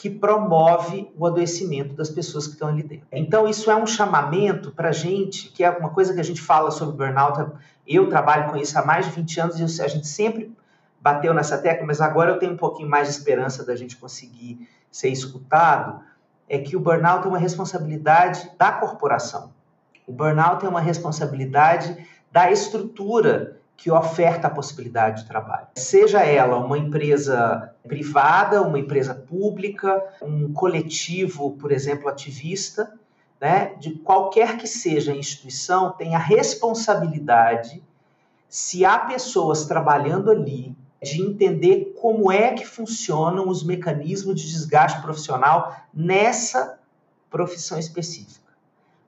que 0.00 0.08
promove 0.08 1.12
o 1.14 1.26
adoecimento 1.26 1.94
das 1.94 2.08
pessoas 2.08 2.46
que 2.46 2.54
estão 2.54 2.68
ali 2.68 2.82
dentro. 2.82 3.06
Então, 3.12 3.46
isso 3.46 3.70
é 3.70 3.76
um 3.76 3.86
chamamento 3.86 4.70
para 4.70 4.88
a 4.88 4.92
gente, 4.92 5.48
que 5.48 5.62
é 5.62 5.70
uma 5.70 5.90
coisa 5.90 6.14
que 6.14 6.20
a 6.20 6.24
gente 6.24 6.40
fala 6.40 6.70
sobre 6.70 6.96
burnout. 6.96 7.52
Eu 7.86 8.08
trabalho 8.08 8.50
com 8.50 8.56
isso 8.56 8.78
há 8.78 8.84
mais 8.84 9.04
de 9.04 9.12
20 9.12 9.40
anos 9.40 9.58
e 9.58 9.82
a 9.82 9.88
gente 9.88 10.06
sempre 10.06 10.56
bateu 11.00 11.34
nessa 11.34 11.58
tecla, 11.58 11.86
mas 11.86 12.00
agora 12.00 12.30
eu 12.30 12.38
tenho 12.38 12.52
um 12.52 12.56
pouquinho 12.56 12.88
mais 12.88 13.08
de 13.08 13.14
esperança 13.14 13.62
da 13.62 13.76
gente 13.76 13.96
conseguir 13.96 14.66
ser 14.90 15.10
escutado. 15.10 16.00
É 16.48 16.58
que 16.58 16.76
o 16.76 16.80
burnout 16.80 17.26
é 17.26 17.28
uma 17.28 17.38
responsabilidade 17.38 18.50
da 18.58 18.72
corporação. 18.72 19.52
O 20.06 20.12
burnout 20.12 20.64
é 20.64 20.68
uma 20.68 20.80
responsabilidade 20.80 21.96
da 22.32 22.50
estrutura 22.50 23.59
que 23.80 23.90
oferta 23.90 24.46
a 24.46 24.50
possibilidade 24.50 25.22
de 25.22 25.28
trabalho. 25.28 25.68
Seja 25.74 26.20
ela 26.20 26.58
uma 26.58 26.76
empresa 26.76 27.74
privada, 27.88 28.60
uma 28.60 28.78
empresa 28.78 29.14
pública, 29.14 30.04
um 30.20 30.52
coletivo, 30.52 31.52
por 31.52 31.72
exemplo, 31.72 32.06
ativista, 32.06 32.92
né, 33.40 33.74
de 33.80 33.92
qualquer 33.92 34.58
que 34.58 34.66
seja 34.66 35.12
a 35.12 35.16
instituição, 35.16 35.92
tem 35.92 36.14
a 36.14 36.18
responsabilidade, 36.18 37.82
se 38.50 38.84
há 38.84 38.98
pessoas 38.98 39.64
trabalhando 39.64 40.30
ali, 40.30 40.76
de 41.02 41.22
entender 41.22 41.96
como 41.98 42.30
é 42.30 42.52
que 42.52 42.66
funcionam 42.66 43.48
os 43.48 43.64
mecanismos 43.64 44.38
de 44.38 44.46
desgaste 44.46 45.00
profissional 45.00 45.74
nessa 45.94 46.78
profissão 47.30 47.78
específica. 47.78 48.52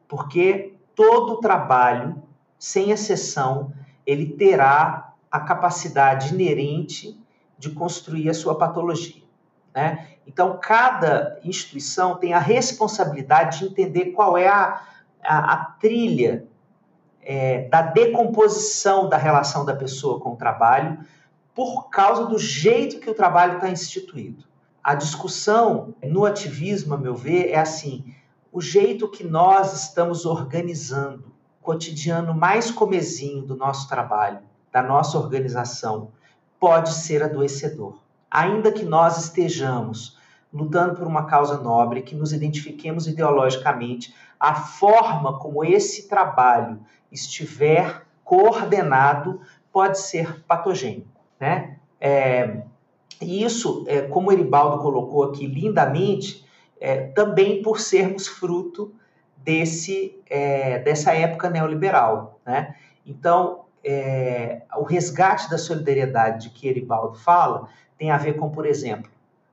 Porque 0.09 0.73
todo 0.95 1.41
trabalho, 1.41 2.23
sem 2.59 2.91
exceção, 2.91 3.71
ele 4.07 4.27
terá 4.27 5.15
a 5.31 5.41
capacidade 5.41 6.35
inerente 6.35 7.19
de 7.59 7.71
construir 7.71 8.29
a 8.29 8.35
sua 8.35 8.57
patologia. 8.57 9.23
Né? 9.75 10.09
Então, 10.27 10.59
cada 10.61 11.39
instituição 11.43 12.17
tem 12.17 12.35
a 12.35 12.39
responsabilidade 12.39 13.61
de 13.61 13.67
entender 13.67 14.07
qual 14.13 14.37
é 14.37 14.49
a, 14.49 14.83
a, 15.23 15.53
a 15.53 15.65
trilha 15.81 16.47
é, 17.23 17.69
da 17.69 17.83
decomposição 17.83 19.09
da 19.09 19.17
relação 19.17 19.65
da 19.65 19.75
pessoa 19.75 20.21
com 20.21 20.33
o 20.33 20.37
trabalho 20.37 20.99
por 21.55 21.89
causa 21.89 22.27
do 22.27 22.39
jeito 22.39 22.99
que 22.99 23.11
o 23.11 23.15
trabalho 23.15 23.55
está 23.55 23.71
instituído. 23.71 24.45
A 24.83 24.95
discussão 24.95 25.95
no 26.03 26.25
ativismo, 26.25 26.95
a 26.95 26.99
meu 26.99 27.15
ver, 27.15 27.51
é 27.51 27.59
assim: 27.59 28.13
o 28.51 28.61
jeito 28.61 29.09
que 29.09 29.23
nós 29.23 29.73
estamos 29.73 30.27
organizando 30.27 31.32
cotidiano 31.63 32.35
mais 32.35 32.71
comezinho 32.71 33.43
do 33.43 33.57
nosso 33.57 33.89
trabalho, 33.89 34.41
da 34.71 34.83
nossa 34.83 35.17
organização, 35.17 36.11
pode 36.59 36.93
ser 36.93 37.23
adoecedor. 37.23 37.99
Ainda 38.31 38.73
que 38.73 38.85
nós 38.85 39.19
estejamos 39.19 40.19
lutando 40.53 40.95
por 40.95 41.07
uma 41.07 41.25
causa 41.25 41.57
nobre, 41.59 42.03
que 42.03 42.15
nos 42.15 42.33
identifiquemos 42.33 43.07
ideologicamente, 43.07 44.15
a 44.39 44.55
forma 44.55 45.39
como 45.39 45.65
esse 45.65 46.09
trabalho 46.09 46.81
estiver 47.11 48.07
coordenado 48.25 49.41
pode 49.73 49.99
ser 49.99 50.45
patogênico, 50.45 51.21
né? 51.41 51.79
É, 51.99 52.63
e 53.21 53.45
isso, 53.45 53.85
é, 53.87 54.03
como 54.03 54.29
o 54.29 54.33
Eribaldo 54.33 54.83
colocou 54.83 55.23
aqui 55.25 55.47
lindamente, 55.47 56.45
é, 56.81 57.07
também 57.09 57.63
por 57.63 57.79
sermos 57.79 58.27
fruto 58.27 58.93
desse, 59.45 60.21
é, 60.29 60.79
dessa 60.81 61.13
época 61.13 61.51
neoliberal. 61.51 62.41
Né? 62.45 62.75
Então, 63.07 63.65
é, 63.85 64.63
o 64.77 64.85
resgate 64.85 65.51
da 65.51 65.59
solidariedade 65.59 66.49
de 66.49 66.51
que 66.51 66.69
Eribaldo 66.69 67.19
fala 67.19 67.69
tem 67.99 68.11
a 68.11 68.17
ver 68.17 68.35
com, 68.35 68.51
por 68.51 68.67
exemplo, 68.67 69.11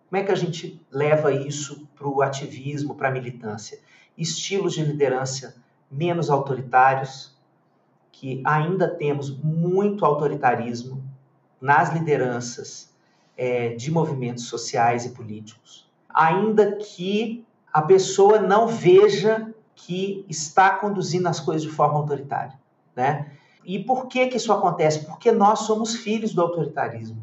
como 0.10 0.22
é 0.22 0.26
que 0.26 0.32
a 0.32 0.36
gente 0.36 0.84
leva 0.92 1.32
isso 1.32 1.88
para 1.96 2.08
o 2.08 2.22
ativismo, 2.22 2.96
para 2.96 3.10
a 3.10 3.12
militância? 3.12 3.80
Estilos 4.18 4.74
de 4.74 4.84
liderança 4.84 5.56
menos 5.90 6.30
autoritários, 6.30 7.38
que 8.12 8.42
ainda 8.44 8.88
temos 8.88 9.36
muito 9.44 10.04
autoritarismo 10.06 11.04
nas 11.62 11.94
lideranças 11.94 12.94
é, 13.38 13.70
de 13.70 13.92
movimentos 13.92 14.46
sociais 14.46 15.06
e 15.06 15.10
políticos, 15.12 15.90
ainda 16.10 16.76
que 16.76 17.46
a 17.72 17.82
pessoa 17.82 18.40
não 18.40 18.68
veja 18.68 19.54
que 19.86 20.26
está 20.28 20.72
conduzindo 20.72 21.28
as 21.28 21.40
coisas 21.40 21.64
de 21.64 21.70
forma 21.70 21.98
autoritária, 21.98 22.54
né? 22.96 23.32
E 23.64 23.80
por 23.80 24.08
que 24.08 24.28
que 24.28 24.38
isso 24.38 24.52
acontece? 24.52 25.06
Porque 25.06 25.32
nós 25.32 25.60
somos 25.60 25.96
filhos 25.96 26.34
do 26.34 26.42
autoritarismo. 26.42 27.22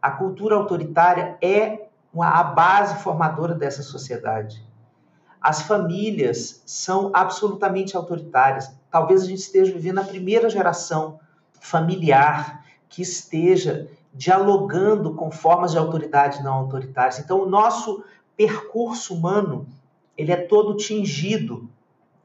A 0.00 0.10
cultura 0.10 0.56
autoritária 0.56 1.36
é 1.40 1.86
a 2.18 2.42
base 2.42 3.02
formadora 3.02 3.54
dessa 3.54 3.82
sociedade. 3.82 4.64
As 5.40 5.62
famílias 5.62 6.62
são 6.66 7.10
absolutamente 7.14 7.96
autoritárias. 7.96 8.70
Talvez 8.90 9.22
a 9.22 9.26
gente 9.26 9.38
esteja 9.40 9.72
vivendo 9.72 9.98
a 9.98 10.04
primeira 10.04 10.48
geração 10.48 11.20
familiar 11.60 12.64
que 12.88 13.02
esteja 13.02 13.88
dialogando 14.12 15.14
com 15.14 15.30
formas 15.30 15.72
de 15.72 15.78
autoridade 15.78 16.42
não 16.42 16.54
autoritárias. 16.54 17.18
Então, 17.18 17.40
o 17.40 17.48
nosso 17.48 18.02
percurso 18.36 19.14
humano 19.14 19.66
ele 20.16 20.32
é 20.32 20.36
todo 20.36 20.76
tingido 20.76 21.68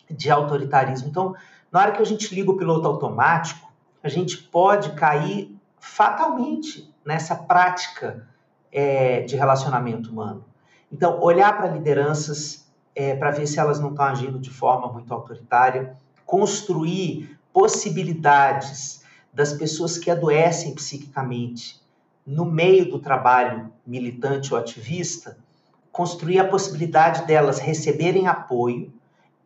de 0.10 0.30
autoritarismo. 0.30 1.08
Então, 1.08 1.36
na 1.72 1.82
hora 1.82 1.92
que 1.92 2.02
a 2.02 2.06
gente 2.06 2.34
liga 2.34 2.52
o 2.52 2.58
piloto 2.58 2.88
automático, 2.88 3.72
a 4.04 4.10
gente 4.10 4.38
pode 4.38 4.92
cair 4.94 5.56
fatalmente 5.80 6.94
nessa 7.06 7.36
prática 7.36 8.28
é, 8.72 9.22
de 9.22 9.36
relacionamento 9.36 10.10
humano. 10.10 10.46
Então, 10.92 11.20
olhar 11.22 11.56
para 11.58 11.68
lideranças 11.68 12.70
é, 12.96 13.16
para 13.16 13.32
ver 13.32 13.48
se 13.48 13.60
elas 13.60 13.80
não 13.80 13.89
estão 13.89 14.06
agindo 14.06 14.39
de 14.39 14.50
forma 14.50 14.92
muito 14.92 15.14
autoritária, 15.14 15.96
construir 16.26 17.38
possibilidades 17.54 19.04
das 19.34 19.54
pessoas 19.54 19.98
que 19.98 20.12
adoecem 20.12 20.74
psiquicamente 20.76 21.82
no 22.26 22.46
meio 22.46 22.89
do 22.89 23.00
trabalho 23.00 23.72
militante 23.86 24.54
ou 24.54 24.60
ativista 24.60 25.38
construir 26.02 26.39
a 26.39 26.47
possibilidade 26.47 27.28
delas 27.28 27.60
receberem 27.60 28.26
apoio 28.26 28.91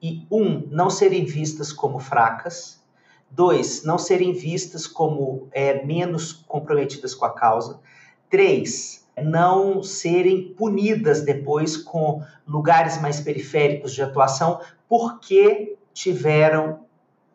e, 0.02 0.26
um, 0.32 0.66
não 0.72 0.90
serem 0.90 1.26
vistas 1.26 1.74
como 1.74 2.00
fracas, 2.00 2.82
dois, 3.30 3.84
não 3.84 3.98
serem 3.98 4.32
vistas 4.32 4.88
como 4.88 5.50
é, 5.52 5.84
menos 5.84 6.32
comprometidas 6.32 7.14
com 7.14 7.26
a 7.26 7.34
causa, 7.34 7.82
três, 8.30 9.06
não 9.22 9.84
serem 9.84 10.54
punidas 10.54 11.26
depois 11.26 11.76
com 11.76 12.24
lugares 12.48 13.02
mais 13.02 13.20
periféricos 13.20 13.94
de 13.94 14.02
atuação 14.02 14.62
porque 14.88 15.78
tiveram 15.94 16.86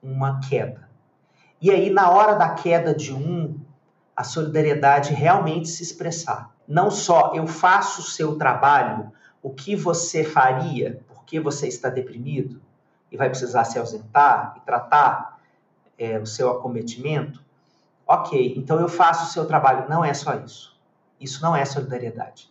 uma 0.02 0.40
queda. 0.40 0.88
E 1.60 1.70
aí, 1.70 1.90
na 1.90 2.10
hora 2.10 2.36
da 2.36 2.48
queda 2.54 2.94
de 2.94 3.12
um, 3.12 3.60
a 4.16 4.24
solidariedade 4.24 5.12
realmente 5.12 5.68
se 5.68 5.82
expressar 5.82 6.50
não 6.70 6.90
só 6.90 7.32
eu 7.34 7.46
faço 7.48 8.00
o 8.00 8.04
seu 8.04 8.36
trabalho, 8.36 9.10
o 9.42 9.50
que 9.50 9.74
você 9.74 10.22
faria 10.22 11.02
porque 11.08 11.40
você 11.40 11.66
está 11.66 11.88
deprimido 11.88 12.62
e 13.10 13.16
vai 13.16 13.28
precisar 13.28 13.64
se 13.64 13.78
ausentar 13.78 14.54
e 14.56 14.60
tratar 14.60 15.40
é, 15.98 16.18
o 16.18 16.26
seu 16.26 16.48
acometimento, 16.50 17.44
ok, 18.06 18.54
então 18.56 18.80
eu 18.80 18.88
faço 18.88 19.24
o 19.24 19.28
seu 19.28 19.46
trabalho. 19.46 19.88
Não 19.88 20.04
é 20.04 20.14
só 20.14 20.34
isso. 20.36 20.78
Isso 21.20 21.42
não 21.42 21.54
é 21.54 21.64
solidariedade. 21.64 22.48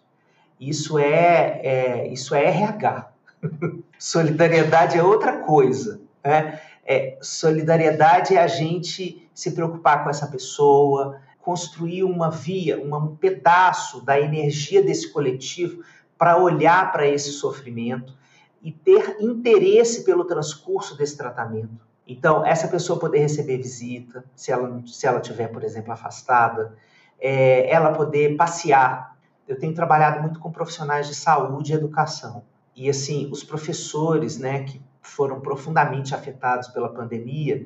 Isso 0.59 0.99
é, 0.99 1.61
é 1.63 2.07
isso 2.09 2.35
é 2.35 2.45
RH. 2.45 3.09
solidariedade 3.97 4.97
é 4.97 5.03
outra 5.03 5.37
coisa. 5.39 6.01
Né? 6.23 6.61
É, 6.85 7.17
solidariedade 7.21 8.35
é 8.35 8.41
a 8.41 8.47
gente 8.47 9.29
se 9.33 9.51
preocupar 9.51 10.03
com 10.03 10.09
essa 10.09 10.27
pessoa, 10.27 11.19
construir 11.49 12.03
uma 12.03 12.29
via, 12.29 12.79
um 12.79 13.15
pedaço 13.15 14.05
da 14.05 14.19
energia 14.19 14.83
desse 14.83 15.11
coletivo 15.11 15.81
para 16.15 16.37
olhar 16.37 16.91
para 16.91 17.07
esse 17.07 17.31
sofrimento 17.31 18.15
e 18.61 18.71
ter 18.71 19.17
interesse 19.19 20.03
pelo 20.03 20.25
transcurso 20.25 20.95
desse 20.95 21.17
tratamento. 21.17 21.83
Então, 22.07 22.45
essa 22.45 22.67
pessoa 22.67 22.99
poder 22.99 23.17
receber 23.17 23.57
visita, 23.57 24.23
se 24.35 24.51
ela, 24.51 24.79
se 24.85 25.07
ela 25.07 25.19
tiver, 25.19 25.47
por 25.47 25.63
exemplo, 25.63 25.91
afastada, 25.91 26.75
é, 27.19 27.67
ela 27.67 27.93
poder 27.93 28.35
passear. 28.37 29.17
Eu 29.47 29.57
tenho 29.57 29.73
trabalhado 29.73 30.21
muito 30.21 30.39
com 30.39 30.51
profissionais 30.51 31.07
de 31.07 31.15
saúde 31.15 31.71
e 31.71 31.75
educação. 31.75 32.43
E 32.75 32.87
assim, 32.87 33.27
os 33.31 33.43
professores, 33.43 34.37
né, 34.37 34.65
que 34.65 34.79
foram 35.01 35.39
profundamente 35.39 36.13
afetados 36.13 36.67
pela 36.67 36.89
pandemia, 36.89 37.65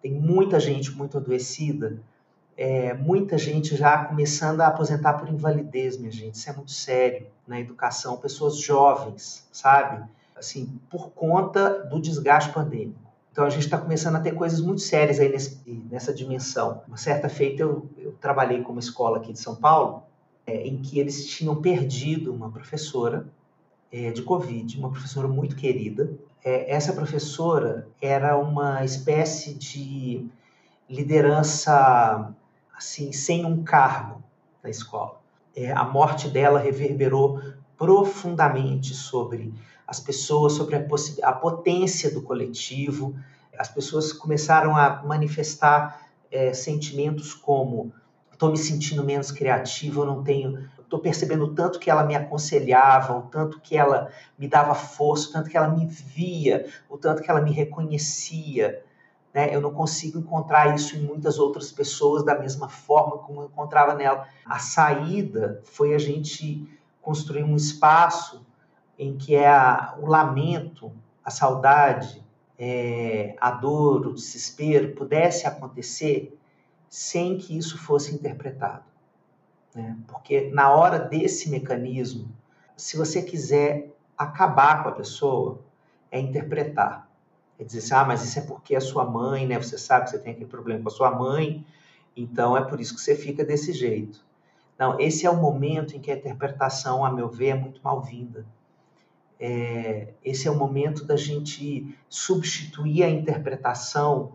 tem 0.00 0.12
muita 0.12 0.58
gente 0.58 0.92
muito 0.92 1.18
adoecida, 1.18 2.00
é, 2.58 2.92
muita 2.92 3.38
gente 3.38 3.76
já 3.76 4.04
começando 4.04 4.62
a 4.62 4.66
aposentar 4.66 5.12
por 5.12 5.28
invalidez, 5.28 5.96
minha 5.96 6.10
gente. 6.10 6.34
Isso 6.34 6.50
é 6.50 6.52
muito 6.52 6.72
sério 6.72 7.28
na 7.46 7.60
educação. 7.60 8.16
Pessoas 8.16 8.56
jovens, 8.56 9.46
sabe? 9.52 10.04
Assim, 10.34 10.76
por 10.90 11.10
conta 11.10 11.84
do 11.84 12.00
desgaste 12.00 12.52
pandêmico. 12.52 12.98
Então 13.30 13.44
a 13.44 13.48
gente 13.48 13.62
está 13.66 13.78
começando 13.78 14.16
a 14.16 14.20
ter 14.20 14.34
coisas 14.34 14.60
muito 14.60 14.80
sérias 14.80 15.20
aí 15.20 15.28
nesse, 15.28 15.60
nessa 15.88 16.12
dimensão. 16.12 16.82
Uma 16.88 16.96
certa 16.96 17.28
feita 17.28 17.62
eu, 17.62 17.88
eu, 17.96 18.12
trabalhei 18.20 18.60
com 18.60 18.72
uma 18.72 18.80
escola 18.80 19.18
aqui 19.18 19.32
de 19.32 19.38
São 19.38 19.54
Paulo, 19.54 20.02
é, 20.44 20.66
em 20.66 20.78
que 20.78 20.98
eles 20.98 21.28
tinham 21.28 21.54
perdido 21.62 22.34
uma 22.34 22.50
professora 22.50 23.24
é, 23.92 24.10
de 24.10 24.22
Covid, 24.22 24.76
uma 24.76 24.90
professora 24.90 25.28
muito 25.28 25.54
querida. 25.54 26.10
É, 26.44 26.74
essa 26.74 26.92
professora 26.92 27.86
era 28.02 28.36
uma 28.36 28.84
espécie 28.84 29.54
de 29.54 30.26
liderança 30.90 32.34
assim, 32.78 33.12
sem 33.12 33.44
um 33.44 33.64
cargo 33.64 34.22
na 34.62 34.70
escola. 34.70 35.20
É, 35.54 35.72
a 35.72 35.82
morte 35.82 36.28
dela 36.28 36.60
reverberou 36.60 37.42
profundamente 37.76 38.94
sobre 38.94 39.52
as 39.86 39.98
pessoas, 39.98 40.52
sobre 40.52 40.76
a, 40.76 40.86
a 41.24 41.32
potência 41.32 42.10
do 42.10 42.22
coletivo. 42.22 43.16
As 43.58 43.68
pessoas 43.68 44.12
começaram 44.12 44.76
a 44.76 45.02
manifestar 45.02 46.06
é, 46.30 46.52
sentimentos 46.52 47.34
como 47.34 47.92
estou 48.32 48.52
me 48.52 48.56
sentindo 48.56 49.02
menos 49.02 49.32
criativo, 49.32 50.04
não 50.04 50.22
tenho, 50.22 50.68
estou 50.78 51.00
percebendo 51.00 51.46
o 51.46 51.54
tanto 51.54 51.80
que 51.80 51.90
ela 51.90 52.04
me 52.04 52.14
aconselhava, 52.14 53.18
o 53.18 53.22
tanto 53.22 53.60
que 53.60 53.76
ela 53.76 54.12
me 54.38 54.46
dava 54.46 54.76
força, 54.76 55.28
o 55.28 55.32
tanto 55.32 55.50
que 55.50 55.56
ela 55.56 55.68
me 55.68 55.84
via, 55.86 56.66
o 56.88 56.96
tanto 56.96 57.20
que 57.20 57.28
ela 57.28 57.40
me 57.40 57.50
reconhecia. 57.50 58.80
Né? 59.32 59.54
Eu 59.54 59.60
não 59.60 59.72
consigo 59.72 60.18
encontrar 60.18 60.74
isso 60.74 60.96
em 60.96 61.00
muitas 61.00 61.38
outras 61.38 61.70
pessoas 61.70 62.24
da 62.24 62.38
mesma 62.38 62.68
forma 62.68 63.18
como 63.18 63.42
eu 63.42 63.46
encontrava 63.46 63.94
nela. 63.94 64.26
A 64.44 64.58
saída 64.58 65.60
foi 65.64 65.94
a 65.94 65.98
gente 65.98 66.66
construir 67.02 67.44
um 67.44 67.56
espaço 67.56 68.46
em 68.98 69.16
que 69.16 69.34
é 69.34 69.48
a, 69.48 69.96
o 70.00 70.06
lamento, 70.06 70.92
a 71.24 71.30
saudade, 71.30 72.24
é, 72.58 73.36
a 73.40 73.50
dor, 73.50 74.06
o 74.06 74.14
desespero 74.14 74.94
pudesse 74.94 75.46
acontecer 75.46 76.36
sem 76.88 77.38
que 77.38 77.56
isso 77.56 77.78
fosse 77.78 78.14
interpretado. 78.14 78.84
Né? 79.74 79.96
Porque 80.08 80.50
na 80.50 80.70
hora 80.70 80.98
desse 80.98 81.50
mecanismo, 81.50 82.28
se 82.76 82.96
você 82.96 83.22
quiser 83.22 83.94
acabar 84.16 84.82
com 84.82 84.88
a 84.88 84.92
pessoa, 84.92 85.60
é 86.10 86.18
interpretar. 86.18 87.07
É 87.58 87.64
dizer 87.64 87.78
assim, 87.78 87.94
ah, 87.94 88.04
mas 88.04 88.24
isso 88.24 88.38
é 88.38 88.42
porque 88.42 88.76
a 88.76 88.80
sua 88.80 89.04
mãe, 89.04 89.46
né? 89.46 89.60
Você 89.60 89.76
sabe 89.76 90.04
que 90.04 90.10
você 90.10 90.18
tem 90.18 90.32
aquele 90.32 90.48
problema 90.48 90.82
com 90.82 90.88
a 90.88 90.92
sua 90.92 91.10
mãe, 91.10 91.66
então 92.16 92.56
é 92.56 92.64
por 92.64 92.80
isso 92.80 92.94
que 92.94 93.00
você 93.00 93.16
fica 93.16 93.44
desse 93.44 93.72
jeito. 93.72 94.24
Não, 94.78 94.98
esse 95.00 95.26
é 95.26 95.30
o 95.30 95.36
momento 95.36 95.96
em 95.96 96.00
que 96.00 96.10
a 96.10 96.14
interpretação, 96.14 97.04
a 97.04 97.10
meu 97.10 97.28
ver, 97.28 97.48
é 97.48 97.54
muito 97.54 97.80
mal-vinda. 97.82 98.46
É, 99.40 100.14
esse 100.24 100.46
é 100.46 100.50
o 100.50 100.54
momento 100.56 101.04
da 101.04 101.16
gente 101.16 101.96
substituir 102.08 103.02
a 103.02 103.10
interpretação 103.10 104.32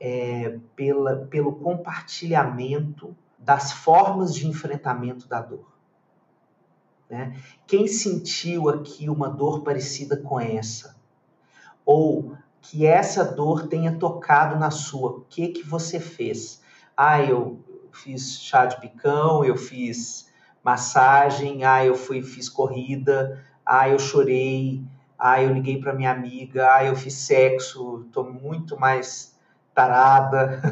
é, 0.00 0.58
pela, 0.74 1.26
pelo 1.26 1.52
compartilhamento 1.56 3.16
das 3.38 3.72
formas 3.72 4.34
de 4.34 4.48
enfrentamento 4.48 5.28
da 5.28 5.40
dor. 5.40 5.72
Né? 7.08 7.36
Quem 7.66 7.86
sentiu 7.86 8.68
aqui 8.68 9.08
uma 9.08 9.28
dor 9.28 9.62
parecida 9.62 10.16
com 10.16 10.40
essa? 10.40 10.96
Ou 11.84 12.36
que 12.64 12.86
essa 12.86 13.24
dor 13.24 13.68
tenha 13.68 13.98
tocado 13.98 14.58
na 14.58 14.70
sua. 14.70 15.10
O 15.10 15.20
que 15.28 15.48
que 15.48 15.62
você 15.62 16.00
fez? 16.00 16.62
Ah, 16.96 17.22
eu 17.22 17.62
fiz 17.92 18.40
chá 18.40 18.64
de 18.64 18.80
picão, 18.80 19.44
eu 19.44 19.56
fiz 19.56 20.32
massagem, 20.62 21.64
ah, 21.64 21.84
eu 21.84 21.94
fui 21.94 22.22
fiz 22.22 22.48
corrida, 22.48 23.44
ah, 23.66 23.88
eu 23.88 23.98
chorei, 23.98 24.82
ah, 25.18 25.42
eu 25.42 25.52
liguei 25.52 25.78
para 25.78 25.92
minha 25.92 26.10
amiga, 26.10 26.74
ah, 26.74 26.84
eu 26.84 26.96
fiz 26.96 27.14
sexo, 27.14 28.04
estou 28.06 28.32
muito 28.32 28.80
mais 28.80 29.38
tarada, 29.74 30.62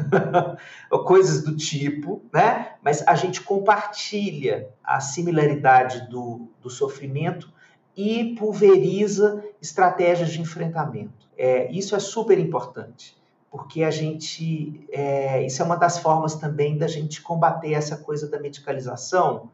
coisas 1.05 1.43
do 1.43 1.55
tipo, 1.55 2.23
né? 2.33 2.73
Mas 2.81 3.07
a 3.07 3.13
gente 3.13 3.41
compartilha 3.41 4.69
a 4.83 4.99
similaridade 4.99 6.09
do, 6.09 6.49
do 6.59 6.69
sofrimento 6.71 7.53
e 7.95 8.35
pulveriza 8.35 9.43
estratégias 9.61 10.31
de 10.31 10.41
enfrentamento. 10.41 11.22
É, 11.37 11.71
isso 11.71 11.95
é 11.95 11.99
super 11.99 12.37
importante, 12.39 13.17
porque 13.51 13.83
a 13.83 13.91
gente. 13.91 14.85
É, 14.91 15.45
isso 15.45 15.61
é 15.61 15.65
uma 15.65 15.75
das 15.75 15.99
formas 15.99 16.35
também 16.35 16.77
da 16.77 16.87
gente 16.87 17.21
combater 17.21 17.73
essa 17.73 17.97
coisa 17.97 18.29
da 18.29 18.39
medicalização 18.39 19.49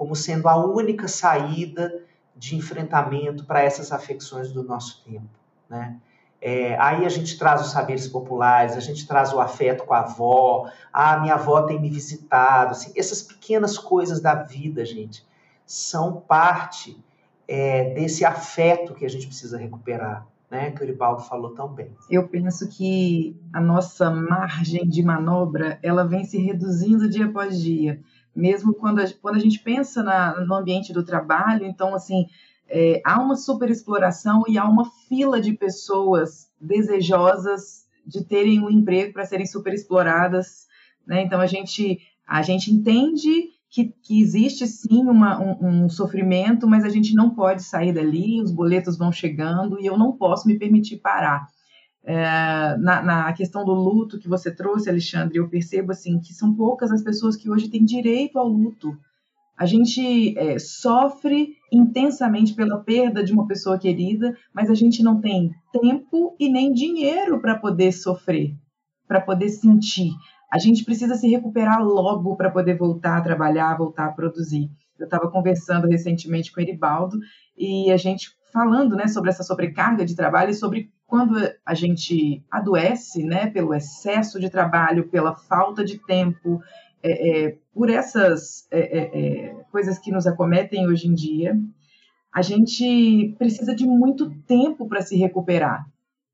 como 0.00 0.16
sendo 0.16 0.48
a 0.48 0.56
única 0.56 1.06
saída 1.06 2.02
de 2.34 2.56
enfrentamento 2.56 3.44
para 3.44 3.62
essas 3.62 3.92
afecções 3.92 4.50
do 4.50 4.62
nosso 4.62 5.04
tempo. 5.04 5.28
Né? 5.68 6.00
É, 6.40 6.74
aí 6.78 7.04
a 7.04 7.08
gente 7.10 7.38
traz 7.38 7.60
os 7.60 7.70
saberes 7.70 8.08
populares, 8.08 8.78
a 8.78 8.80
gente 8.80 9.06
traz 9.06 9.30
o 9.34 9.38
afeto 9.38 9.84
com 9.84 9.92
a 9.92 9.98
avó, 9.98 10.70
ah, 10.90 11.18
minha 11.18 11.34
avó 11.34 11.60
tem 11.62 11.78
me 11.78 11.90
visitado, 11.90 12.70
assim, 12.70 12.94
essas 12.96 13.20
pequenas 13.20 13.76
coisas 13.76 14.22
da 14.22 14.34
vida, 14.34 14.86
gente, 14.86 15.22
são 15.66 16.18
parte 16.18 16.98
é, 17.46 17.92
desse 17.92 18.24
afeto 18.24 18.94
que 18.94 19.04
a 19.04 19.10
gente 19.10 19.26
precisa 19.26 19.58
recuperar 19.58 20.26
né, 20.50 20.72
que 20.72 20.80
o 20.80 20.84
Uribaldo 20.84 21.22
falou 21.22 21.54
tão 21.54 21.68
bem. 21.68 21.94
Eu 22.10 22.26
penso 22.28 22.68
que 22.68 23.40
a 23.52 23.60
nossa 23.60 24.10
margem 24.10 24.88
de 24.88 25.02
manobra 25.02 25.78
ela 25.82 26.04
vem 26.04 26.24
se 26.24 26.38
reduzindo 26.38 27.08
dia 27.08 27.26
após 27.26 27.60
dia, 27.60 28.00
mesmo 28.34 28.74
quando 28.74 29.00
a, 29.00 29.04
quando 29.22 29.36
a 29.36 29.40
gente 29.40 29.60
pensa 29.60 30.02
na, 30.02 30.40
no 30.44 30.54
ambiente 30.54 30.92
do 30.92 31.04
trabalho, 31.04 31.64
então 31.64 31.94
assim 31.94 32.26
é, 32.68 33.00
há 33.04 33.20
uma 33.20 33.36
superexploração 33.36 34.42
e 34.48 34.58
há 34.58 34.64
uma 34.64 34.84
fila 35.08 35.40
de 35.40 35.52
pessoas 35.52 36.50
desejosas 36.60 37.86
de 38.04 38.24
terem 38.24 38.60
um 38.60 38.70
emprego 38.70 39.12
para 39.12 39.26
serem 39.26 39.46
superexploradas, 39.46 40.66
né? 41.06 41.22
Então 41.22 41.40
a 41.40 41.46
gente 41.46 42.00
a 42.26 42.42
gente 42.42 42.72
entende 42.72 43.50
que, 43.70 43.94
que 44.02 44.20
existe 44.20 44.66
sim 44.66 45.04
uma, 45.04 45.40
um, 45.40 45.84
um, 45.84 45.88
sofrimento, 45.88 46.66
mas 46.66 46.84
a 46.84 46.88
gente 46.88 47.14
não 47.14 47.30
pode 47.30 47.62
sair 47.62 47.92
dali, 47.92 48.42
os 48.42 48.50
boletos 48.50 48.98
vão 48.98 49.12
chegando 49.12 49.80
e 49.80 49.86
eu 49.86 49.96
não 49.96 50.12
posso 50.12 50.48
me 50.48 50.58
permitir 50.58 50.96
parar. 50.96 51.46
É, 52.02 52.76
na, 52.78 53.02
na, 53.02 53.32
questão 53.32 53.64
do 53.64 53.72
luto 53.72 54.18
que 54.18 54.28
você 54.28 54.52
trouxe, 54.52 54.90
Alexandre, 54.90 55.38
eu 55.38 55.48
percebo 55.48 55.92
assim 55.92 56.18
que 56.18 56.32
são 56.32 56.52
poucas 56.52 56.90
as 56.90 57.02
pessoas 57.02 57.36
que 57.36 57.48
hoje 57.48 57.68
têm 57.68 57.84
direito 57.84 58.38
ao 58.38 58.48
luto. 58.48 58.96
A 59.56 59.66
gente 59.66 60.36
é, 60.36 60.58
sofre 60.58 61.54
intensamente 61.70 62.54
pela 62.54 62.80
perda 62.80 63.22
de 63.22 63.32
uma 63.32 63.46
pessoa 63.46 63.78
querida, 63.78 64.34
mas 64.52 64.68
a 64.68 64.74
gente 64.74 65.02
não 65.02 65.20
tem 65.20 65.54
tempo 65.70 66.34
e 66.40 66.48
nem 66.48 66.72
dinheiro 66.72 67.40
para 67.40 67.58
poder 67.58 67.92
sofrer, 67.92 68.56
para 69.06 69.20
poder 69.20 69.50
sentir 69.50 70.10
a 70.52 70.58
gente 70.58 70.84
precisa 70.84 71.14
se 71.14 71.28
recuperar 71.28 71.82
logo 71.82 72.36
para 72.36 72.50
poder 72.50 72.76
voltar 72.76 73.18
a 73.18 73.20
trabalhar, 73.20 73.76
voltar 73.76 74.06
a 74.06 74.12
produzir. 74.12 74.68
Eu 74.98 75.04
estava 75.04 75.30
conversando 75.30 75.86
recentemente 75.86 76.52
com 76.52 76.60
o 76.60 76.62
Eribaldo 76.62 77.18
e 77.56 77.90
a 77.90 77.96
gente 77.96 78.30
falando 78.52 78.96
né, 78.96 79.06
sobre 79.06 79.30
essa 79.30 79.44
sobrecarga 79.44 80.04
de 80.04 80.16
trabalho 80.16 80.50
e 80.50 80.54
sobre 80.54 80.90
quando 81.06 81.36
a 81.64 81.74
gente 81.74 82.44
adoece 82.50 83.24
né, 83.24 83.48
pelo 83.48 83.74
excesso 83.74 84.40
de 84.40 84.50
trabalho, 84.50 85.08
pela 85.08 85.34
falta 85.34 85.84
de 85.84 85.98
tempo, 85.98 86.60
é, 87.02 87.46
é, 87.46 87.58
por 87.72 87.88
essas 87.88 88.66
é, 88.70 88.80
é, 88.80 89.48
é 89.48 89.54
coisas 89.70 89.98
que 89.98 90.12
nos 90.12 90.26
acometem 90.26 90.86
hoje 90.86 91.08
em 91.08 91.14
dia, 91.14 91.56
a 92.32 92.42
gente 92.42 93.34
precisa 93.38 93.74
de 93.74 93.86
muito 93.86 94.30
tempo 94.46 94.88
para 94.88 95.02
se 95.02 95.16
recuperar, 95.16 95.84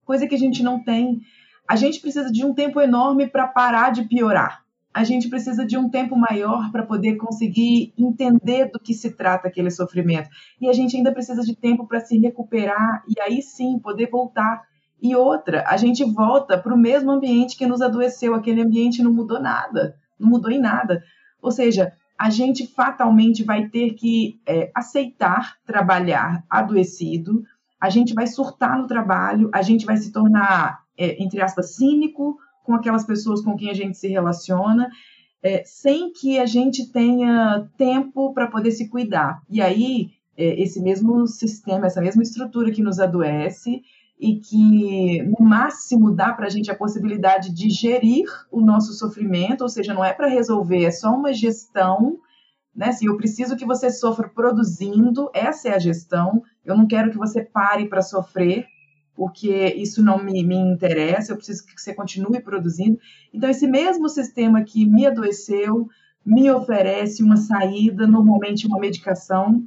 coisa 0.05 0.27
que 0.27 0.35
a 0.35 0.39
gente 0.39 0.63
não 0.63 0.83
tem. 0.83 1.21
A 1.69 1.77
gente 1.77 2.01
precisa 2.01 2.31
de 2.31 2.45
um 2.45 2.55
tempo 2.55 2.81
enorme 2.81 3.27
para 3.27 3.47
parar 3.47 3.91
de 3.91 4.05
piorar. 4.05 4.65
A 4.95 5.05
gente 5.05 5.29
precisa 5.29 5.67
de 5.67 5.77
um 5.77 5.91
tempo 5.91 6.17
maior 6.17 6.71
para 6.73 6.83
poder 6.83 7.17
conseguir 7.17 7.93
entender 7.99 8.71
do 8.71 8.81
que 8.81 8.95
se 8.95 9.11
trata 9.11 9.47
aquele 9.47 9.71
sofrimento. 9.71 10.31
E 10.59 10.69
a 10.69 10.73
gente 10.73 10.97
ainda 10.97 11.13
precisa 11.13 11.43
de 11.43 11.55
tempo 11.55 11.87
para 11.87 12.01
se 12.01 12.17
recuperar 12.19 13.03
e 13.07 13.21
aí 13.21 13.43
sim 13.43 13.79
poder 13.79 14.09
voltar. 14.09 14.63
E 15.03 15.15
outra, 15.15 15.65
a 15.67 15.77
gente 15.77 16.03
volta 16.03 16.57
para 16.57 16.75
o 16.75 16.79
mesmo 16.79 17.11
ambiente 17.11 17.59
que 17.59 17.67
nos 17.67 17.83
adoeceu. 17.83 18.35
Aquele 18.35 18.63
ambiente 18.63 19.03
não 19.03 19.13
mudou 19.13 19.39
nada, 19.39 19.97
não 20.19 20.31
mudou 20.31 20.51
em 20.51 20.59
nada. 20.59 21.03
Ou 21.43 21.51
seja, 21.51 21.93
a 22.19 22.31
gente 22.31 22.67
fatalmente 22.67 23.45
vai 23.45 23.69
ter 23.69 23.91
que 23.91 24.41
é, 24.47 24.71
aceitar 24.75 25.57
trabalhar 25.67 26.43
adoecido, 26.49 27.45
a 27.79 27.91
gente 27.91 28.15
vai 28.15 28.27
surtar 28.27 28.79
no 28.79 28.87
trabalho, 28.87 29.51
a 29.53 29.61
gente 29.61 29.85
vai 29.85 29.99
se 29.99 30.11
tornar 30.11 30.86
é, 30.99 31.23
entre 31.23 31.41
aspas, 31.41 31.75
cínico 31.77 32.37
com 32.65 32.75
aquelas 32.75 33.05
pessoas 33.05 33.43
com 33.43 33.57
quem 33.57 33.71
a 33.71 33.75
gente 33.75 33.97
se 33.97 34.09
relaciona. 34.09 34.89
é, 35.43 35.63
sem 35.65 36.13
que 36.13 36.39
a 36.39 36.47
gente 36.47 36.91
tenha 36.91 37.69
tempo 37.77 38.35
para 38.35 38.49
poder 38.49 38.73
se 38.73 38.89
cuidar. 38.89 39.41
E 39.49 39.61
aí, 39.61 40.11
é, 40.37 40.61
esse 40.61 40.81
mesmo 40.83 41.27
sistema, 41.27 41.87
essa 41.87 42.01
mesma 42.01 42.23
estrutura 42.23 42.73
que 42.73 42.83
nos 42.83 42.99
adoece 42.99 43.83
e 44.19 44.37
que, 44.41 45.23
no 45.23 45.47
máximo, 45.47 46.11
dá 46.11 46.33
para 46.33 46.47
a 46.47 46.49
gente 46.49 46.71
a 46.71 46.75
possibilidade 46.77 47.55
de 47.55 47.69
gerir 47.71 48.25
o 48.51 48.61
nosso 48.61 48.93
sofrimento, 48.95 49.61
ou 49.61 49.69
seja, 49.69 49.95
não 49.95 50.05
é 50.05 50.13
para 50.13 50.27
resolver, 50.27 50.85
é 50.85 50.91
só 50.91 51.15
uma 51.15 51.33
gestão. 51.33 52.19
Né? 52.75 52.89
Assim, 52.89 53.07
eu 53.07 53.17
preciso 53.17 53.57
que 53.57 53.65
você 53.65 53.91
sofra 53.91 54.29
produzindo, 54.29 55.31
essa 55.33 55.69
é 55.69 55.75
a 55.75 55.79
gestão. 55.79 56.43
Eu 56.65 56.77
não 56.77 56.89
quero 56.89 57.11
que 57.11 57.19
você 57.19 57.43
pare 57.43 57.89
para 57.89 58.03
sofrer, 58.03 58.67
porque 59.17 59.75
isso 59.77 60.03
não 60.03 60.23
me, 60.23 60.45
me 60.45 60.57
interessa, 60.57 61.33
eu 61.33 61.37
preciso 61.37 61.65
que 61.65 61.81
você 61.81 61.95
continue 61.95 62.41
produzindo. 62.41 62.99
Então, 63.33 63.49
esse 63.49 63.67
mesmo 63.67 64.09
sistema 64.09 64.63
que 64.63 64.85
me 64.85 65.07
adoeceu 65.07 65.89
me 66.25 66.51
oferece 66.51 67.23
uma 67.23 67.37
saída, 67.37 68.07
normalmente 68.07 68.67
uma 68.67 68.79
medicação, 68.79 69.67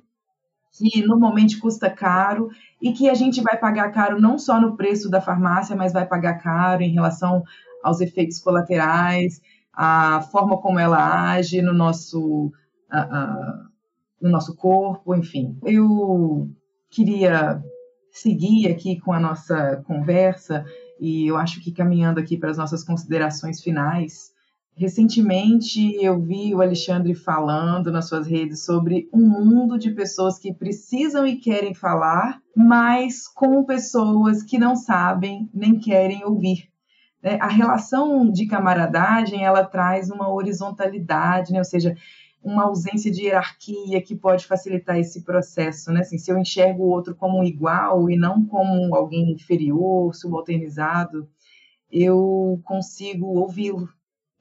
que 0.72 1.02
normalmente 1.06 1.58
custa 1.58 1.90
caro 1.90 2.50
e 2.82 2.94
que 2.94 3.10
a 3.10 3.16
gente 3.16 3.42
vai 3.42 3.58
pagar 3.58 3.92
caro 3.92 4.22
não 4.22 4.38
só 4.38 4.62
no 4.62 4.78
preço 4.78 5.10
da 5.10 5.20
farmácia, 5.20 5.76
mas 5.76 5.92
vai 5.92 6.06
pagar 6.06 6.36
caro 6.36 6.84
em 6.84 6.94
relação 6.94 7.44
aos 7.84 8.02
efeitos 8.02 8.40
colaterais, 8.40 9.42
a 9.74 10.22
forma 10.32 10.58
como 10.58 10.78
ela 10.78 11.32
age 11.32 11.62
no 11.62 11.74
nosso, 11.74 12.52
uh, 12.92 12.98
uh, 12.98 13.70
no 14.22 14.30
nosso 14.30 14.56
corpo, 14.56 15.16
enfim. 15.16 15.58
Eu 15.64 16.50
queria 16.90 17.64
seguir 18.22 18.68
aqui 18.68 19.00
com 19.00 19.14
a 19.14 19.20
nossa 19.20 19.84
conversa 19.88 20.66
e 21.00 21.28
eu 21.28 21.38
acho 21.38 21.62
que 21.62 21.72
caminhando 21.72 22.20
aqui 22.20 22.38
para 22.38 22.52
as 22.52 22.58
nossas 22.58 22.84
considerações 22.84 23.62
finais. 23.62 24.32
Recentemente 24.76 25.96
eu 26.02 26.22
vi 26.22 26.54
o 26.54 26.62
Alexandre 26.62 27.14
falando 27.14 27.92
nas 27.92 28.08
suas 28.08 28.28
redes 28.28 28.64
sobre 28.64 29.10
um 29.14 29.28
mundo 29.28 29.78
de 29.78 29.92
pessoas 29.92 30.38
que 30.38 30.54
precisam 30.54 31.26
e 31.26 31.38
querem 31.38 31.74
falar, 31.74 32.40
mas 32.56 33.28
com 33.28 33.64
pessoas 33.64 34.44
que 34.44 34.58
não 34.58 34.76
sabem 34.76 35.50
nem 35.54 35.80
querem 35.80 36.24
ouvir. 36.24 36.70
Né? 37.22 37.38
A 37.42 37.48
relação 37.48 38.30
de 38.32 38.48
camaradagem 38.48 39.44
ela 39.44 39.64
traz 39.64 40.10
uma 40.10 40.32
horizontalidade, 40.32 41.52
né? 41.52 41.60
ou 41.60 41.66
seja, 41.66 41.96
uma 42.44 42.64
ausência 42.64 43.12
de 43.12 43.24
hierarquia 43.24 44.02
que 44.02 44.16
pode 44.16 44.46
facilitar 44.46 44.98
esse 44.98 45.24
processo, 45.24 45.92
né? 45.92 46.02
Assim, 46.02 46.18
se 46.18 46.32
eu 46.32 46.38
enxergo 46.38 46.84
o 46.84 46.90
outro 46.90 47.16
como 47.16 47.44
igual 47.44 48.10
e 48.10 48.18
não 48.18 48.46
como 48.46 48.96
alguém 48.96 49.32
inferior, 49.32 50.16
subalternizado, 50.16 51.28
eu 51.92 52.62
consigo 52.64 53.26
ouvi-lo. 53.26 53.90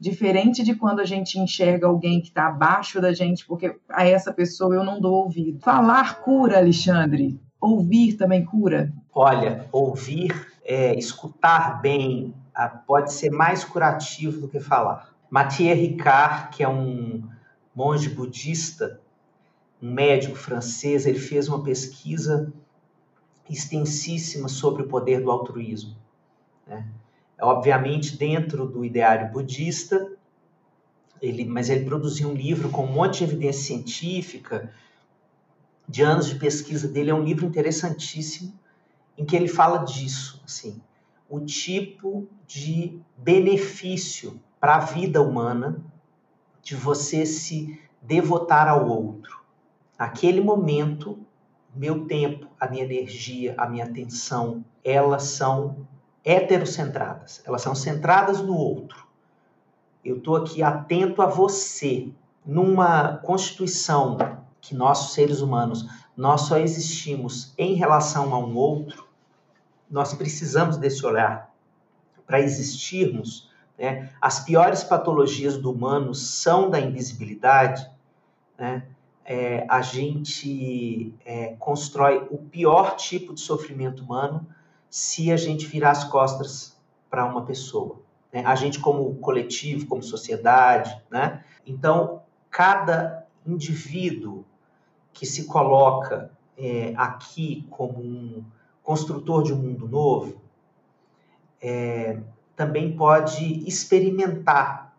Diferente 0.00 0.62
de 0.62 0.76
quando 0.76 1.00
a 1.00 1.04
gente 1.04 1.40
enxerga 1.40 1.88
alguém 1.88 2.20
que 2.20 2.28
está 2.28 2.46
abaixo 2.46 3.00
da 3.00 3.12
gente, 3.12 3.44
porque 3.44 3.76
a 3.88 4.06
essa 4.06 4.32
pessoa 4.32 4.74
eu 4.74 4.84
não 4.84 5.00
dou 5.00 5.24
ouvido. 5.24 5.58
Falar 5.60 6.20
cura, 6.20 6.58
Alexandre. 6.58 7.40
Ouvir 7.60 8.14
também 8.14 8.44
cura. 8.44 8.92
Olha, 9.12 9.66
ouvir, 9.72 10.32
é, 10.64 10.96
escutar 10.96 11.82
bem, 11.82 12.32
pode 12.86 13.12
ser 13.12 13.30
mais 13.30 13.64
curativo 13.64 14.40
do 14.40 14.48
que 14.48 14.60
falar. 14.60 15.12
Mathieu 15.28 15.74
Ricard, 15.74 16.56
que 16.56 16.62
é 16.62 16.68
um 16.68 17.22
monge 17.78 18.08
budista, 18.08 19.00
um 19.80 19.92
médico 19.92 20.34
francês, 20.34 21.06
ele 21.06 21.20
fez 21.20 21.46
uma 21.48 21.62
pesquisa 21.62 22.52
extensíssima 23.48 24.48
sobre 24.48 24.82
o 24.82 24.88
poder 24.88 25.22
do 25.22 25.30
altruísmo. 25.30 25.94
Né? 26.66 26.84
Obviamente, 27.40 28.16
dentro 28.16 28.66
do 28.66 28.84
ideário 28.84 29.30
budista, 29.30 30.10
ele, 31.22 31.44
mas 31.44 31.70
ele 31.70 31.84
produziu 31.84 32.28
um 32.28 32.34
livro 32.34 32.68
com 32.68 32.84
um 32.84 32.92
monte 32.92 33.18
de 33.18 33.24
evidência 33.24 33.62
científica, 33.62 34.74
de 35.88 36.02
anos 36.02 36.26
de 36.26 36.34
pesquisa 36.34 36.88
dele. 36.88 37.10
É 37.10 37.14
um 37.14 37.22
livro 37.22 37.46
interessantíssimo, 37.46 38.52
em 39.16 39.24
que 39.24 39.36
ele 39.36 39.46
fala 39.46 39.84
disso, 39.84 40.42
assim, 40.44 40.82
o 41.30 41.38
tipo 41.38 42.26
de 42.44 43.00
benefício 43.16 44.40
para 44.58 44.76
a 44.76 44.80
vida 44.80 45.22
humana 45.22 45.80
de 46.68 46.76
você 46.76 47.24
se 47.24 47.80
devotar 48.02 48.68
ao 48.68 48.86
outro. 48.86 49.40
Aquele 49.98 50.38
momento, 50.38 51.18
meu 51.74 52.04
tempo, 52.04 52.46
a 52.60 52.68
minha 52.68 52.84
energia, 52.84 53.54
a 53.56 53.66
minha 53.66 53.86
atenção, 53.86 54.62
elas 54.84 55.22
são 55.22 55.88
heterocentradas, 56.22 57.42
elas 57.46 57.62
são 57.62 57.74
centradas 57.74 58.42
no 58.42 58.54
outro. 58.54 59.08
Eu 60.04 60.18
estou 60.18 60.36
aqui 60.36 60.62
atento 60.62 61.22
a 61.22 61.26
você. 61.26 62.12
Numa 62.44 63.16
constituição 63.16 64.18
que 64.60 64.74
nós, 64.74 65.12
seres 65.12 65.40
humanos, 65.40 65.86
nós 66.14 66.42
só 66.42 66.58
existimos 66.58 67.54
em 67.56 67.74
relação 67.76 68.34
a 68.34 68.38
um 68.38 68.54
outro, 68.54 69.06
nós 69.90 70.12
precisamos 70.12 70.76
desse 70.76 71.04
olhar 71.06 71.50
para 72.26 72.40
existirmos 72.40 73.47
né? 73.78 74.10
As 74.20 74.40
piores 74.40 74.82
patologias 74.82 75.56
do 75.56 75.70
humano 75.70 76.14
são 76.14 76.68
da 76.68 76.80
invisibilidade. 76.80 77.88
Né? 78.58 78.84
É, 79.24 79.64
a 79.68 79.80
gente 79.80 81.14
é, 81.24 81.54
constrói 81.58 82.26
o 82.30 82.38
pior 82.38 82.96
tipo 82.96 83.32
de 83.32 83.40
sofrimento 83.40 84.02
humano 84.02 84.46
se 84.90 85.30
a 85.30 85.36
gente 85.36 85.66
virar 85.66 85.92
as 85.92 86.04
costas 86.04 86.76
para 87.08 87.24
uma 87.24 87.44
pessoa. 87.44 88.00
Né? 88.32 88.42
A 88.44 88.54
gente, 88.56 88.80
como 88.80 89.14
coletivo, 89.16 89.86
como 89.86 90.02
sociedade. 90.02 91.00
Né? 91.10 91.44
Então, 91.64 92.22
cada 92.50 93.26
indivíduo 93.46 94.44
que 95.12 95.24
se 95.24 95.44
coloca 95.44 96.30
é, 96.56 96.92
aqui 96.96 97.66
como 97.70 97.98
um 97.98 98.44
construtor 98.82 99.42
de 99.42 99.52
um 99.52 99.56
mundo 99.56 99.86
novo, 99.86 100.40
é, 101.60 102.18
também 102.58 102.96
pode 102.96 103.62
experimentar 103.68 104.92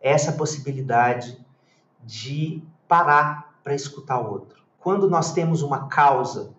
essa 0.00 0.32
possibilidade 0.32 1.38
de 2.02 2.60
parar 2.88 3.60
para 3.62 3.72
escutar 3.72 4.18
o 4.18 4.32
outro. 4.32 4.64
Quando 4.80 5.08
nós 5.08 5.32
temos 5.32 5.62
uma 5.62 5.86
causa, 5.86 6.52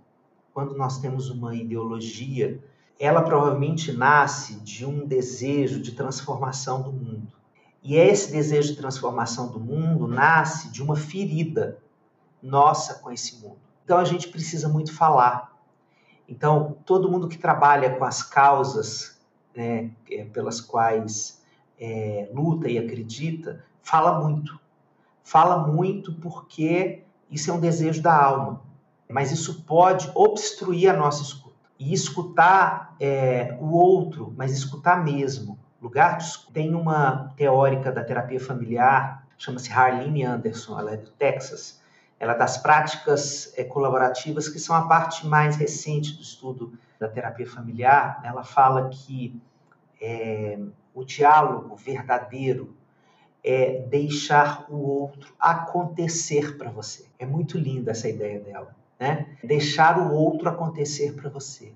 quando 0.53 0.77
nós 0.77 0.99
temos 0.99 1.29
uma 1.29 1.53
ideologia, 1.53 2.63
ela 2.97 3.21
provavelmente 3.21 3.91
nasce 3.91 4.61
de 4.61 4.85
um 4.85 5.05
desejo 5.05 5.81
de 5.81 5.91
transformação 5.91 6.81
do 6.81 6.91
mundo. 6.93 7.33
E 7.83 7.97
esse 7.97 8.31
desejo 8.31 8.69
de 8.69 8.77
transformação 8.77 9.49
do 9.49 9.59
mundo 9.59 10.07
nasce 10.07 10.71
de 10.71 10.81
uma 10.81 10.95
ferida 10.95 11.79
nossa 12.41 12.95
com 12.95 13.11
esse 13.11 13.41
mundo. 13.41 13.57
Então 13.83 13.97
a 13.97 14.05
gente 14.05 14.29
precisa 14.29 14.69
muito 14.69 14.93
falar. 14.93 15.51
Então, 16.29 16.77
todo 16.85 17.11
mundo 17.11 17.27
que 17.27 17.37
trabalha 17.37 17.97
com 17.97 18.05
as 18.05 18.23
causas 18.23 19.16
né, 19.57 19.89
é, 20.11 20.23
pelas 20.25 20.61
quais 20.61 21.41
é, 21.79 22.29
luta 22.31 22.69
e 22.69 22.77
acredita, 22.77 23.65
fala 23.81 24.21
muito. 24.21 24.59
Fala 25.23 25.67
muito 25.67 26.13
porque 26.13 27.03
isso 27.29 27.49
é 27.49 27.53
um 27.53 27.59
desejo 27.59 28.01
da 28.01 28.15
alma, 28.15 28.61
mas 29.09 29.31
isso 29.31 29.63
pode 29.63 30.09
obstruir 30.13 30.89
a 30.89 30.95
nossa 30.95 31.23
escuta. 31.23 31.57
E 31.79 31.93
escutar 31.93 32.95
é, 32.99 33.57
o 33.59 33.71
outro, 33.71 34.33
mas 34.37 34.51
escutar 34.51 35.03
mesmo. 35.03 35.59
Lugar 35.81 36.17
de 36.17 36.25
Tem 36.53 36.73
uma 36.73 37.33
teórica 37.35 37.91
da 37.91 38.03
terapia 38.03 38.39
familiar, 38.39 39.27
chama-se 39.37 39.71
Harlene 39.71 40.23
Anderson, 40.23 40.79
ela 40.79 40.93
é 40.93 40.97
do 40.97 41.11
Texas. 41.11 41.81
Ela 42.19 42.33
é 42.33 42.37
das 42.37 42.57
práticas 42.57 43.53
é, 43.55 43.63
colaborativas, 43.63 44.49
que 44.49 44.59
são 44.59 44.75
a 44.75 44.87
parte 44.87 45.27
mais 45.27 45.55
recente 45.55 46.15
do 46.15 46.21
estudo 46.21 46.73
da 46.99 47.07
terapia 47.07 47.47
familiar. 47.47 48.21
Ela 48.23 48.43
fala 48.43 48.89
que 48.89 49.39
é, 50.01 50.59
o 50.93 51.03
diálogo 51.03 51.75
verdadeiro 51.75 52.75
é 53.43 53.81
deixar 53.81 54.65
o 54.69 54.77
outro 54.77 55.33
acontecer 55.39 56.57
para 56.57 56.69
você. 56.69 57.05
É 57.17 57.25
muito 57.25 57.57
linda 57.57 57.91
essa 57.91 58.09
ideia 58.09 58.39
dela, 58.39 58.75
né? 58.99 59.37
Deixar 59.43 59.99
o 59.99 60.13
outro 60.13 60.49
acontecer 60.49 61.13
para 61.13 61.29
você. 61.29 61.73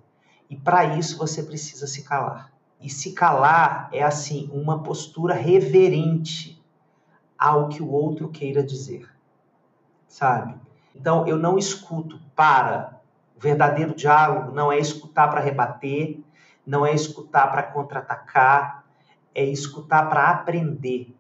E 0.50 0.56
para 0.56 0.98
isso 0.98 1.18
você 1.18 1.42
precisa 1.44 1.88
se 1.88 2.04
calar. 2.04 2.52
E 2.80 2.90
se 2.90 3.14
calar 3.14 3.90
é 3.94 4.04
assim 4.04 4.50
uma 4.52 4.82
postura 4.82 5.34
reverente 5.34 6.62
ao 7.38 7.70
que 7.70 7.82
o 7.82 7.90
outro 7.90 8.30
queira 8.30 8.64
dizer. 8.64 9.08
Sabe? 10.08 10.56
Então 10.94 11.26
eu 11.28 11.38
não 11.38 11.58
escuto 11.58 12.20
para 12.36 13.01
o 13.42 13.44
verdadeiro 13.44 13.96
diálogo 13.96 14.52
não 14.52 14.72
é 14.72 14.78
escutar 14.78 15.28
para 15.28 15.42
rebater, 15.42 16.20
não 16.64 16.86
é 16.86 16.94
escutar 16.94 17.52
para 17.52 17.64
contra-atacar, 17.64 18.86
é 19.34 19.44
escutar 19.44 20.08
para 20.08 20.30
aprender. 20.30 21.16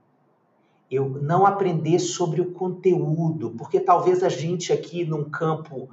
Eu 0.90 1.10
não 1.10 1.48
aprender 1.48 1.98
sobre 1.98 2.40
o 2.40 2.52
conteúdo, 2.52 3.56
porque 3.58 3.80
talvez 3.80 4.22
a 4.22 4.30
gente 4.30 4.72
aqui 4.72 5.04
num 5.04 5.32
campo, 5.32 5.90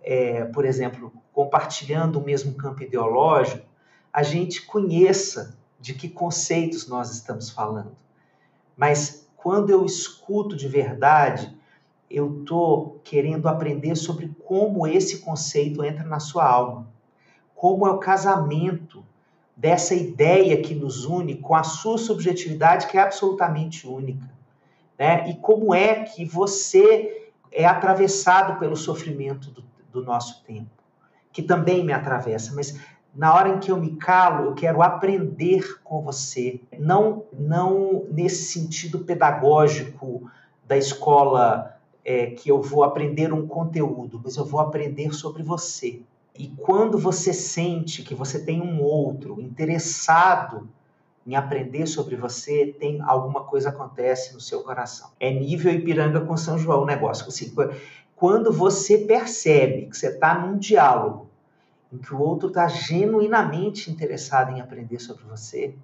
é, 0.00 0.44
por 0.44 0.64
exemplo, 0.64 1.12
compartilhando 1.32 2.20
o 2.20 2.24
mesmo 2.24 2.54
campo 2.54 2.84
ideológico, 2.84 3.66
a 4.12 4.22
gente 4.22 4.64
conheça 4.64 5.58
de 5.80 5.94
que 5.94 6.08
conceitos 6.08 6.86
nós 6.86 7.10
estamos 7.10 7.50
falando. 7.50 7.96
Mas 8.76 9.28
quando 9.36 9.70
eu 9.70 9.84
escuto 9.84 10.54
de 10.54 10.68
verdade, 10.68 11.52
eu 12.12 12.40
estou 12.40 13.00
querendo 13.02 13.48
aprender 13.48 13.96
sobre 13.96 14.30
como 14.44 14.86
esse 14.86 15.20
conceito 15.20 15.82
entra 15.82 16.04
na 16.04 16.20
sua 16.20 16.44
alma. 16.44 16.86
Como 17.54 17.86
é 17.86 17.90
o 17.90 17.98
casamento 17.98 19.04
dessa 19.56 19.94
ideia 19.94 20.60
que 20.60 20.74
nos 20.74 21.04
une 21.04 21.36
com 21.36 21.54
a 21.54 21.62
sua 21.62 21.96
subjetividade, 21.96 22.86
que 22.86 22.98
é 22.98 23.00
absolutamente 23.00 23.86
única. 23.86 24.30
Né? 24.98 25.30
E 25.30 25.34
como 25.34 25.74
é 25.74 26.04
que 26.04 26.24
você 26.24 27.30
é 27.50 27.64
atravessado 27.64 28.58
pelo 28.58 28.76
sofrimento 28.76 29.50
do, 29.50 29.64
do 29.90 30.02
nosso 30.02 30.42
tempo, 30.44 30.70
que 31.32 31.42
também 31.42 31.84
me 31.84 31.92
atravessa, 31.92 32.54
mas 32.54 32.78
na 33.14 33.34
hora 33.34 33.50
em 33.50 33.58
que 33.58 33.70
eu 33.70 33.76
me 33.76 33.96
calo, 33.96 34.46
eu 34.46 34.54
quero 34.54 34.82
aprender 34.82 35.80
com 35.84 36.00
você, 36.02 36.60
não 36.78 37.24
não 37.32 38.06
nesse 38.10 38.44
sentido 38.52 39.00
pedagógico 39.00 40.30
da 40.66 40.76
escola 40.76 41.78
é, 42.04 42.26
que 42.26 42.50
eu 42.50 42.60
vou 42.60 42.84
aprender 42.84 43.32
um 43.32 43.46
conteúdo, 43.46 44.20
mas 44.22 44.36
eu 44.36 44.44
vou 44.44 44.60
aprender 44.60 45.14
sobre 45.14 45.42
você. 45.42 46.02
E 46.38 46.48
quando 46.48 46.98
você 46.98 47.32
sente 47.32 48.02
que 48.02 48.14
você 48.14 48.42
tem 48.44 48.60
um 48.60 48.80
outro 48.82 49.40
interessado 49.40 50.68
em 51.26 51.36
aprender 51.36 51.86
sobre 51.86 52.16
você, 52.16 52.74
tem 52.78 53.00
alguma 53.02 53.44
coisa 53.44 53.68
acontece 53.68 54.34
no 54.34 54.40
seu 54.40 54.62
coração. 54.62 55.10
É 55.20 55.30
nível 55.30 55.72
Ipiranga 55.72 56.20
com 56.20 56.36
São 56.36 56.58
João 56.58 56.82
o 56.82 56.86
negócio. 56.86 57.28
Assim, 57.28 57.52
quando 58.16 58.52
você 58.52 58.98
percebe 58.98 59.86
que 59.86 59.96
você 59.96 60.08
está 60.08 60.38
num 60.38 60.58
diálogo 60.58 61.28
em 61.92 61.98
que 61.98 62.14
o 62.14 62.20
outro 62.20 62.48
está 62.48 62.66
genuinamente 62.66 63.90
interessado 63.90 64.50
em 64.50 64.60
aprender 64.60 64.98
sobre 64.98 65.24
você, 65.24 65.74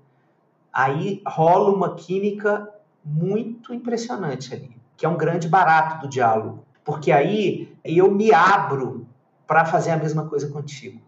aí 0.73 1.23
rola 1.27 1.75
uma 1.75 1.95
química 1.95 2.69
muito 3.05 3.75
impressionante 3.75 4.55
ali, 4.55 4.78
que 4.99 5.07
é 5.07 5.09
um 5.09 5.17
grande 5.17 5.49
barato 5.49 6.01
do 6.01 6.09
diálogo. 6.09 6.65
Porque 6.85 7.13
aí 7.13 7.73
eu 7.85 8.11
me 8.11 8.35
abro 8.35 9.07
para 9.47 9.65
fazer 9.65 9.93
a 9.93 9.97
mesma 9.97 10.29
coisa 10.29 10.49
contigo, 10.49 11.01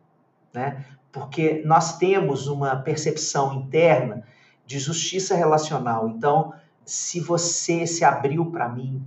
né? 0.54 0.86
Porque 1.10 1.60
nós 1.66 1.98
temos 1.98 2.46
uma 2.46 2.76
percepção 2.76 3.52
interna 3.52 4.22
de 4.64 4.78
justiça 4.78 5.34
relacional. 5.34 6.08
Então, 6.08 6.54
se 6.84 7.18
você 7.18 7.84
se 7.84 8.04
abriu 8.04 8.46
para 8.46 8.68
mim, 8.68 9.04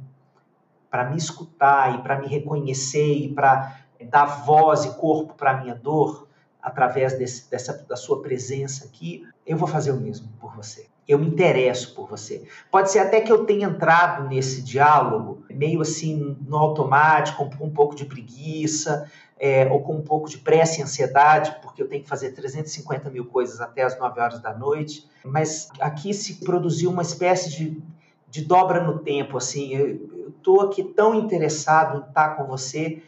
para 0.92 1.10
me 1.10 1.16
escutar 1.16 1.96
e 1.96 2.04
para 2.04 2.20
me 2.20 2.28
reconhecer 2.28 3.14
e 3.14 3.34
para 3.34 3.86
dar 4.10 4.26
voz 4.26 4.84
e 4.84 4.94
corpo 4.96 5.34
para 5.34 5.52
a 5.52 5.62
minha 5.62 5.74
dor 5.74 6.28
através 6.62 7.18
desse, 7.18 7.50
dessa, 7.50 7.86
da 7.88 7.96
sua 7.96 8.22
presença 8.22 8.86
aqui, 8.86 9.26
eu 9.46 9.56
vou 9.56 9.68
fazer 9.68 9.92
o 9.92 10.00
mesmo 10.00 10.28
por 10.40 10.54
você. 10.54 10.88
Eu 11.08 11.20
me 11.20 11.28
interesso 11.28 11.94
por 11.94 12.08
você. 12.08 12.44
Pode 12.72 12.92
ser 12.92 13.00
até 13.00 13.20
que 13.20 13.32
eu 13.32 13.46
tenha 13.46 13.68
entrado 13.68 14.28
nesse 14.30 14.62
diálogo 14.62 15.44
meio 15.50 15.82
assim 15.82 16.38
no 16.48 16.58
automático, 16.58 17.50
com 17.58 17.66
um 17.66 17.74
pouco 17.74 17.96
de 17.96 18.06
preguiça, 18.06 19.10
é, 19.40 19.70
ou 19.70 19.82
com 19.82 19.96
um 19.96 20.02
pouco 20.02 20.30
de 20.30 20.38
pressa 20.38 20.80
e 20.80 20.84
ansiedade, 20.84 21.58
porque 21.62 21.82
eu 21.82 21.88
tenho 21.88 22.04
que 22.04 22.10
fazer 22.10 22.32
350 22.32 23.10
mil 23.10 23.26
coisas 23.26 23.60
até 23.60 23.84
as 23.84 24.00
9 24.00 24.20
horas 24.20 24.42
da 24.42 24.54
noite. 24.54 25.06
Mas 25.24 25.70
aqui 25.80 26.14
se 26.14 26.36
produziu 26.36 26.90
uma 26.90 27.02
espécie 27.02 27.50
de, 27.50 27.82
de 28.30 28.46
dobra 28.46 28.82
no 28.82 29.00
tempo. 29.00 29.38
Assim, 29.38 29.74
eu 29.74 30.30
estou 30.30 30.62
aqui 30.62 30.84
tão 30.84 31.14
interessado 31.16 31.98
em 31.98 32.08
estar 32.08 32.38
com 32.38 32.46
você 32.46 33.02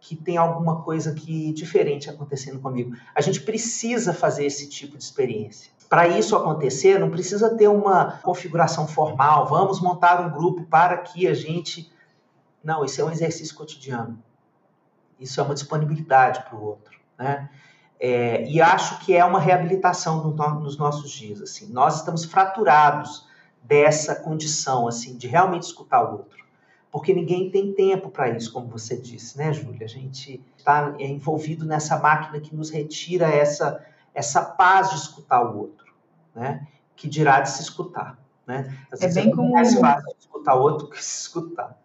que 0.00 0.14
tem 0.14 0.36
alguma 0.36 0.82
coisa 0.82 1.14
que 1.14 1.52
diferente 1.52 2.08
acontecendo 2.08 2.60
comigo. 2.60 2.94
A 3.14 3.20
gente 3.20 3.40
precisa 3.42 4.12
fazer 4.12 4.44
esse 4.44 4.68
tipo 4.68 4.96
de 4.96 5.02
experiência. 5.02 5.70
Para 5.88 6.08
isso 6.08 6.34
acontecer, 6.34 6.98
não 6.98 7.10
precisa 7.10 7.56
ter 7.56 7.68
uma 7.68 8.18
configuração 8.22 8.88
formal. 8.88 9.46
Vamos 9.46 9.80
montar 9.80 10.20
um 10.20 10.30
grupo 10.30 10.64
para 10.64 10.98
que 10.98 11.26
a 11.28 11.34
gente. 11.34 11.92
Não, 12.62 12.84
isso 12.84 13.00
é 13.00 13.04
um 13.04 13.10
exercício 13.10 13.54
cotidiano. 13.54 14.18
Isso 15.18 15.40
é 15.40 15.42
uma 15.42 15.54
disponibilidade 15.54 16.42
para 16.42 16.56
o 16.56 16.64
outro, 16.64 16.98
né? 17.18 17.48
É, 17.98 18.46
e 18.46 18.60
acho 18.60 18.98
que 19.04 19.16
é 19.16 19.24
uma 19.24 19.40
reabilitação 19.40 20.22
no, 20.22 20.60
nos 20.60 20.76
nossos 20.76 21.10
dias. 21.10 21.40
Assim, 21.40 21.72
nós 21.72 21.96
estamos 21.96 22.24
fraturados 22.24 23.26
dessa 23.62 24.14
condição, 24.14 24.86
assim, 24.86 25.16
de 25.16 25.26
realmente 25.26 25.62
escutar 25.62 26.02
o 26.04 26.18
outro, 26.18 26.44
porque 26.90 27.12
ninguém 27.14 27.50
tem 27.50 27.72
tempo 27.72 28.10
para 28.10 28.28
isso, 28.28 28.52
como 28.52 28.68
você 28.68 28.96
disse, 28.96 29.36
né, 29.38 29.52
Júlia? 29.52 29.84
A 29.86 29.88
gente 29.88 30.42
está 30.56 30.94
envolvido 30.98 31.64
nessa 31.64 31.98
máquina 31.98 32.38
que 32.40 32.54
nos 32.54 32.70
retira 32.70 33.26
essa 33.28 33.84
essa 34.16 34.42
paz 34.42 34.90
de 34.90 34.96
escutar 34.96 35.42
o 35.44 35.58
outro, 35.58 35.92
né? 36.34 36.66
Que 36.96 37.06
dirá 37.06 37.40
de 37.40 37.50
se 37.50 37.60
escutar, 37.60 38.18
né? 38.46 38.76
Às 38.90 39.02
é 39.02 39.12
bem 39.12 39.28
é 39.28 39.34
como 39.34 39.52
mais 39.52 39.74
fácil 39.78 40.16
escutar 40.18 40.54
o 40.54 40.62
outro 40.62 40.88
que 40.88 41.04
se 41.04 41.20
escutar. 41.20 41.78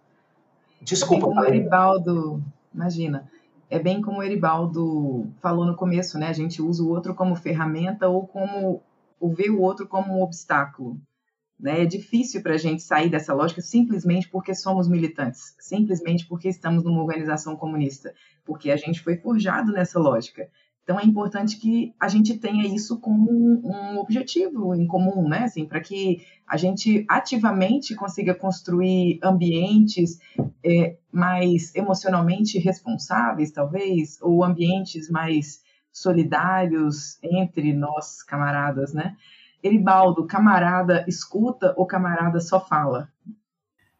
Desculpa, 0.81 1.45
é 1.45 1.49
Eribaldo 1.49 2.41
Imagina. 2.73 3.29
É 3.69 3.79
bem 3.79 4.01
como 4.01 4.19
o 4.19 4.23
Eribaldo 4.23 5.29
falou 5.41 5.65
no 5.65 5.75
começo, 5.75 6.17
né? 6.17 6.27
A 6.27 6.33
gente 6.33 6.61
usa 6.61 6.83
o 6.83 6.89
outro 6.89 7.13
como 7.13 7.35
ferramenta 7.35 8.07
ou 8.07 8.25
como 8.27 8.81
ou 9.19 9.33
vê 9.33 9.49
o 9.49 9.61
outro 9.61 9.87
como 9.87 10.17
um 10.17 10.21
obstáculo. 10.21 10.99
Né? 11.59 11.83
É 11.83 11.85
difícil 11.85 12.41
para 12.41 12.55
a 12.55 12.57
gente 12.57 12.81
sair 12.81 13.09
dessa 13.09 13.33
lógica 13.33 13.61
simplesmente 13.61 14.27
porque 14.27 14.55
somos 14.55 14.87
militantes, 14.87 15.55
simplesmente 15.59 16.25
porque 16.25 16.49
estamos 16.49 16.83
numa 16.83 17.01
organização 17.01 17.55
comunista, 17.55 18.15
porque 18.43 18.71
a 18.71 18.77
gente 18.77 18.99
foi 18.99 19.17
forjado 19.17 19.71
nessa 19.71 19.99
lógica. 19.99 20.49
Então 20.83 20.99
é 20.99 21.05
importante 21.05 21.57
que 21.57 21.93
a 21.99 22.07
gente 22.07 22.37
tenha 22.37 22.65
isso 22.67 22.99
como 22.99 23.31
um, 23.31 23.99
objetivo 23.99 24.73
em 24.75 24.87
comum, 24.87 25.29
né? 25.29 25.43
Assim, 25.43 25.65
para 25.65 25.79
que 25.79 26.25
a 26.47 26.57
gente 26.57 27.05
ativamente 27.07 27.95
consiga 27.95 28.33
construir 28.33 29.19
ambientes 29.23 30.19
é, 30.65 30.97
mais 31.11 31.73
emocionalmente 31.75 32.57
responsáveis, 32.57 33.51
talvez, 33.51 34.19
ou 34.21 34.43
ambientes 34.43 35.09
mais 35.09 35.61
solidários 35.91 37.19
entre 37.23 37.73
nós 37.73 38.23
camaradas, 38.23 38.93
né? 38.93 39.15
Eribaldo, 39.63 40.25
camarada 40.25 41.05
escuta 41.07 41.73
ou 41.77 41.85
camarada 41.85 42.39
só 42.39 42.59
fala? 42.59 43.11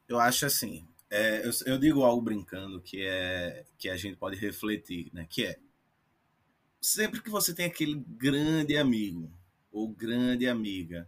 Eu 0.07 0.19
acho 0.19 0.45
assim. 0.45 0.87
É, 1.09 1.45
eu, 1.45 1.51
eu 1.65 1.77
digo 1.77 2.03
algo 2.03 2.21
brincando 2.21 2.81
que 2.81 3.05
é 3.05 3.65
que 3.77 3.89
a 3.89 3.97
gente 3.97 4.15
pode 4.15 4.37
refletir, 4.37 5.11
né? 5.13 5.27
Que 5.29 5.45
é 5.45 5.57
sempre 6.81 7.21
que 7.21 7.29
você 7.29 7.53
tem 7.53 7.65
aquele 7.65 8.03
grande 8.07 8.75
amigo 8.75 9.31
ou 9.71 9.87
grande 9.87 10.47
amiga, 10.47 11.07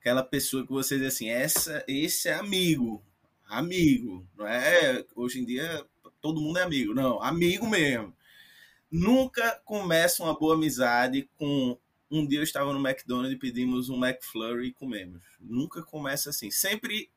aquela 0.00 0.22
pessoa 0.22 0.66
que 0.66 0.72
você 0.72 0.98
diz 0.98 1.08
assim, 1.08 1.28
essa, 1.28 1.84
esse 1.86 2.28
é 2.28 2.34
amigo, 2.34 3.04
amigo, 3.46 4.26
não 4.36 4.46
é? 4.46 5.04
Hoje 5.14 5.40
em 5.40 5.44
dia 5.44 5.84
todo 6.20 6.40
mundo 6.40 6.58
é 6.58 6.62
amigo, 6.62 6.94
não, 6.94 7.22
amigo 7.22 7.68
mesmo. 7.68 8.16
Nunca 8.90 9.60
começa 9.64 10.22
uma 10.22 10.36
boa 10.36 10.54
amizade 10.54 11.28
com 11.36 11.78
um 12.10 12.26
dia 12.26 12.40
eu 12.40 12.44
estava 12.44 12.72
no 12.72 12.80
McDonald's 12.80 13.32
e 13.32 13.38
pedimos 13.38 13.88
um 13.88 14.04
McFlurry 14.04 14.68
e 14.68 14.72
comemos. 14.72 15.22
Nunca 15.38 15.80
começa 15.80 16.30
assim. 16.30 16.50
Sempre 16.50 17.08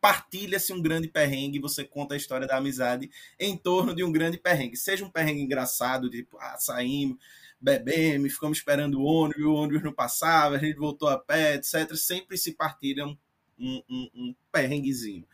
partilha-se 0.00 0.72
um 0.72 0.80
grande 0.80 1.08
perrengue, 1.08 1.58
você 1.58 1.82
conta 1.82 2.14
a 2.14 2.16
história 2.16 2.46
da 2.46 2.58
amizade 2.58 3.10
em 3.40 3.56
torno 3.56 3.92
de 3.92 4.04
um 4.04 4.12
grande 4.12 4.38
perrengue. 4.38 4.76
Seja 4.76 5.04
um 5.04 5.10
perrengue 5.10 5.42
engraçado, 5.42 6.08
tipo, 6.08 6.38
ah, 6.38 6.56
saímos, 6.60 7.18
bebemos, 7.60 8.34
ficamos 8.34 8.58
esperando 8.58 9.00
o 9.00 9.04
ônibus, 9.04 9.44
o 9.44 9.54
ônibus 9.54 9.82
não 9.82 9.92
passava, 9.92 10.56
a 10.56 10.58
gente 10.58 10.76
voltou 10.76 11.08
a 11.08 11.18
pé, 11.18 11.54
etc. 11.54 11.94
Sempre 11.94 12.36
se 12.36 12.52
partilha 12.52 13.06
um, 13.06 13.16
um, 13.58 13.82
um, 13.88 14.10
um 14.14 14.34
perrenguezinho. 14.52 15.26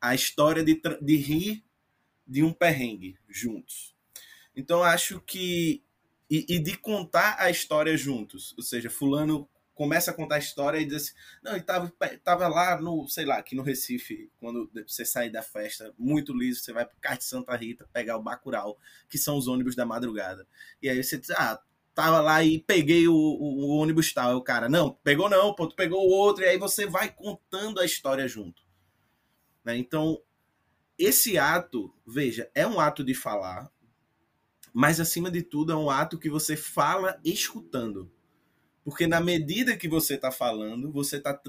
A 0.00 0.14
história 0.14 0.64
de, 0.64 0.80
de 1.00 1.16
rir 1.16 1.64
de 2.26 2.42
um 2.42 2.52
perrengue 2.52 3.18
juntos. 3.28 3.94
Então, 4.54 4.82
acho 4.82 5.20
que. 5.20 5.82
E, 6.30 6.46
e, 6.48 6.58
de 6.60 6.76
contar 6.76 7.36
a 7.40 7.50
história 7.50 7.96
juntos. 7.96 8.54
Ou 8.56 8.62
seja, 8.62 8.88
Fulano 8.88 9.48
começa 9.80 10.10
a 10.10 10.14
contar 10.14 10.34
a 10.34 10.38
história 10.38 10.78
e 10.78 10.84
diz 10.84 10.96
assim: 10.96 11.12
não, 11.42 11.52
ele 11.52 11.62
tava, 11.62 11.90
tava 12.22 12.46
lá 12.48 12.78
no, 12.78 13.08
sei 13.08 13.24
lá, 13.24 13.38
aqui 13.38 13.56
no 13.56 13.62
Recife, 13.62 14.30
quando 14.38 14.70
você 14.86 15.06
sair 15.06 15.30
da 15.30 15.40
festa, 15.40 15.94
muito 15.98 16.36
liso, 16.36 16.60
você 16.60 16.70
vai 16.70 16.84
pro 16.84 17.00
Cais 17.00 17.20
de 17.20 17.24
Santa 17.24 17.56
Rita 17.56 17.88
pegar 17.90 18.18
o 18.18 18.22
Bacurau, 18.22 18.78
que 19.08 19.16
são 19.16 19.38
os 19.38 19.48
ônibus 19.48 19.74
da 19.74 19.86
madrugada. 19.86 20.46
E 20.82 20.90
aí 20.90 21.02
você 21.02 21.16
diz: 21.16 21.30
ah, 21.30 21.58
tava 21.94 22.20
lá 22.20 22.44
e 22.44 22.58
peguei 22.58 23.08
o, 23.08 23.14
o, 23.14 23.64
o 23.64 23.68
ônibus 23.78 24.12
tal. 24.12 24.36
o 24.36 24.42
cara, 24.42 24.68
não, 24.68 24.92
pegou 25.02 25.30
não, 25.30 25.54
pô, 25.54 25.66
tu 25.66 25.74
pegou 25.74 26.06
o 26.06 26.10
outro, 26.10 26.44
e 26.44 26.46
aí 26.46 26.58
você 26.58 26.84
vai 26.84 27.10
contando 27.10 27.80
a 27.80 27.84
história 27.86 28.28
junto. 28.28 28.62
Né? 29.64 29.78
Então, 29.78 30.20
esse 30.98 31.38
ato, 31.38 31.90
veja, 32.06 32.50
é 32.54 32.66
um 32.66 32.78
ato 32.78 33.02
de 33.02 33.14
falar, 33.14 33.72
mas 34.74 35.00
acima 35.00 35.30
de 35.30 35.40
tudo 35.40 35.72
é 35.72 35.76
um 35.76 35.88
ato 35.88 36.18
que 36.18 36.28
você 36.28 36.54
fala 36.54 37.18
escutando. 37.24 38.12
Porque 38.84 39.06
na 39.06 39.20
medida 39.20 39.76
que 39.76 39.88
você 39.88 40.14
está 40.14 40.30
falando, 40.30 40.90
você 40.90 41.16
está 41.16 41.40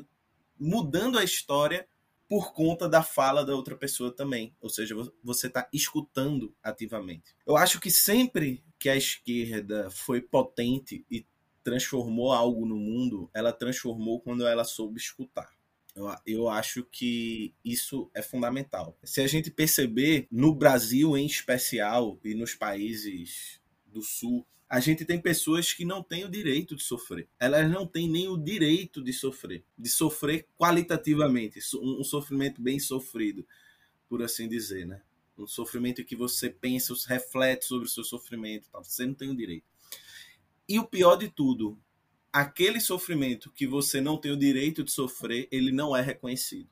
mudando 0.60 1.18
a 1.18 1.24
história 1.24 1.88
por 2.28 2.54
conta 2.54 2.88
da 2.88 3.04
fala 3.04 3.46
da 3.46 3.54
outra 3.54 3.76
pessoa 3.76 4.10
também. 4.10 4.56
Ou 4.62 4.70
seja, 4.70 4.96
você 5.24 5.48
está 5.48 5.68
escutando 5.74 6.56
ativamente. 6.64 7.36
Eu 7.46 7.58
acho 7.58 7.80
que 7.80 7.92
sempre 7.92 8.64
que 8.80 8.88
a 8.90 8.96
esquerda 8.96 9.90
foi 9.90 10.22
potente 10.22 11.06
e 11.12 11.26
transformou 11.64 12.32
algo 12.32 12.66
no 12.66 12.78
mundo, 12.78 13.30
ela 13.34 13.52
transformou 13.52 14.20
quando 14.22 14.48
ela 14.48 14.64
soube 14.64 14.98
escutar. 14.98 15.50
Eu, 15.96 16.10
eu 16.26 16.50
acho 16.50 16.86
que 16.86 17.54
isso 17.64 18.10
é 18.14 18.22
fundamental. 18.22 18.98
Se 19.04 19.22
a 19.22 19.28
gente 19.28 19.52
perceber, 19.52 20.28
no 20.32 20.56
Brasil 20.56 21.18
em 21.18 21.26
especial 21.26 22.20
e 22.24 22.34
nos 22.34 22.56
países 22.56 23.60
do 23.86 24.02
Sul, 24.02 24.46
a 24.72 24.80
gente 24.80 25.04
tem 25.04 25.20
pessoas 25.20 25.74
que 25.74 25.84
não 25.84 26.02
têm 26.02 26.24
o 26.24 26.30
direito 26.30 26.78
de 26.78 26.82
sofrer. 26.82 27.28
Elas 27.38 27.70
não 27.70 27.86
têm 27.86 28.10
nem 28.10 28.30
o 28.30 28.38
direito 28.38 29.04
de 29.04 29.12
sofrer, 29.12 29.66
de 29.78 29.90
sofrer 29.90 30.48
qualitativamente, 30.58 31.60
um 31.76 32.06
sofrimento 32.06 32.62
bem 32.62 32.80
sofrido, 32.80 33.46
por 34.08 34.24
assim 34.24 34.48
dizer, 34.48 34.88
né? 34.88 35.02
Um 35.38 35.46
sofrimento 35.46 36.06
que 36.06 36.16
você 36.16 36.50
pensa, 36.50 36.94
reflete 37.06 37.66
sobre 37.66 37.86
o 37.86 37.92
seu 37.92 38.06
sofrimento, 38.06 38.70
tá? 38.70 38.80
você 38.82 39.06
não 39.06 39.14
tem 39.14 39.30
o 39.30 39.36
direito. 39.36 39.66
E 40.70 40.80
o 40.80 40.88
pior 40.88 41.18
de 41.18 41.28
tudo, 41.28 41.78
aquele 42.32 42.80
sofrimento 42.80 43.52
que 43.52 43.68
você 43.68 44.00
não 44.00 44.16
tem 44.16 44.32
o 44.32 44.38
direito 44.38 44.86
de 44.86 44.92
sofrer, 44.92 45.50
ele 45.52 45.74
não 45.74 45.94
é 45.94 46.02
reconhecido. 46.02 46.70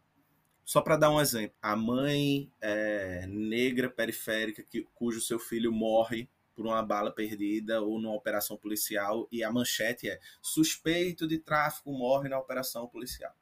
Só 0.63 0.79
para 0.79 0.95
dar 0.95 1.11
um 1.11 1.19
exemplo, 1.19 1.57
a 1.61 1.75
mãe 1.75 2.49
é, 2.61 3.27
negra 3.27 3.89
periférica 3.89 4.63
que, 4.63 4.87
cujo 4.95 5.19
seu 5.19 5.37
filho 5.37 5.69
morre 5.69 6.29
por 6.59 6.65
uma 6.65 6.83
bala 6.83 7.09
perdida 7.09 7.81
ou 7.81 8.01
numa 8.01 8.13
operação 8.13 8.57
policial 8.57 9.29
e 9.31 9.41
a 9.45 9.49
manchete 9.49 10.09
é 10.09 10.19
suspeito 10.41 11.25
de 11.25 11.37
tráfico 11.37 11.89
morre 11.93 12.27
na 12.27 12.37
operação 12.37 12.85
policial. 12.85 13.33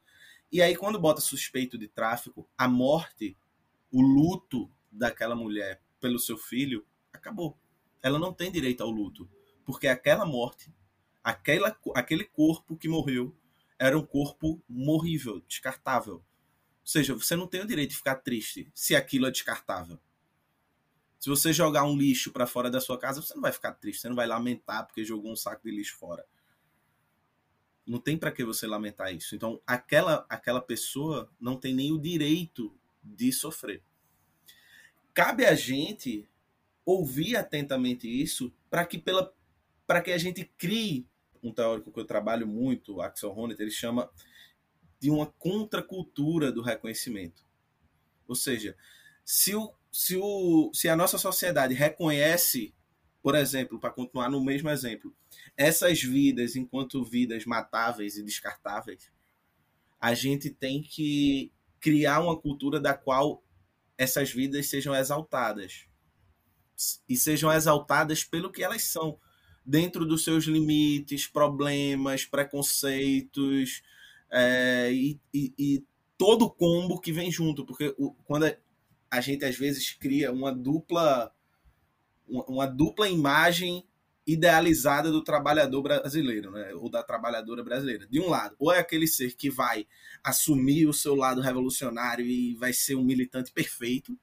E 0.52 0.62
aí 0.62 0.76
quando 0.76 1.00
bota 1.00 1.20
suspeito 1.20 1.80
de 1.80 1.88
tráfico, 1.88 2.48
a 2.56 2.68
morte, 2.68 3.36
o 3.92 4.04
luto 4.04 4.70
daquela 4.92 5.36
mulher 5.36 5.82
pelo 6.00 6.20
seu 6.20 6.38
filho 6.38 6.86
acabou. 7.12 7.58
Ela 8.04 8.20
não 8.20 8.32
tem 8.32 8.52
direito 8.52 8.84
ao 8.84 8.92
luto, 8.92 9.28
porque 9.66 9.88
aquela 9.88 10.24
morte 10.24 10.72
aquela, 11.24 11.76
aquele 11.96 12.24
corpo 12.24 12.78
que 12.78 12.88
morreu 12.88 13.36
era 13.80 13.98
um 13.98 14.06
corpo 14.06 14.62
morrível, 14.70 15.42
descartável. 15.48 16.18
Ou 16.18 16.24
seja, 16.84 17.16
você 17.16 17.36
não 17.36 17.48
tem 17.48 17.62
o 17.62 17.68
direito 17.68 17.90
de 17.90 17.98
ficar 17.98 18.18
triste 18.18 18.70
se 18.76 18.96
aquilo 18.96 19.26
é 19.26 19.32
descartável. 19.32 20.00
Se 21.20 21.30
você 21.30 21.52
jogar 21.52 21.84
um 21.84 21.98
lixo 21.98 22.32
para 22.32 22.46
fora 22.46 22.70
da 22.70 22.80
sua 22.80 22.98
casa, 22.98 23.22
você 23.22 23.34
não 23.34 23.42
vai 23.42 23.52
ficar 23.52 23.74
triste, 23.74 24.02
você 24.02 24.10
não 24.10 24.16
vai 24.16 24.28
lamentar 24.28 24.86
porque 24.86 25.04
jogou 25.04 25.32
um 25.32 25.36
saco 25.36 25.64
de 25.64 25.76
lixo 25.76 25.98
fora. 25.98 26.26
Não 27.86 28.00
tem 28.00 28.18
para 28.18 28.32
que 28.32 28.44
você 28.44 28.68
lamentar 28.68 29.14
isso. 29.14 29.36
Então, 29.36 29.62
aquela 29.66 30.26
aquela 30.30 30.62
pessoa 30.62 31.32
não 31.40 31.56
tem 31.56 31.74
nem 31.74 31.92
o 31.92 32.00
direito 32.00 32.74
de 33.02 33.32
sofrer. 33.32 33.82
Cabe 35.14 35.46
a 35.46 35.56
gente 35.56 36.28
ouvir 36.86 37.36
atentamente 37.36 38.08
isso 38.08 38.54
para 38.70 38.86
que 38.86 38.98
pela 38.98 39.34
para 39.88 40.02
que 40.02 40.12
a 40.12 40.18
gente 40.18 40.44
crie 40.58 41.08
um 41.42 41.52
teórico 41.52 41.92
que 41.92 42.00
eu 42.00 42.06
trabalho 42.06 42.46
muito, 42.46 43.02
Axel 43.02 43.32
Honneth, 43.32 43.60
ele 43.60 43.72
chama 43.72 44.10
de 45.00 45.10
uma 45.10 45.26
contracultura 45.26 46.52
do 46.52 46.62
reconhecimento. 46.62 47.46
Ou 48.28 48.36
seja, 48.36 48.76
se, 49.24 49.56
o, 49.56 49.74
se, 49.92 50.18
o, 50.18 50.72
se 50.74 50.90
a 50.90 50.96
nossa 50.96 51.18
sociedade 51.18 51.74
reconhece, 51.74 52.74
por 53.22 53.36
exemplo, 53.36 53.80
para 53.80 53.90
continuar 53.90 54.30
no 54.30 54.44
mesmo 54.44 54.70
exemplo, 54.70 55.14
essas 55.56 56.02
vidas 56.02 56.56
enquanto 56.56 57.04
vidas 57.04 57.46
matáveis 57.46 58.18
e 58.18 58.24
descartáveis, 58.24 59.12
a 60.00 60.14
gente 60.14 60.50
tem 60.50 60.82
que 60.82 61.52
criar 61.80 62.22
uma 62.22 62.38
cultura 62.38 62.80
da 62.80 62.94
qual 62.94 63.44
essas 63.98 64.32
vidas 64.32 64.68
sejam 64.68 64.96
exaltadas. 64.96 65.86
E 67.10 67.18
sejam 67.18 67.52
exaltadas 67.52 68.24
pelo 68.24 68.52
que 68.52 68.64
elas 68.64 68.84
são 68.84 69.20
dentro 69.66 70.06
dos 70.06 70.24
seus 70.24 70.46
limites, 70.46 71.28
problemas, 71.28 72.24
preconceitos 72.24 73.82
é, 74.32 74.92
e, 74.94 75.20
e, 75.34 75.54
e, 75.58 75.84
todo 76.18 76.46
o 76.46 76.50
combo 76.50 77.00
que 77.00 77.12
vem 77.12 77.32
junto, 77.32 77.66
porque 77.66 77.94
o, 77.98 78.14
quando 78.26 78.56
a 79.10 79.22
gente 79.22 79.46
às 79.46 79.56
vezes 79.56 79.92
cria 79.92 80.32
uma 80.32 80.54
dupla 80.54 81.32
uma, 82.28 82.68
dupla 82.68 83.08
imagem 83.08 83.86
idealizada 84.26 85.10
do 85.10 85.24
trabalhador 85.24 85.82
brasileiro, 85.82 86.52
né? 86.52 86.74
ou 86.74 86.90
da 86.90 87.02
trabalhadora 87.02 87.64
brasileira. 87.64 88.06
De 88.08 88.20
um 88.20 88.28
lado, 88.28 88.56
ou 88.60 88.74
é 88.74 88.80
aquele 88.80 89.08
ser 89.08 89.34
que 89.36 89.50
vai 89.50 89.88
assumir 90.22 90.86
o 90.86 90.94
seu 90.94 91.16
lado 91.16 91.40
revolucionário 91.40 92.26
e 92.26 92.54
vai 92.56 92.74
ser 92.74 92.96
um 92.96 93.04
militante 93.04 93.54
perfeito, 93.54 94.18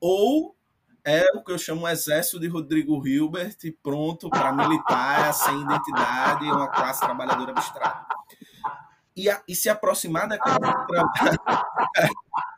ou 0.00 0.56
é 1.04 1.26
o 1.34 1.42
que 1.42 1.52
eu 1.52 1.58
chamo 1.58 1.82
o 1.82 1.88
exército 1.88 2.38
de 2.38 2.46
Rodrigo 2.46 3.06
Hilbert, 3.06 3.56
pronto 3.82 4.30
para 4.30 4.52
militar, 4.52 5.34
sem 5.34 5.60
identidade, 5.60 6.44
uma 6.44 6.68
classe 6.68 7.00
trabalhadora 7.00 7.50
abstrata. 7.50 8.14
E, 9.16 9.28
a, 9.28 9.42
e 9.46 9.54
se 9.54 9.68
aproximar 9.68 10.28
daquela. 10.28 10.58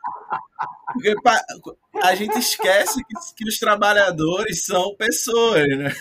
Porque 0.97 1.15
a 2.01 2.15
gente 2.15 2.37
esquece 2.37 3.03
que, 3.03 3.35
que 3.35 3.49
os 3.49 3.59
trabalhadores 3.59 4.65
são 4.65 4.95
pessoas, 4.95 5.67
né? 5.67 5.91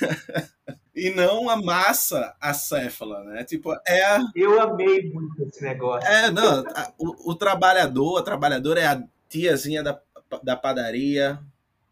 e 0.97 1.11
não 1.11 1.51
a 1.51 1.57
massa 1.57 2.35
acéfala, 2.41 3.23
né? 3.25 3.45
Tipo, 3.45 3.75
é 3.87 4.03
a... 4.03 4.19
Eu 4.35 4.59
amei 4.61 5.13
muito 5.13 5.43
esse 5.43 5.63
negócio. 5.63 6.09
É, 6.09 6.31
não, 6.31 6.65
a, 6.69 6.93
o, 6.99 7.33
o, 7.33 7.35
trabalhador, 7.35 8.19
a 8.19 8.23
trabalhadora 8.23 8.81
é 8.81 8.87
a 8.87 9.03
tiazinha 9.29 9.83
da, 9.83 10.01
da 10.43 10.57
padaria, 10.57 11.39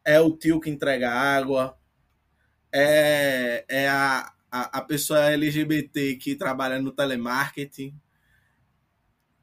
é 0.02 0.18
o 0.18 0.34
tio 0.34 0.58
que 0.58 0.70
entrega 0.70 1.10
água, 1.10 1.76
é, 2.72 3.66
é 3.68 3.88
a, 3.88 4.32
a, 4.50 4.78
a 4.78 4.80
pessoa 4.80 5.30
LGBT 5.32 6.16
que 6.16 6.34
trabalha 6.34 6.80
no 6.80 6.90
telemarketing. 6.90 7.94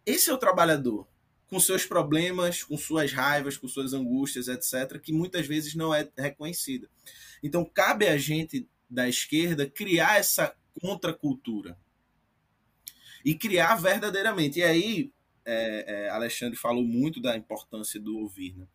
Esse 0.03 0.31
é 0.31 0.33
o 0.33 0.39
trabalhador, 0.39 1.07
com 1.51 1.59
seus 1.59 1.85
problemas, 1.85 2.63
com 2.63 2.75
suas 2.77 3.11
raivas, 3.11 3.57
com 3.57 3.67
suas 3.67 3.93
angústias, 3.93 4.47
etc., 4.47 4.99
que 4.99 5.13
muitas 5.13 5.45
vezes 5.45 5.75
não 5.75 5.93
é 5.93 6.09
reconhecida. 6.17 6.89
Então, 7.43 7.63
cabe 7.63 8.07
a 8.07 8.17
gente 8.17 8.67
da 8.89 9.07
esquerda 9.07 9.69
criar 9.69 10.17
essa 10.17 10.55
contracultura 10.81 11.77
e 13.23 13.35
criar 13.35 13.75
verdadeiramente. 13.75 14.59
E 14.59 14.63
aí, 14.63 15.13
é, 15.45 16.05
é, 16.05 16.09
Alexandre 16.09 16.57
falou 16.57 16.83
muito 16.83 17.21
da 17.21 17.37
importância 17.37 17.99
do 17.99 18.17
ouvir. 18.17 18.55
Né? 18.55 18.65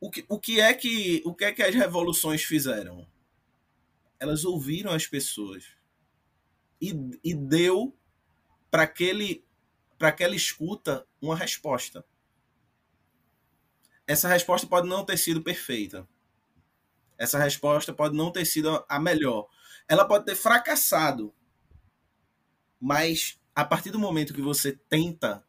o 0.00 0.10
que, 0.10 0.24
o 0.28 0.38
que 0.38 0.60
é 0.60 0.72
que 0.72 1.22
o 1.24 1.34
que 1.34 1.44
é 1.44 1.52
que 1.52 1.62
as 1.62 1.74
revoluções 1.74 2.42
fizeram? 2.42 3.06
Elas 4.18 4.44
ouviram 4.44 4.92
as 4.92 5.06
pessoas 5.06 5.64
e, 6.80 6.92
e 7.22 7.34
deu 7.34 7.96
para 8.70 8.84
aquele 8.84 9.44
para 9.98 10.08
aquela 10.08 10.34
escuta 10.34 11.06
uma 11.20 11.36
resposta. 11.36 12.04
Essa 14.06 14.28
resposta 14.28 14.66
pode 14.66 14.88
não 14.88 15.04
ter 15.04 15.18
sido 15.18 15.42
perfeita. 15.42 16.08
Essa 17.18 17.38
resposta 17.38 17.92
pode 17.92 18.16
não 18.16 18.30
ter 18.30 18.44
sido 18.44 18.84
a 18.88 18.98
melhor. 18.98 19.48
Ela 19.88 20.06
pode 20.06 20.24
ter 20.24 20.36
fracassado. 20.36 21.34
Mas 22.80 23.38
a 23.54 23.64
partir 23.64 23.90
do 23.90 23.98
momento 23.98 24.32
que 24.32 24.40
você 24.40 24.72
tenta, 24.88 25.44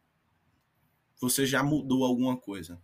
você 1.22 1.45
já 1.45 1.62
mudou 1.62 2.04
alguma 2.04 2.36
coisa. 2.36 2.82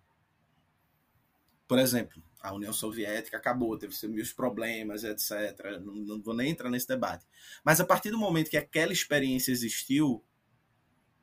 Por 1.67 1.79
exemplo, 1.79 2.23
a 2.39 2.53
União 2.53 2.71
Soviética 2.71 3.37
acabou, 3.37 3.77
teve 3.77 3.95
seus 3.95 4.31
problemas, 4.31 5.03
etc. 5.03 5.79
Não, 5.81 5.95
não, 5.95 6.21
vou 6.21 6.35
nem 6.35 6.51
entrar 6.51 6.69
nesse 6.69 6.87
debate. 6.87 7.25
Mas 7.63 7.79
a 7.79 7.85
partir 7.85 8.11
do 8.11 8.19
momento 8.19 8.51
que 8.51 8.57
aquela 8.57 8.93
experiência 8.93 9.51
existiu, 9.51 10.23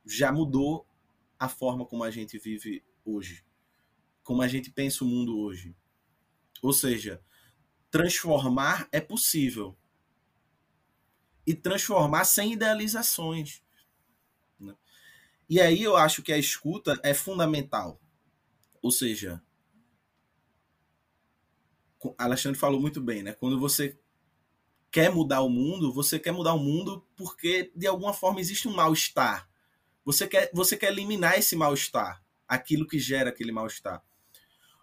já 0.04 0.32
mudou 0.32 0.86
a 1.38 1.48
forma 1.48 1.84
como 1.84 2.04
a 2.04 2.10
gente 2.10 2.38
vive 2.38 2.84
hoje, 3.04 3.44
como 4.22 4.42
a 4.42 4.48
gente 4.48 4.70
pensa 4.70 5.04
o 5.04 5.06
mundo 5.06 5.38
hoje. 5.38 5.74
Ou 6.62 6.72
seja, 6.72 7.22
transformar 7.90 8.88
é 8.92 9.00
possível. 9.00 9.76
E 11.46 11.54
transformar 11.54 12.24
sem 12.24 12.52
idealizações. 12.52 13.62
Né? 14.58 14.76
E 15.48 15.60
aí 15.60 15.82
eu 15.82 15.96
acho 15.96 16.22
que 16.22 16.32
a 16.32 16.38
escuta 16.38 16.98
é 17.02 17.12
fundamental. 17.12 18.00
Ou 18.80 18.90
seja, 18.90 19.42
Alexandre 22.18 22.58
falou 22.58 22.80
muito 22.80 23.00
bem, 23.00 23.22
né? 23.22 23.32
Quando 23.32 23.58
você 23.58 23.98
quer 24.90 25.10
mudar 25.10 25.40
o 25.40 25.48
mundo, 25.48 25.92
você 25.92 26.18
quer 26.18 26.32
mudar 26.32 26.54
o 26.54 26.58
mundo 26.58 27.06
porque 27.16 27.72
de 27.74 27.86
alguma 27.86 28.12
forma 28.12 28.40
existe 28.40 28.68
um 28.68 28.74
mal-estar. 28.74 29.48
Você 30.04 30.26
quer, 30.26 30.50
você 30.52 30.76
quer 30.76 30.92
eliminar 30.92 31.38
esse 31.38 31.54
mal-estar, 31.54 32.22
aquilo 32.46 32.86
que 32.86 32.98
gera 32.98 33.30
aquele 33.30 33.52
mal-estar. 33.52 34.02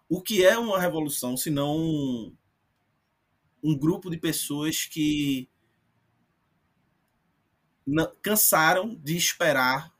O 0.07 0.21
que 0.21 0.43
é 0.43 0.57
uma 0.57 0.79
revolução 0.79 1.37
se 1.37 1.49
não 1.49 1.77
um, 1.77 2.37
um 3.63 3.77
grupo 3.77 4.09
de 4.09 4.17
pessoas 4.17 4.85
que 4.85 5.49
cansaram 8.21 8.95
de 8.95 9.15
esperar 9.15 9.93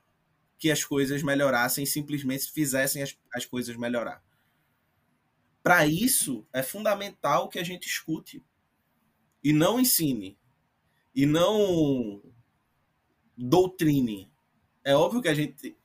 que 0.58 0.70
as 0.70 0.84
coisas 0.84 1.24
melhorassem 1.24 1.86
simplesmente 1.86 2.52
fizessem 2.52 3.02
as, 3.02 3.18
as 3.34 3.46
coisas 3.46 3.76
melhorar. 3.76 4.24
Para 5.64 5.86
isso, 5.88 6.48
é 6.54 6.64
fundamental 6.64 7.50
que 7.50 7.60
a 7.60 7.64
gente 7.64 7.88
escute 7.88 8.44
e 9.44 9.54
não 9.54 9.80
ensine 9.80 10.38
e 11.16 11.26
não 11.26 12.22
doutrine. 13.38 14.29
É 14.90 14.96
óbvio 14.96 15.22
que 15.22 15.28
a 15.28 15.36
gente 15.36 15.78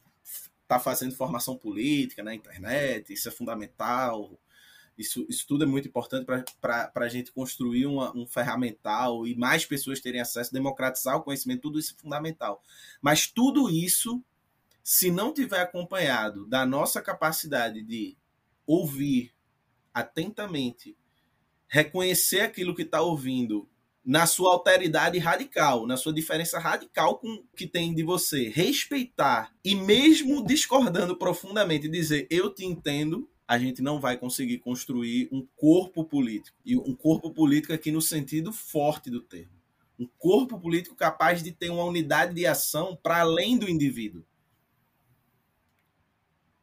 está 0.63 0.81
fazendo 0.81 1.15
formação 1.15 1.59
política 1.59 2.23
na 2.23 2.35
internet, 2.35 3.13
isso 3.13 3.29
é 3.29 3.31
fundamental. 3.31 4.41
Isso, 4.97 5.27
isso 5.29 5.47
tudo 5.47 5.65
é 5.65 5.67
muito 5.67 5.87
importante 5.87 6.25
para 6.25 6.91
a 6.95 7.09
gente 7.11 7.31
construir 7.31 7.85
uma, 7.85 8.17
um 8.17 8.27
ferramental 8.27 9.27
e 9.27 9.35
mais 9.35 9.67
pessoas 9.67 10.01
terem 10.01 10.23
acesso, 10.23 10.55
democratizar 10.55 11.19
o 11.19 11.23
conhecimento, 11.23 11.61
tudo 11.61 11.79
isso 11.79 11.95
é 11.95 12.01
fundamental. 12.01 12.63
Mas 13.03 13.27
tudo 13.27 13.69
isso, 13.69 14.25
se 14.83 15.11
não 15.11 15.35
tiver 15.35 15.61
acompanhado 15.61 16.47
da 16.47 16.65
nossa 16.65 17.03
capacidade 17.03 17.83
de 17.83 18.17
ouvir 18.67 19.35
atentamente, 19.93 20.97
reconhecer 21.69 22.41
aquilo 22.41 22.75
que 22.75 22.83
está 22.83 23.03
ouvindo 23.03 23.69
na 24.05 24.27
sua 24.27 24.53
alteridade 24.53 25.19
radical, 25.19 25.87
na 25.87 25.97
sua 25.97 26.13
diferença 26.13 26.59
radical 26.59 27.19
com 27.19 27.43
que 27.57 27.67
tem 27.67 27.95
de 27.95 28.03
você, 28.03 28.51
respeitar 28.51 29.51
e 29.65 29.75
mesmo 29.75 30.45
discordando 30.45 31.17
profundamente, 31.17 31.89
dizer 31.89 32.27
eu 32.31 32.53
te 32.53 32.65
entendo, 32.67 33.29
a 33.49 33.59
gente 33.59 33.81
não 33.81 33.99
vai 34.01 34.19
conseguir 34.19 34.59
construir 34.59 35.29
um 35.33 35.47
corpo 35.57 36.05
político. 36.05 36.57
E 36.65 36.77
um 36.77 36.95
corpo 36.95 37.31
político 37.31 37.73
aqui 37.73 37.91
no 37.91 38.03
sentido 38.03 38.53
forte 38.53 39.11
do 39.11 39.21
termo. 39.21 39.53
Um 39.99 40.09
corpo 40.19 40.59
político 40.59 40.95
capaz 40.95 41.43
de 41.43 41.53
ter 41.53 41.71
uma 41.71 41.85
unidade 41.85 42.35
de 42.35 42.47
ação 42.47 42.99
para 43.03 43.21
além 43.21 43.57
do 43.57 43.69
indivíduo. 43.69 44.25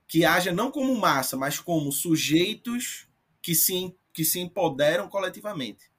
Que 0.08 0.26
haja 0.26 0.52
não 0.52 0.70
como 0.70 0.96
massa, 1.00 1.38
mas 1.38 1.60
como 1.60 1.92
sujeitos 1.92 3.08
que 3.42 3.56
se, 3.56 3.96
que 4.14 4.26
se 4.26 4.39
empoderam 4.39 5.08
coletivamente. 5.08 5.91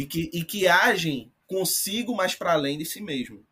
E 0.00 0.06
que, 0.06 0.30
e 0.32 0.42
que 0.42 0.66
agem 0.66 1.30
consigo, 1.46 2.16
mas 2.16 2.34
para 2.34 2.54
além 2.54 2.78
de 2.78 2.86
si 2.86 3.02
mesmo. 3.02 3.44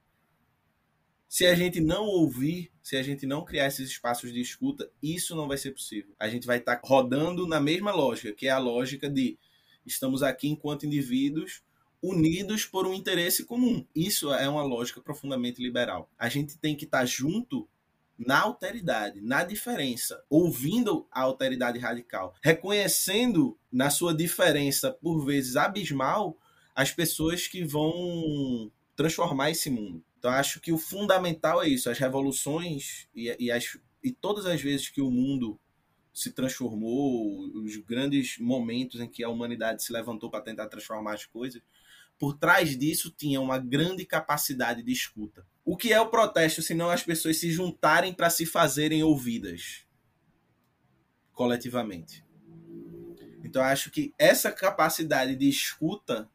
Se 1.28 1.44
a 1.44 1.54
gente 1.54 1.78
não 1.78 2.06
ouvir, 2.06 2.72
se 2.82 2.96
a 2.96 3.02
gente 3.02 3.26
não 3.26 3.44
criar 3.44 3.66
esses 3.66 3.90
espaços 3.90 4.32
de 4.32 4.40
escuta, 4.40 4.90
isso 5.02 5.36
não 5.36 5.46
vai 5.46 5.58
ser 5.58 5.72
possível. 5.72 6.14
A 6.18 6.26
gente 6.26 6.46
vai 6.46 6.56
estar 6.56 6.76
tá 6.76 6.88
rodando 6.88 7.46
na 7.46 7.60
mesma 7.60 7.92
lógica, 7.92 8.32
que 8.32 8.46
é 8.46 8.50
a 8.50 8.56
lógica 8.56 9.10
de 9.10 9.36
estamos 9.84 10.22
aqui 10.22 10.48
enquanto 10.48 10.86
indivíduos 10.86 11.62
unidos 12.00 12.64
por 12.64 12.86
um 12.86 12.94
interesse 12.94 13.44
comum. 13.44 13.84
Isso 13.94 14.32
é 14.32 14.48
uma 14.48 14.62
lógica 14.62 15.02
profundamente 15.02 15.62
liberal. 15.62 16.10
A 16.18 16.30
gente 16.30 16.56
tem 16.56 16.74
que 16.74 16.86
estar 16.86 17.00
tá 17.00 17.04
junto 17.04 17.68
na 18.18 18.40
alteridade, 18.40 19.20
na 19.20 19.44
diferença, 19.44 20.22
ouvindo 20.28 21.06
a 21.10 21.20
alteridade 21.20 21.78
radical, 21.78 22.34
reconhecendo 22.42 23.56
na 23.70 23.90
sua 23.90 24.12
diferença, 24.12 24.90
por 24.90 25.24
vezes 25.24 25.54
abismal, 25.54 26.36
as 26.74 26.90
pessoas 26.90 27.46
que 27.46 27.64
vão 27.64 28.70
transformar 28.96 29.50
esse 29.50 29.70
mundo. 29.70 30.04
Então, 30.18 30.30
acho 30.32 30.60
que 30.60 30.72
o 30.72 30.78
fundamental 30.78 31.62
é 31.62 31.68
isso: 31.68 31.88
as 31.88 31.98
revoluções 31.98 33.08
e, 33.14 33.34
e, 33.38 33.50
as, 33.52 33.78
e 34.02 34.10
todas 34.10 34.46
as 34.46 34.60
vezes 34.60 34.88
que 34.88 35.00
o 35.00 35.10
mundo 35.10 35.58
se 36.12 36.32
transformou, 36.32 37.38
os 37.62 37.76
grandes 37.76 38.36
momentos 38.38 39.00
em 39.00 39.08
que 39.08 39.22
a 39.22 39.28
humanidade 39.28 39.84
se 39.84 39.92
levantou 39.92 40.28
para 40.28 40.40
tentar 40.40 40.66
transformar 40.66 41.14
as 41.14 41.24
coisas, 41.24 41.62
por 42.18 42.36
trás 42.36 42.76
disso 42.76 43.14
tinha 43.16 43.40
uma 43.40 43.58
grande 43.58 44.04
capacidade 44.04 44.82
de 44.82 44.90
escuta. 44.90 45.46
O 45.70 45.76
que 45.76 45.92
é 45.92 46.00
o 46.00 46.08
protesto, 46.08 46.62
senão 46.62 46.88
as 46.88 47.02
pessoas 47.02 47.36
se 47.36 47.50
juntarem 47.50 48.14
para 48.14 48.30
se 48.30 48.46
fazerem 48.46 49.02
ouvidas 49.02 49.86
coletivamente? 51.30 52.24
Então, 53.44 53.60
acho 53.60 53.90
que 53.90 54.14
essa 54.18 54.50
capacidade 54.50 55.36
de 55.36 55.46
escuta 55.46 56.26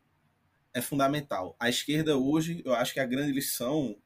é 0.71 0.81
fundamental. 0.81 1.55
A 1.59 1.67
esquerda 1.67 2.15
hoje, 2.15 2.61
eu 2.63 2.75
acho 2.75 2.93
que 2.93 2.99
a 2.99 3.07
grande 3.07 3.31
lição, 3.31 3.99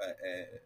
é, 0.00 0.06
é, 0.22 0.62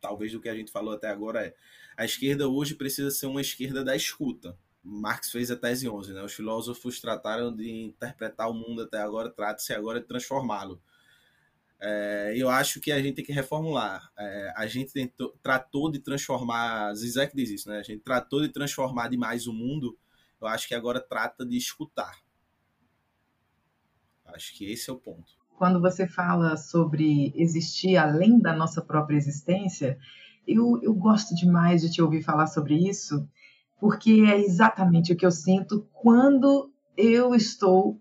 talvez 0.00 0.32
do 0.32 0.40
que 0.40 0.48
a 0.48 0.54
gente 0.54 0.72
falou 0.72 0.94
até 0.94 1.10
agora, 1.10 1.44
é 1.44 1.54
a 1.98 2.06
esquerda 2.06 2.48
hoje 2.48 2.76
precisa 2.76 3.10
ser 3.10 3.26
uma 3.26 3.42
esquerda 3.42 3.84
da 3.84 3.94
escuta. 3.94 4.58
Marx 4.82 5.30
fez 5.30 5.50
a 5.50 5.56
tese 5.56 5.86
11, 5.86 6.14
né? 6.14 6.22
Os 6.22 6.32
filósofos 6.32 6.98
trataram 6.98 7.54
de 7.54 7.70
interpretar 7.70 8.48
o 8.48 8.54
mundo 8.54 8.84
até 8.84 8.96
agora, 8.96 9.28
trata-se 9.28 9.74
agora 9.74 10.00
de 10.00 10.06
transformá-lo. 10.06 10.82
É, 11.80 12.32
eu 12.36 12.48
acho 12.48 12.80
que 12.80 12.90
a 12.90 13.00
gente 13.00 13.14
tem 13.14 13.24
que 13.24 13.32
reformular. 13.32 14.10
É, 14.18 14.52
a 14.56 14.66
gente 14.66 14.92
tentou, 14.92 15.36
tratou 15.42 15.90
de 15.90 16.00
transformar, 16.00 16.92
Zizek 16.94 17.34
diz 17.36 17.50
isso, 17.50 17.68
né? 17.68 17.78
A 17.78 17.82
gente 17.82 18.02
tratou 18.02 18.40
de 18.40 18.48
transformar 18.48 19.08
demais 19.08 19.46
o 19.46 19.52
mundo. 19.52 19.96
Eu 20.40 20.48
acho 20.48 20.66
que 20.66 20.74
agora 20.74 21.00
trata 21.00 21.46
de 21.46 21.56
escutar. 21.56 22.18
Acho 24.24 24.54
que 24.54 24.70
esse 24.70 24.90
é 24.90 24.92
o 24.92 24.96
ponto. 24.96 25.32
Quando 25.56 25.80
você 25.80 26.06
fala 26.06 26.56
sobre 26.56 27.32
existir 27.34 27.96
além 27.96 28.38
da 28.40 28.54
nossa 28.54 28.82
própria 28.82 29.16
existência, 29.16 29.98
eu, 30.46 30.80
eu 30.82 30.94
gosto 30.94 31.34
demais 31.34 31.82
de 31.82 31.90
te 31.90 32.02
ouvir 32.02 32.22
falar 32.22 32.46
sobre 32.46 32.88
isso, 32.88 33.28
porque 33.80 34.24
é 34.28 34.38
exatamente 34.38 35.12
o 35.12 35.16
que 35.16 35.26
eu 35.26 35.30
sinto 35.30 35.86
quando 35.92 36.72
eu 36.96 37.34
estou 37.34 38.00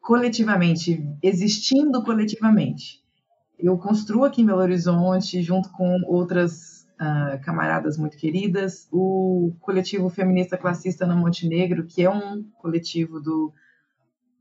coletivamente, 0.00 1.06
existindo 1.22 2.02
coletivamente. 2.02 3.00
Eu 3.58 3.76
construo 3.76 4.24
aqui 4.24 4.42
em 4.42 4.46
Belo 4.46 4.60
Horizonte, 4.60 5.42
junto 5.42 5.70
com 5.70 6.00
outras 6.06 6.86
uh, 6.94 7.40
camaradas 7.42 7.98
muito 7.98 8.16
queridas, 8.16 8.88
o 8.90 9.54
coletivo 9.60 10.08
feminista 10.08 10.56
classista 10.56 11.06
no 11.06 11.16
Montenegro, 11.16 11.86
que 11.86 12.02
é 12.02 12.10
um 12.10 12.42
coletivo 12.58 13.20
do 13.20 13.52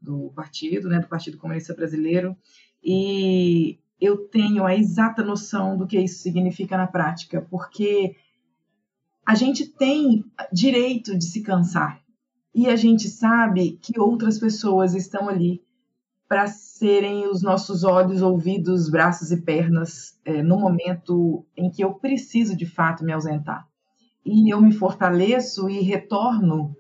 do 0.02 0.32
partido, 0.34 0.88
né, 0.88 1.00
do 1.00 1.08
Partido 1.08 1.38
Comunista 1.38 1.74
Brasileiro, 1.74 2.34
e 2.82 3.80
eu 4.00 4.30
tenho 4.30 4.66
a 4.66 4.74
exata 4.74 5.22
noção 5.22 5.78
do 5.78 5.86
que 5.86 6.00
isso 6.00 6.22
significa 6.22 6.78
na 6.78 6.88
prática, 6.88 7.46
porque 7.52 8.16
a 9.26 9.36
gente 9.36 9.66
tem 9.66 10.24
direito 10.54 11.18
de 11.18 11.26
se 11.26 11.42
cansar 11.42 12.02
e 12.54 12.68
a 12.68 12.76
gente 12.76 13.08
sabe 13.08 13.80
que 13.82 14.00
outras 14.00 14.40
pessoas 14.40 14.96
estão 14.96 15.30
ali 15.30 15.62
para 16.28 16.48
serem 16.48 17.28
os 17.28 17.42
nossos 17.42 17.84
olhos, 17.84 18.22
ouvidos, 18.22 18.90
braços 18.90 19.32
e 19.32 19.42
pernas 19.42 20.20
é, 20.24 20.44
no 20.44 20.60
momento 20.60 21.46
em 21.58 21.72
que 21.72 21.84
eu 21.84 21.96
preciso 21.96 22.56
de 22.56 22.68
fato 22.68 23.04
me 23.04 23.12
ausentar. 23.12 23.68
E 24.24 24.54
eu 24.54 24.62
me 24.62 24.72
fortaleço 24.72 25.68
e 25.70 25.82
retorno 25.82 26.76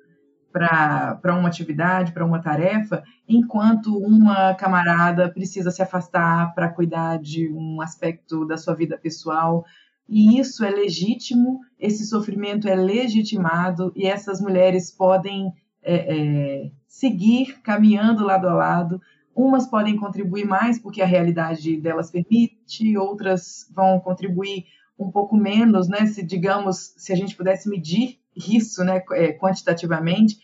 para 0.51 1.35
uma 1.37 1.47
atividade, 1.47 2.11
para 2.11 2.25
uma 2.25 2.41
tarefa, 2.41 3.03
enquanto 3.27 3.97
uma 3.97 4.53
camarada 4.55 5.29
precisa 5.29 5.71
se 5.71 5.81
afastar 5.81 6.53
para 6.53 6.69
cuidar 6.69 7.17
de 7.19 7.51
um 7.51 7.81
aspecto 7.81 8.45
da 8.45 8.57
sua 8.57 8.75
vida 8.75 8.97
pessoal. 8.97 9.65
E 10.09 10.39
isso 10.39 10.65
é 10.65 10.71
legítimo, 10.71 11.59
esse 11.79 12.03
sofrimento 12.05 12.67
é 12.67 12.75
legitimado, 12.75 13.93
e 13.95 14.07
essas 14.07 14.41
mulheres 14.41 14.89
podem 14.89 15.53
é, 15.83 15.95
é, 16.63 16.71
seguir 16.87 17.61
caminhando 17.61 18.25
lado 18.25 18.47
a 18.47 18.53
lado. 18.53 18.99
Umas 19.35 19.67
podem 19.67 19.95
contribuir 19.95 20.45
mais 20.45 20.79
porque 20.79 21.01
a 21.01 21.05
realidade 21.05 21.77
delas 21.77 22.09
permite, 22.09 22.97
outras 22.97 23.71
vão 23.73 23.99
contribuir 23.99 24.65
um 24.97 25.11
pouco 25.11 25.37
menos, 25.37 25.87
né? 25.87 26.07
Se 26.07 26.23
digamos, 26.23 26.93
se 26.97 27.13
a 27.13 27.15
gente 27.15 27.37
pudesse 27.37 27.69
medir 27.69 28.19
isso, 28.35 28.83
né, 28.83 29.03
é, 29.11 29.31
quantitativamente, 29.33 30.37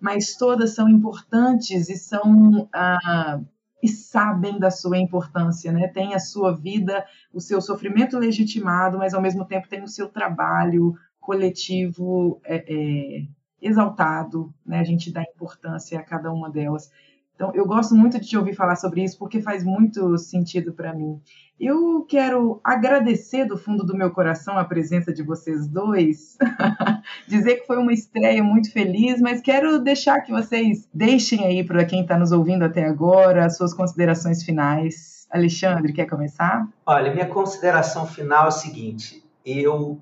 mas 0.00 0.34
todas 0.34 0.74
são 0.74 0.88
importantes 0.88 1.90
e 1.90 1.96
são 1.96 2.68
ah, 2.72 3.40
e 3.82 3.88
sabem 3.88 4.58
da 4.58 4.70
sua 4.70 4.98
importância, 4.98 5.72
né? 5.72 5.88
Tem 5.88 6.14
a 6.14 6.18
sua 6.18 6.54
vida, 6.54 7.04
o 7.32 7.40
seu 7.40 7.60
sofrimento 7.60 8.18
legitimado, 8.18 8.98
mas 8.98 9.14
ao 9.14 9.22
mesmo 9.22 9.44
tempo 9.44 9.68
tem 9.68 9.82
o 9.82 9.88
seu 9.88 10.08
trabalho 10.08 10.94
coletivo 11.18 12.40
é, 12.44 12.64
é, 12.68 13.26
exaltado, 13.60 14.52
né? 14.64 14.80
A 14.80 14.84
gente 14.84 15.12
dá 15.12 15.22
importância 15.22 15.98
a 15.98 16.02
cada 16.02 16.32
uma 16.32 16.50
delas. 16.50 16.90
Então, 17.34 17.52
eu 17.54 17.66
gosto 17.66 17.94
muito 17.94 18.20
de 18.20 18.26
te 18.26 18.36
ouvir 18.36 18.54
falar 18.54 18.76
sobre 18.76 19.02
isso 19.02 19.18
porque 19.18 19.40
faz 19.40 19.64
muito 19.64 20.18
sentido 20.18 20.74
para 20.74 20.92
mim. 20.92 21.20
Eu 21.60 22.06
quero 22.08 22.58
agradecer 22.64 23.44
do 23.44 23.58
fundo 23.58 23.84
do 23.84 23.94
meu 23.94 24.10
coração 24.10 24.56
a 24.56 24.64
presença 24.64 25.12
de 25.12 25.22
vocês 25.22 25.68
dois, 25.68 26.38
dizer 27.28 27.56
que 27.56 27.66
foi 27.66 27.76
uma 27.76 27.92
estreia 27.92 28.42
muito 28.42 28.72
feliz, 28.72 29.20
mas 29.20 29.42
quero 29.42 29.78
deixar 29.78 30.22
que 30.22 30.32
vocês 30.32 30.88
deixem 30.92 31.44
aí 31.44 31.62
para 31.62 31.84
quem 31.84 32.00
está 32.00 32.18
nos 32.18 32.32
ouvindo 32.32 32.64
até 32.64 32.86
agora 32.86 33.44
as 33.44 33.58
suas 33.58 33.74
considerações 33.74 34.42
finais. 34.42 35.28
Alexandre, 35.30 35.92
quer 35.92 36.06
começar? 36.06 36.66
Olha, 36.86 37.12
minha 37.12 37.26
consideração 37.26 38.06
final 38.06 38.46
é 38.46 38.48
o 38.48 38.52
seguinte: 38.52 39.22
eu 39.44 40.00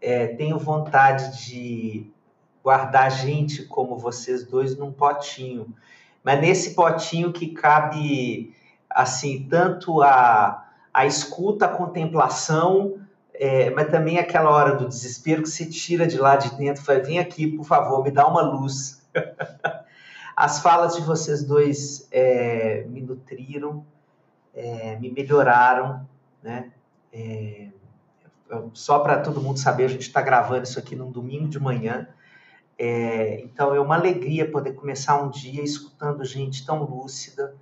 é, 0.00 0.26
tenho 0.26 0.58
vontade 0.58 1.46
de 1.46 2.10
guardar 2.64 3.12
gente 3.12 3.62
como 3.66 3.96
vocês 3.96 4.44
dois 4.44 4.76
num 4.76 4.90
potinho 4.90 5.72
mas 6.26 6.40
nesse 6.40 6.74
potinho 6.74 7.32
que 7.32 7.46
cabe 7.46 8.52
assim 8.90 9.46
tanto 9.48 10.02
a, 10.02 10.65
a 10.96 11.04
escuta, 11.04 11.66
a 11.66 11.68
contemplação, 11.68 12.98
é, 13.34 13.68
mas 13.68 13.90
também 13.90 14.18
aquela 14.18 14.48
hora 14.48 14.76
do 14.76 14.88
desespero 14.88 15.42
que 15.42 15.48
se 15.50 15.68
tira 15.68 16.06
de 16.06 16.16
lá 16.16 16.36
de 16.36 16.56
dentro, 16.56 16.82
vai 16.82 17.02
vem 17.02 17.18
aqui, 17.18 17.46
por 17.46 17.66
favor, 17.66 18.02
me 18.02 18.10
dá 18.10 18.26
uma 18.26 18.40
luz. 18.40 19.06
As 20.34 20.60
falas 20.60 20.96
de 20.96 21.02
vocês 21.02 21.44
dois 21.44 22.08
é, 22.10 22.86
me 22.88 23.02
nutriram, 23.02 23.84
é, 24.54 24.96
me 24.96 25.10
melhoraram, 25.12 26.08
né? 26.42 26.72
É, 27.12 27.68
só 28.72 29.00
para 29.00 29.20
todo 29.20 29.38
mundo 29.38 29.58
saber, 29.58 29.84
a 29.84 29.88
gente 29.88 30.06
está 30.06 30.22
gravando 30.22 30.64
isso 30.64 30.78
aqui 30.78 30.96
num 30.96 31.10
domingo 31.10 31.46
de 31.46 31.60
manhã. 31.60 32.08
É, 32.78 33.42
então 33.42 33.74
é 33.74 33.80
uma 33.80 33.96
alegria 33.96 34.50
poder 34.50 34.72
começar 34.72 35.22
um 35.22 35.28
dia 35.28 35.62
escutando 35.62 36.24
gente 36.24 36.64
tão 36.64 36.82
lúcida, 36.84 37.54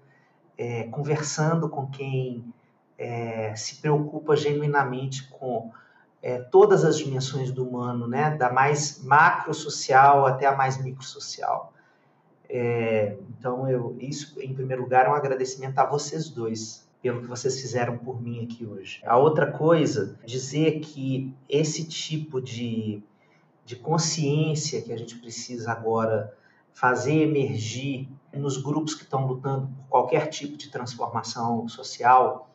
é, 0.57 0.85
conversando 0.85 1.69
com 1.69 1.89
quem 1.89 2.54
é, 2.99 3.55
se 3.57 3.77
preocupa 3.77 4.37
genuinamente 4.37 5.29
com 5.29 5.71
é, 6.23 6.39
todas 6.39 6.85
as 6.85 6.97
dimensões 6.97 7.53
do 7.53 7.69
humano, 7.69 8.07
né? 8.07 8.37
da 8.37 8.53
mais 8.53 9.03
macro-social 9.03 10.27
até 10.27 10.47
a 10.47 10.57
mais 10.57 10.83
micro-social. 10.83 11.73
É, 12.49 13.17
então, 13.29 13.69
eu, 13.69 13.97
isso, 13.99 14.41
em 14.41 14.55
primeiro 14.55 14.83
lugar, 14.83 15.07
é 15.07 15.11
um 15.11 15.15
agradecimento 15.15 15.79
a 15.79 15.85
vocês 15.85 16.29
dois 16.29 16.85
pelo 17.03 17.21
que 17.21 17.27
vocês 17.27 17.61
fizeram 17.61 17.99
por 17.99 18.23
mim 18.23 18.43
aqui 18.45 18.65
hoje. 18.65 19.03
A 19.05 19.19
outra 19.19 19.53
coisa, 19.53 20.19
dizer 20.25 20.81
que 20.81 21.35
esse 21.47 21.87
tipo 21.87 22.41
de, 22.41 23.03
de 23.63 23.77
consciência 23.77 24.81
que 24.81 24.91
a 24.91 24.97
gente 24.97 25.19
precisa 25.19 25.71
agora 25.71 26.35
fazer 26.73 27.21
emergir 27.21 28.09
nos 28.33 28.57
grupos 28.57 28.95
que 28.95 29.03
estão 29.03 29.27
lutando 29.27 29.67
por 29.67 29.89
qualquer 29.89 30.29
tipo 30.29 30.57
de 30.57 30.71
transformação 30.71 31.69
social 31.69 32.49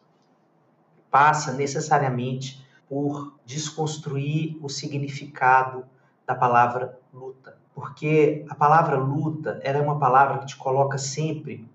passa 1.10 1.54
necessariamente 1.54 2.66
por 2.88 3.36
desconstruir 3.46 4.58
o 4.62 4.70
significado 4.70 5.86
da 6.26 6.36
palavra 6.36 6.98
luta. 7.14 7.58
Porque 7.74 8.46
a 8.50 8.56
palavra 8.56 8.98
luta 8.98 9.60
era 9.64 9.80
é 9.80 9.82
uma 9.82 10.00
palavra 10.00 10.40
que 10.40 10.48
te 10.48 10.58
coloca 10.58 10.98
sempre 10.98 11.70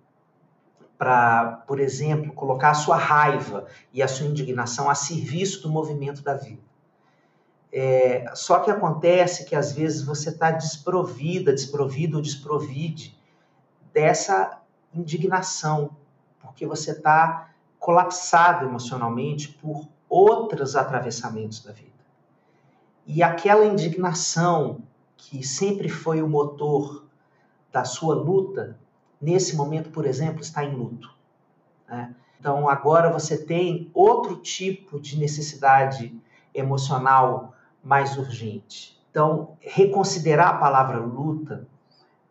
para, 0.99 1.63
por 1.67 1.81
exemplo, 1.81 2.33
colocar 2.33 2.71
a 2.71 2.75
sua 2.75 2.97
raiva 2.97 3.67
e 3.93 4.03
a 4.03 4.09
sua 4.09 4.27
indignação 4.27 4.89
a 4.89 4.95
serviço 4.95 5.63
do 5.63 5.69
movimento 5.69 6.23
da 6.23 6.35
vida. 6.35 6.63
É, 7.73 8.31
só 8.35 8.61
que 8.61 8.71
acontece 8.71 9.45
que 9.45 9.57
às 9.57 9.73
vezes 9.73 10.03
você 10.03 10.29
está 10.29 10.53
desprovida, 10.53 11.53
desprovido 11.53 12.17
ou 12.17 12.23
desprovide 12.23 13.19
dessa 13.93 14.61
indignação, 14.95 15.91
porque 16.41 16.67
você 16.67 16.93
está 16.93 17.51
colapsado 17.85 18.65
emocionalmente 18.65 19.47
por 19.47 19.87
outros 20.09 20.75
atravessamentos 20.75 21.63
da 21.63 21.71
vida. 21.71 21.93
E 23.07 23.23
aquela 23.23 23.67
indignação 23.67 24.81
que 25.19 25.47
sempre 25.47 25.91
foi 25.91 26.23
o 26.23 26.27
motor 26.27 27.05
da 27.71 27.85
sua 27.85 28.15
luta, 28.15 28.79
nesse 29.21 29.55
momento, 29.55 29.91
por 29.91 30.07
exemplo, 30.07 30.41
está 30.41 30.65
em 30.65 30.75
luto. 30.75 31.15
Né? 31.87 32.15
Então 32.41 32.71
agora 32.71 33.13
você 33.13 33.37
tem 33.37 33.91
outro 33.93 34.37
tipo 34.37 34.99
de 34.99 35.19
necessidade 35.19 36.19
emocional 36.55 37.53
mais 37.83 38.17
urgente. 38.17 38.99
Então, 39.11 39.59
reconsiderar 39.61 40.55
a 40.55 40.59
palavra 40.59 41.01
luta 41.01 41.69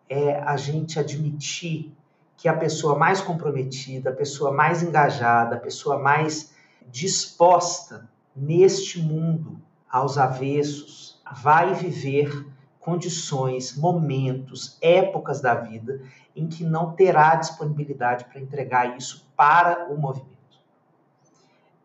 é 0.09 0.39
a 0.39 0.57
gente 0.57 0.99
admitir 0.99 1.95
que 2.43 2.49
a 2.49 2.57
pessoa 2.57 2.97
mais 2.99 3.21
comprometida, 3.21 4.09
a 4.09 4.13
pessoa 4.13 4.51
mais 4.51 4.83
engajada, 4.83 5.55
a 5.55 5.59
pessoa 5.59 5.97
mais 5.97 6.53
disposta 6.91 8.09
neste 8.35 9.01
mundo 9.01 9.61
aos 9.89 10.17
avessos, 10.17 11.21
vai 11.41 11.73
viver 11.73 12.45
condições, 12.81 13.77
momentos, 13.77 14.77
épocas 14.81 15.39
da 15.39 15.55
vida 15.55 16.01
em 16.35 16.45
que 16.45 16.65
não 16.65 16.91
terá 16.91 17.35
disponibilidade 17.35 18.25
para 18.25 18.41
entregar 18.41 18.97
isso 18.97 19.25
para 19.37 19.87
o 19.89 19.97
movimento. 19.97 20.59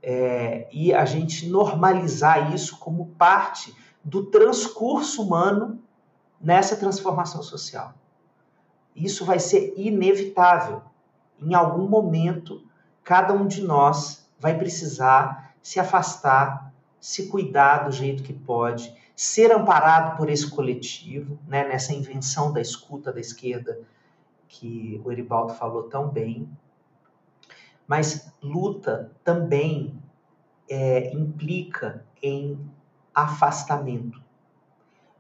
É, 0.02 0.66
e 0.72 0.92
a 0.92 1.04
gente 1.04 1.48
normalizar 1.48 2.52
isso 2.52 2.80
como 2.80 3.06
parte 3.10 3.72
do 4.02 4.24
transcurso 4.24 5.22
humano 5.22 5.80
nessa 6.40 6.74
transformação 6.74 7.44
social. 7.44 7.94
Isso 9.04 9.24
vai 9.24 9.38
ser 9.38 9.74
inevitável. 9.76 10.82
Em 11.40 11.54
algum 11.54 11.88
momento, 11.88 12.62
cada 13.04 13.32
um 13.32 13.46
de 13.46 13.62
nós 13.62 14.28
vai 14.38 14.56
precisar 14.58 15.54
se 15.62 15.78
afastar, 15.78 16.72
se 17.00 17.28
cuidar 17.28 17.84
do 17.84 17.92
jeito 17.92 18.22
que 18.22 18.32
pode, 18.32 18.92
ser 19.14 19.52
amparado 19.52 20.16
por 20.16 20.28
esse 20.28 20.48
coletivo, 20.48 21.38
né, 21.46 21.66
nessa 21.66 21.92
invenção 21.92 22.52
da 22.52 22.60
escuta 22.60 23.12
da 23.12 23.20
esquerda 23.20 23.80
que 24.48 25.00
o 25.04 25.12
Eribaldo 25.12 25.54
falou 25.54 25.84
tão 25.84 26.08
bem. 26.08 26.48
Mas 27.86 28.32
luta 28.42 29.12
também 29.24 30.00
é, 30.68 31.12
implica 31.14 32.04
em 32.22 32.58
afastamento. 33.14 34.22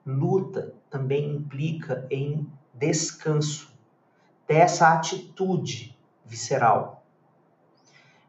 Luta 0.06 0.74
também 0.88 1.36
implica 1.36 2.06
em 2.10 2.48
descanso 2.72 3.67
dessa 4.48 4.88
atitude 4.88 5.96
visceral. 6.24 7.04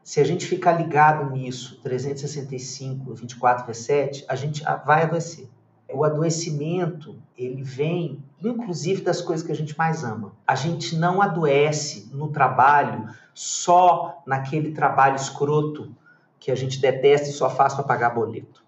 Se 0.04 0.20
a 0.20 0.24
gente 0.24 0.46
ficar 0.46 0.72
ligado 0.72 1.30
nisso, 1.30 1.80
365, 1.82 3.14
24, 3.14 3.66
27, 3.66 4.24
a 4.28 4.36
gente 4.36 4.62
vai 4.84 5.04
adoecer. 5.04 5.48
O 5.92 6.04
adoecimento, 6.04 7.20
ele 7.36 7.62
vem, 7.62 8.22
inclusive, 8.40 9.02
das 9.02 9.20
coisas 9.20 9.44
que 9.44 9.50
a 9.50 9.56
gente 9.56 9.76
mais 9.76 10.04
ama. 10.04 10.32
A 10.46 10.54
gente 10.54 10.94
não 10.96 11.20
adoece 11.20 12.10
no 12.12 12.28
trabalho 12.28 13.08
só 13.34 14.22
naquele 14.26 14.72
trabalho 14.72 15.16
escroto 15.16 15.94
que 16.38 16.50
a 16.50 16.54
gente 16.54 16.80
detesta 16.80 17.28
e 17.28 17.32
só 17.32 17.50
faz 17.50 17.74
para 17.74 17.84
pagar 17.84 18.10
boleto. 18.10 18.64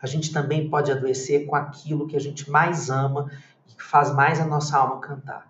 A 0.00 0.06
gente 0.06 0.32
também 0.32 0.70
pode 0.70 0.90
adoecer 0.90 1.46
com 1.46 1.54
aquilo 1.54 2.06
que 2.06 2.16
a 2.16 2.20
gente 2.20 2.50
mais 2.50 2.88
ama 2.88 3.30
que 3.66 3.82
faz 3.82 4.12
mais 4.12 4.40
a 4.40 4.44
nossa 4.44 4.76
alma 4.76 5.00
cantar. 5.00 5.49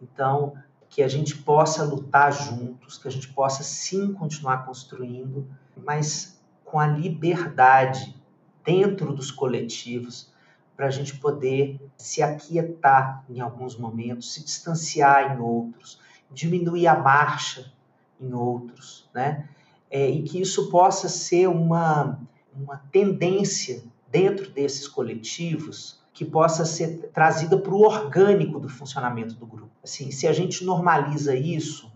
Então, 0.00 0.54
que 0.88 1.02
a 1.02 1.08
gente 1.08 1.36
possa 1.36 1.84
lutar 1.84 2.32
juntos, 2.32 2.98
que 2.98 3.06
a 3.06 3.10
gente 3.10 3.28
possa 3.28 3.62
sim 3.62 4.12
continuar 4.12 4.66
construindo, 4.66 5.46
mas 5.76 6.40
com 6.64 6.78
a 6.78 6.86
liberdade 6.86 8.16
dentro 8.64 9.14
dos 9.14 9.30
coletivos, 9.30 10.32
para 10.76 10.86
a 10.86 10.90
gente 10.90 11.18
poder 11.18 11.80
se 11.96 12.22
aquietar 12.22 13.24
em 13.28 13.40
alguns 13.40 13.76
momentos, 13.76 14.32
se 14.32 14.42
distanciar 14.42 15.36
em 15.36 15.40
outros, 15.40 16.00
diminuir 16.30 16.86
a 16.86 16.98
marcha 16.98 17.72
em 18.20 18.32
outros, 18.32 19.08
né? 19.14 19.48
É, 19.90 20.08
e 20.08 20.22
que 20.22 20.40
isso 20.40 20.70
possa 20.70 21.08
ser 21.08 21.48
uma, 21.48 22.18
uma 22.54 22.78
tendência 22.90 23.82
dentro 24.10 24.50
desses 24.50 24.88
coletivos 24.88 25.99
que 26.20 26.24
possa 26.26 26.66
ser 26.66 27.08
trazida 27.14 27.56
para 27.56 27.72
o 27.72 27.80
orgânico 27.80 28.60
do 28.60 28.68
funcionamento 28.68 29.36
do 29.36 29.46
grupo. 29.46 29.70
Assim, 29.82 30.10
se 30.10 30.28
a 30.28 30.34
gente 30.34 30.66
normaliza 30.66 31.34
isso, 31.34 31.90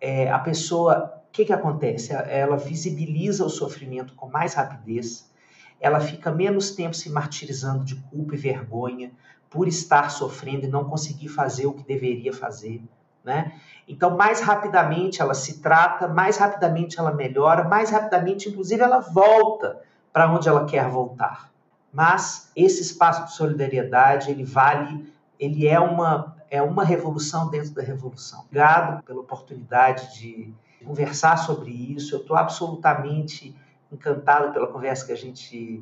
é, 0.00 0.28
a 0.28 0.40
pessoa, 0.40 1.22
o 1.28 1.30
que, 1.30 1.44
que 1.44 1.52
acontece? 1.52 2.12
Ela 2.12 2.56
visibiliza 2.56 3.44
o 3.44 3.48
sofrimento 3.48 4.12
com 4.16 4.28
mais 4.28 4.54
rapidez, 4.54 5.30
ela 5.78 6.00
fica 6.00 6.32
menos 6.32 6.72
tempo 6.72 6.96
se 6.96 7.08
martirizando 7.10 7.84
de 7.84 7.94
culpa 7.94 8.34
e 8.34 8.38
vergonha 8.38 9.12
por 9.48 9.68
estar 9.68 10.10
sofrendo 10.10 10.66
e 10.66 10.68
não 10.68 10.86
conseguir 10.86 11.28
fazer 11.28 11.66
o 11.66 11.72
que 11.72 11.84
deveria 11.84 12.32
fazer. 12.32 12.82
Né? 13.22 13.52
Então, 13.86 14.16
mais 14.16 14.40
rapidamente 14.40 15.22
ela 15.22 15.32
se 15.32 15.60
trata, 15.60 16.08
mais 16.08 16.38
rapidamente 16.38 16.98
ela 16.98 17.12
melhora, 17.12 17.62
mais 17.62 17.88
rapidamente, 17.88 18.48
inclusive, 18.48 18.82
ela 18.82 18.98
volta 18.98 19.80
para 20.12 20.28
onde 20.28 20.48
ela 20.48 20.66
quer 20.66 20.88
voltar 20.88 21.50
mas 21.92 22.50
esse 22.54 22.82
espaço 22.82 23.24
de 23.24 23.34
solidariedade 23.34 24.30
ele 24.30 24.44
vale, 24.44 25.12
ele 25.38 25.66
é 25.66 25.78
uma 25.78 26.36
é 26.50 26.60
uma 26.60 26.84
revolução 26.84 27.48
dentro 27.48 27.70
da 27.70 27.80
revolução. 27.80 28.40
Obrigado 28.40 29.04
pela 29.04 29.20
oportunidade 29.20 30.18
de 30.18 30.52
conversar 30.84 31.36
sobre 31.36 31.70
isso. 31.70 32.14
Eu 32.16 32.20
estou 32.20 32.36
absolutamente 32.36 33.54
encantado 33.92 34.52
pela 34.52 34.66
conversa 34.66 35.06
que 35.06 35.12
a 35.12 35.16
gente 35.16 35.80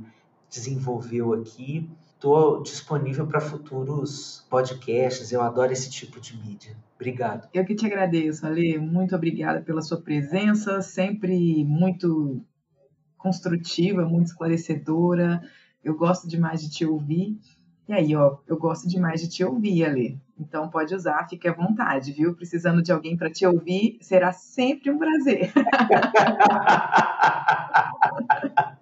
desenvolveu 0.51 1.33
aqui. 1.33 1.89
Estou 2.15 2.63
disponível 2.63 3.27
para 3.27 3.41
futuros 3.41 4.45
podcasts. 4.51 5.33
Eu 5.33 5.41
adoro 5.41 5.73
esse 5.73 5.89
tipo 5.89 6.21
de 6.21 6.37
mídia. 6.37 6.77
Obrigado. 6.97 7.49
Eu 7.55 7.65
que 7.65 7.75
te 7.75 7.87
agradeço, 7.87 8.45
Ale. 8.45 8.77
Muito 8.77 9.15
obrigada 9.15 9.63
pela 9.63 9.81
sua 9.81 10.01
presença, 10.01 10.83
sempre 10.83 11.65
muito 11.65 12.43
construtiva, 13.17 14.05
muito 14.05 14.27
esclarecedora. 14.27 15.41
Eu 15.83 15.97
gosto 15.97 16.29
demais 16.29 16.61
de 16.61 16.71
te 16.71 16.85
ouvir. 16.85 17.39
E 17.89 17.93
aí, 17.93 18.15
ó, 18.15 18.39
eu 18.47 18.59
gosto 18.59 18.89
demais 18.89 19.21
de 19.21 19.29
te 19.29 19.45
ouvir, 19.45 19.85
Ale. 19.85 20.21
Então 20.39 20.69
pode 20.69 20.95
usar, 20.95 21.27
fique 21.29 21.49
à 21.49 21.53
vontade, 21.53 22.13
viu? 22.13 22.35
Precisando 22.35 22.83
de 22.83 22.93
alguém 22.93 23.17
para 23.17 23.31
te 23.31 23.47
ouvir, 23.47 23.99
será 24.01 24.33
sempre 24.33 24.91
um 24.91 24.99
prazer. 24.99 25.53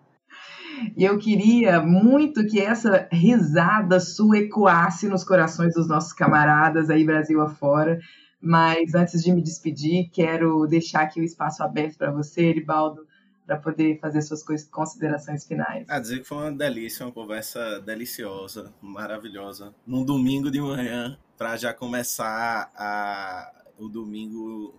E 0.95 1.05
eu 1.05 1.19
queria 1.19 1.81
muito 1.81 2.47
que 2.47 2.61
essa 2.61 3.09
risada 3.11 3.99
sua 3.99 4.39
ecoasse 4.39 5.09
nos 5.09 5.25
corações 5.25 5.75
dos 5.75 5.89
nossos 5.89 6.13
camaradas 6.13 6.91
aí 6.91 7.05
Brasil 7.05 7.41
afora. 7.41 7.99
Mas 8.41 8.95
antes 8.95 9.23
de 9.23 9.33
me 9.33 9.43
despedir, 9.43 10.11
quero 10.13 10.67
deixar 10.67 11.03
aqui 11.03 11.21
o 11.21 11.25
espaço 11.25 11.63
aberto 11.63 11.97
para 11.97 12.13
você, 12.13 12.45
Eribaldo, 12.45 13.03
para 13.47 13.57
poder 13.59 14.01
fazer 14.01 14.21
suas 14.23 14.43
considerações 14.65 15.47
finais. 15.47 15.89
A 15.89 16.01
dizer 16.01 16.19
que 16.19 16.25
foi 16.25 16.39
uma 16.39 16.53
delícia, 16.53 17.07
uma 17.07 17.13
conversa 17.13 17.81
deliciosa, 17.81 18.75
maravilhosa, 18.83 19.73
num 19.87 20.05
domingo 20.05 20.51
de 20.51 20.61
manhã, 20.61 21.17
para 21.39 21.57
já 21.57 21.73
começar 21.73 22.73
a, 22.75 23.53
o 23.79 23.89
domingo 23.89 24.75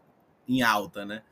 em 0.47 0.61
alta, 0.61 1.05
né? 1.05 1.23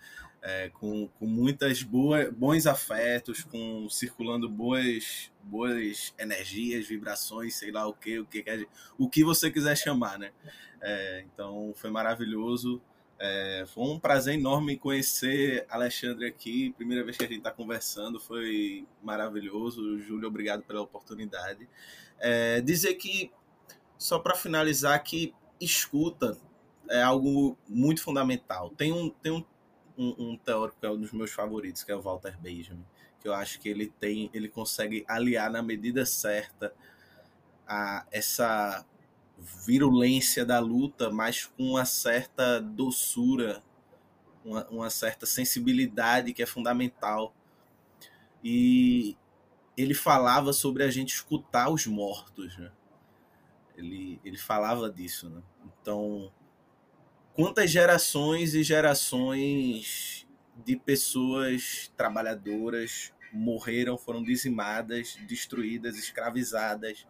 É, 0.41 0.69
com, 0.69 1.07
com 1.19 1.25
muitas 1.25 1.81
boas, 1.81 2.31
bons 2.31 2.67
afetos, 2.67 3.43
com 3.43 3.89
circulando 3.89 4.47
boas, 4.47 5.31
boas 5.41 6.13
energias, 6.19 6.87
vibrações, 6.87 7.55
sei 7.55 7.71
lá 7.71 7.87
o 7.87 7.93
que, 7.93 8.19
o 8.19 8.25
que, 8.27 8.67
o 8.95 9.09
que 9.09 9.23
você 9.23 9.49
quiser 9.49 9.75
chamar, 9.75 10.19
né? 10.19 10.31
É, 10.79 11.25
então 11.25 11.73
foi 11.75 11.89
maravilhoso. 11.89 12.79
É, 13.17 13.63
foi 13.67 13.83
um 13.85 13.99
prazer 13.99 14.35
enorme 14.35 14.77
conhecer 14.77 15.65
Alexandre 15.69 16.27
aqui. 16.27 16.73
Primeira 16.73 17.03
vez 17.03 17.17
que 17.17 17.23
a 17.23 17.27
gente 17.27 17.37
está 17.39 17.51
conversando, 17.51 18.19
foi 18.19 18.85
maravilhoso. 19.01 19.99
Júlio, 19.99 20.27
obrigado 20.27 20.63
pela 20.63 20.81
oportunidade. 20.81 21.67
É, 22.19 22.61
dizer 22.61 22.95
que, 22.95 23.31
só 23.97 24.19
para 24.19 24.35
finalizar, 24.35 25.01
que 25.03 25.33
escuta 25.59 26.37
é 26.89 27.01
algo 27.01 27.57
muito 27.67 28.01
fundamental. 28.01 28.69
Tem 28.71 28.91
um, 28.91 29.09
tem 29.09 29.31
um, 29.31 29.43
um, 29.97 30.31
um, 30.31 30.37
teórico 30.37 30.79
que 30.79 30.85
é 30.85 30.89
um 30.89 30.99
dos 30.99 31.11
meus 31.11 31.31
favoritos, 31.31 31.83
que 31.83 31.91
é 31.91 31.95
o 31.95 32.01
Walter 32.01 32.37
Benjamin, 32.39 32.85
que 33.21 33.27
eu 33.27 33.33
acho 33.33 33.59
que 33.59 33.69
ele 33.69 33.87
tem, 33.99 34.29
ele 34.33 34.49
consegue 34.49 35.03
aliar 35.07 35.49
na 35.49 35.61
medida 35.61 36.05
certa 36.05 36.73
a 37.67 38.05
essa 38.11 38.85
virulência 39.37 40.45
da 40.45 40.59
luta, 40.59 41.09
mas 41.09 41.45
com 41.45 41.71
uma 41.71 41.85
certa 41.85 42.59
doçura, 42.59 43.61
uma, 44.43 44.67
uma 44.69 44.89
certa 44.89 45.25
sensibilidade 45.25 46.33
que 46.33 46.43
é 46.43 46.45
fundamental. 46.45 47.35
E 48.43 49.17
ele 49.75 49.93
falava 49.93 50.53
sobre 50.53 50.83
a 50.83 50.89
gente 50.89 51.13
escutar 51.13 51.69
os 51.69 51.85
mortos, 51.85 52.57
né? 52.57 52.71
Ele, 53.75 54.21
ele 54.23 54.37
falava 54.37 54.89
disso, 54.89 55.29
né? 55.29 55.41
Então, 55.65 56.31
quantas 57.33 57.69
gerações 57.69 58.53
e 58.53 58.63
gerações 58.63 60.25
de 60.63 60.77
pessoas 60.77 61.91
trabalhadoras 61.97 63.13
morreram, 63.33 63.97
foram 63.97 64.23
dizimadas, 64.23 65.17
destruídas, 65.27 65.97
escravizadas, 65.97 67.05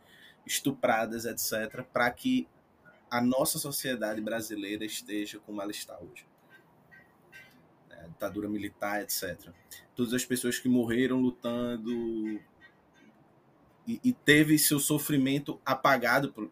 estupradas, 0.45 1.26
etc., 1.26 1.84
para 1.84 2.09
que 2.11 2.47
a 3.09 3.22
nossa 3.22 3.57
sociedade 3.57 4.22
brasileira 4.22 4.85
esteja 4.85 5.39
como 5.39 5.61
ela 5.61 5.72
está 5.72 5.97
hoje. 5.99 6.26
É, 7.89 8.07
ditadura 8.07 8.49
militar, 8.49 9.01
etc. 9.01 9.51
Todas 9.95 10.13
as 10.13 10.26
pessoas 10.26 10.59
que 10.59 10.67
morreram 10.67 11.19
lutando 11.22 12.41
e, 13.88 13.99
e 14.03 14.13
teve 14.13 14.57
seu 14.57 14.80
sofrimento 14.80 15.59
apagado 15.65 16.31
por, 16.34 16.51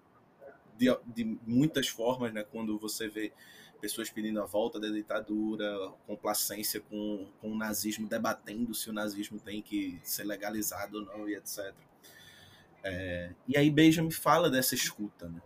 de, 0.77 0.87
de, 1.07 1.39
muitas 1.45 1.87
formas, 1.87 2.33
né? 2.33 2.43
Quando 2.43 2.77
você 2.77 3.07
vê 3.07 3.33
pessoas 3.81 4.09
pedindo 4.09 4.41
a 4.41 4.45
volta 4.45 4.79
da 4.79 4.87
ditadura, 4.87 5.91
complacência 6.07 6.79
com, 6.79 7.27
com 7.41 7.51
o 7.51 7.57
nazismo, 7.57 8.07
debatendo 8.07 8.73
se 8.73 8.89
o 8.89 8.93
nazismo 8.93 9.39
tem 9.39 9.61
que 9.61 9.99
ser 10.03 10.23
legalizado 10.23 10.99
ou 10.99 11.05
não, 11.05 11.27
e 11.27 11.35
etc. 11.35 11.73
É, 12.83 13.31
e 13.47 13.57
aí 13.57 13.69
Benjamin 13.69 14.11
fala 14.11 14.49
dessa 14.49 14.75
escuta, 14.75 15.29
né? 15.29 15.41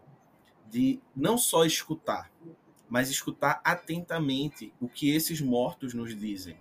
de 0.69 0.99
não 1.15 1.37
só 1.37 1.65
escutar, 1.65 2.31
mas 2.89 3.09
escutar 3.09 3.61
atentamente 3.63 4.73
o 4.79 4.87
que 4.87 5.09
esses 5.13 5.41
mortos 5.41 5.93
nos 5.93 6.15
dizem. 6.15 6.57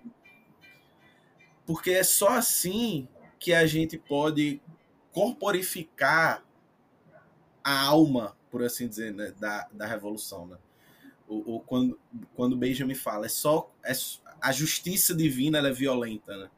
Porque 1.65 1.91
é 1.91 2.03
só 2.03 2.29
assim 2.29 3.07
que 3.39 3.53
a 3.53 3.65
gente 3.65 3.97
pode 3.97 4.61
corporificar 5.11 6.43
a 7.63 7.81
alma, 7.81 8.37
por 8.49 8.63
assim 8.63 8.87
dizer, 8.87 9.13
né, 9.13 9.33
da, 9.37 9.67
da 9.71 9.85
revolução. 9.85 10.47
Né? 10.47 10.57
O, 11.27 11.55
o, 11.55 11.59
quando, 11.59 11.99
quando 12.35 12.55
Benjamin 12.55 12.95
fala, 12.95 13.25
é 13.25 13.29
só 13.29 13.69
é, 13.83 13.91
a 14.41 14.51
justiça 14.51 15.13
divina 15.13 15.59
é 15.59 15.71
violenta. 15.71 16.37
Né? 16.37 16.49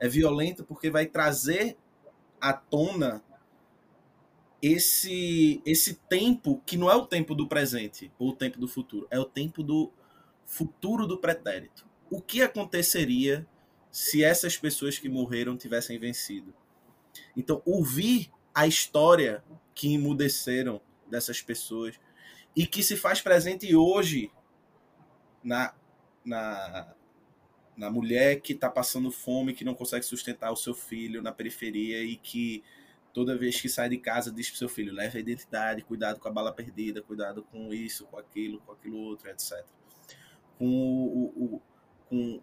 É 0.00 0.08
violenta 0.08 0.64
porque 0.64 0.90
vai 0.90 1.06
trazer 1.06 1.76
à 2.40 2.52
tona 2.52 3.22
esse 4.66 5.60
esse 5.66 5.94
tempo 6.08 6.62
que 6.64 6.78
não 6.78 6.90
é 6.90 6.94
o 6.96 7.04
tempo 7.04 7.34
do 7.34 7.46
presente 7.46 8.10
ou 8.18 8.30
o 8.30 8.34
tempo 8.34 8.58
do 8.58 8.66
futuro, 8.66 9.06
é 9.10 9.18
o 9.18 9.24
tempo 9.26 9.62
do 9.62 9.92
futuro 10.46 11.06
do 11.06 11.18
pretérito. 11.18 11.86
O 12.10 12.18
que 12.22 12.40
aconteceria 12.40 13.46
se 13.90 14.24
essas 14.24 14.56
pessoas 14.56 14.98
que 14.98 15.06
morreram 15.06 15.54
tivessem 15.58 15.98
vencido? 15.98 16.54
Então, 17.36 17.60
ouvir 17.66 18.30
a 18.54 18.66
história 18.66 19.44
que 19.74 19.92
emudeceram 19.92 20.80
dessas 21.10 21.42
pessoas 21.42 22.00
e 22.56 22.66
que 22.66 22.82
se 22.82 22.96
faz 22.96 23.20
presente 23.20 23.74
hoje 23.74 24.30
na, 25.42 25.74
na, 26.24 26.94
na 27.76 27.90
mulher 27.90 28.40
que 28.40 28.54
está 28.54 28.70
passando 28.70 29.10
fome, 29.10 29.52
que 29.52 29.64
não 29.64 29.74
consegue 29.74 30.06
sustentar 30.06 30.50
o 30.50 30.56
seu 30.56 30.72
filho 30.72 31.20
na 31.20 31.32
periferia 31.32 32.02
e 32.02 32.16
que 32.16 32.64
toda 33.14 33.38
vez 33.38 33.58
que 33.60 33.68
sai 33.68 33.88
de 33.88 33.96
casa 33.96 34.32
diz 34.32 34.50
para 34.50 34.58
seu 34.58 34.68
filho, 34.68 34.92
leve 34.92 35.16
a 35.16 35.20
identidade, 35.20 35.82
cuidado 35.82 36.18
com 36.18 36.28
a 36.28 36.32
bala 36.32 36.52
perdida, 36.52 37.00
cuidado 37.00 37.44
com 37.44 37.72
isso, 37.72 38.04
com 38.06 38.18
aquilo, 38.18 38.60
com 38.60 38.72
aquilo 38.72 38.98
outro, 38.98 39.30
etc. 39.30 39.64
Com 40.58 40.66
o, 40.66 41.32
o 41.36 41.62
com 42.10 42.40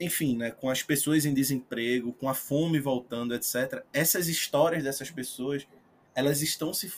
enfim, 0.00 0.36
né, 0.36 0.50
com 0.50 0.68
as 0.68 0.82
pessoas 0.82 1.24
em 1.24 1.32
desemprego, 1.32 2.12
com 2.12 2.28
a 2.28 2.34
fome 2.34 2.80
voltando, 2.80 3.32
etc. 3.32 3.84
Essas 3.92 4.26
histórias 4.26 4.82
dessas 4.82 5.08
pessoas, 5.10 5.66
elas 6.14 6.42
estão 6.42 6.74
se 6.74 6.92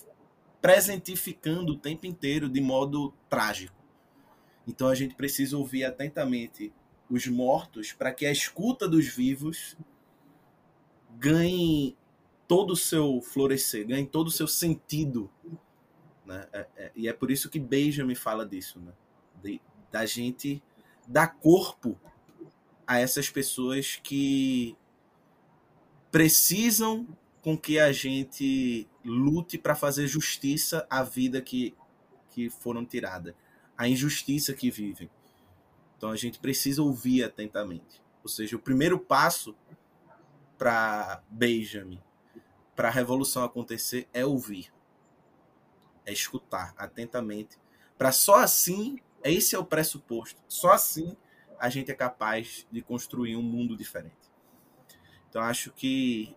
presentificando 0.62 1.74
o 1.74 1.78
tempo 1.78 2.06
inteiro 2.06 2.48
de 2.48 2.60
modo 2.60 3.12
trágico. 3.28 3.76
Então 4.66 4.88
a 4.88 4.94
gente 4.94 5.14
precisa 5.14 5.58
ouvir 5.58 5.84
atentamente 5.84 6.72
os 7.08 7.26
mortos 7.26 7.92
para 7.92 8.12
que 8.12 8.24
a 8.24 8.32
escuta 8.32 8.88
dos 8.88 9.06
vivos 9.06 9.76
ganhe 11.18 11.96
todo 12.48 12.72
o 12.72 12.76
seu 12.76 13.20
florescer, 13.20 13.86
ganhe 13.86 14.06
todo 14.06 14.28
o 14.28 14.30
seu 14.30 14.46
sentido. 14.46 15.30
Né? 16.24 16.46
É, 16.52 16.66
é, 16.76 16.92
e 16.94 17.08
é 17.08 17.12
por 17.12 17.30
isso 17.30 17.48
que 17.48 17.58
Benjamin 17.58 18.14
fala 18.14 18.46
disso, 18.46 18.80
né? 18.80 18.92
De, 19.42 19.60
da 19.90 20.06
gente 20.06 20.62
dar 21.06 21.28
corpo 21.28 21.98
a 22.86 22.98
essas 22.98 23.30
pessoas 23.30 24.00
que 24.02 24.76
precisam 26.10 27.06
com 27.42 27.56
que 27.56 27.78
a 27.78 27.92
gente 27.92 28.88
lute 29.04 29.56
para 29.58 29.74
fazer 29.74 30.06
justiça 30.06 30.86
à 30.90 31.02
vida 31.02 31.40
que, 31.40 31.74
que 32.30 32.50
foram 32.50 32.84
tirada, 32.84 33.36
a 33.78 33.88
injustiça 33.88 34.52
que 34.52 34.70
vivem. 34.70 35.08
Então 35.96 36.10
a 36.10 36.16
gente 36.16 36.38
precisa 36.38 36.82
ouvir 36.82 37.22
atentamente. 37.22 38.02
Ou 38.22 38.28
seja, 38.28 38.56
o 38.56 38.58
primeiro 38.58 38.98
passo 38.98 39.54
para 40.58 41.22
Benjamin 41.30 42.00
para 42.76 42.88
a 42.88 42.92
revolução 42.92 43.42
acontecer 43.42 44.06
é 44.12 44.24
ouvir, 44.24 44.72
é 46.04 46.12
escutar 46.12 46.74
atentamente, 46.76 47.58
para 47.98 48.12
só 48.12 48.36
assim, 48.36 49.00
esse 49.24 49.56
é 49.56 49.58
o 49.58 49.64
pressuposto, 49.64 50.40
só 50.46 50.72
assim 50.72 51.16
a 51.58 51.70
gente 51.70 51.90
é 51.90 51.94
capaz 51.94 52.66
de 52.70 52.82
construir 52.82 53.34
um 53.34 53.42
mundo 53.42 53.76
diferente. 53.76 54.14
Então 55.28 55.42
acho 55.42 55.72
que 55.72 56.36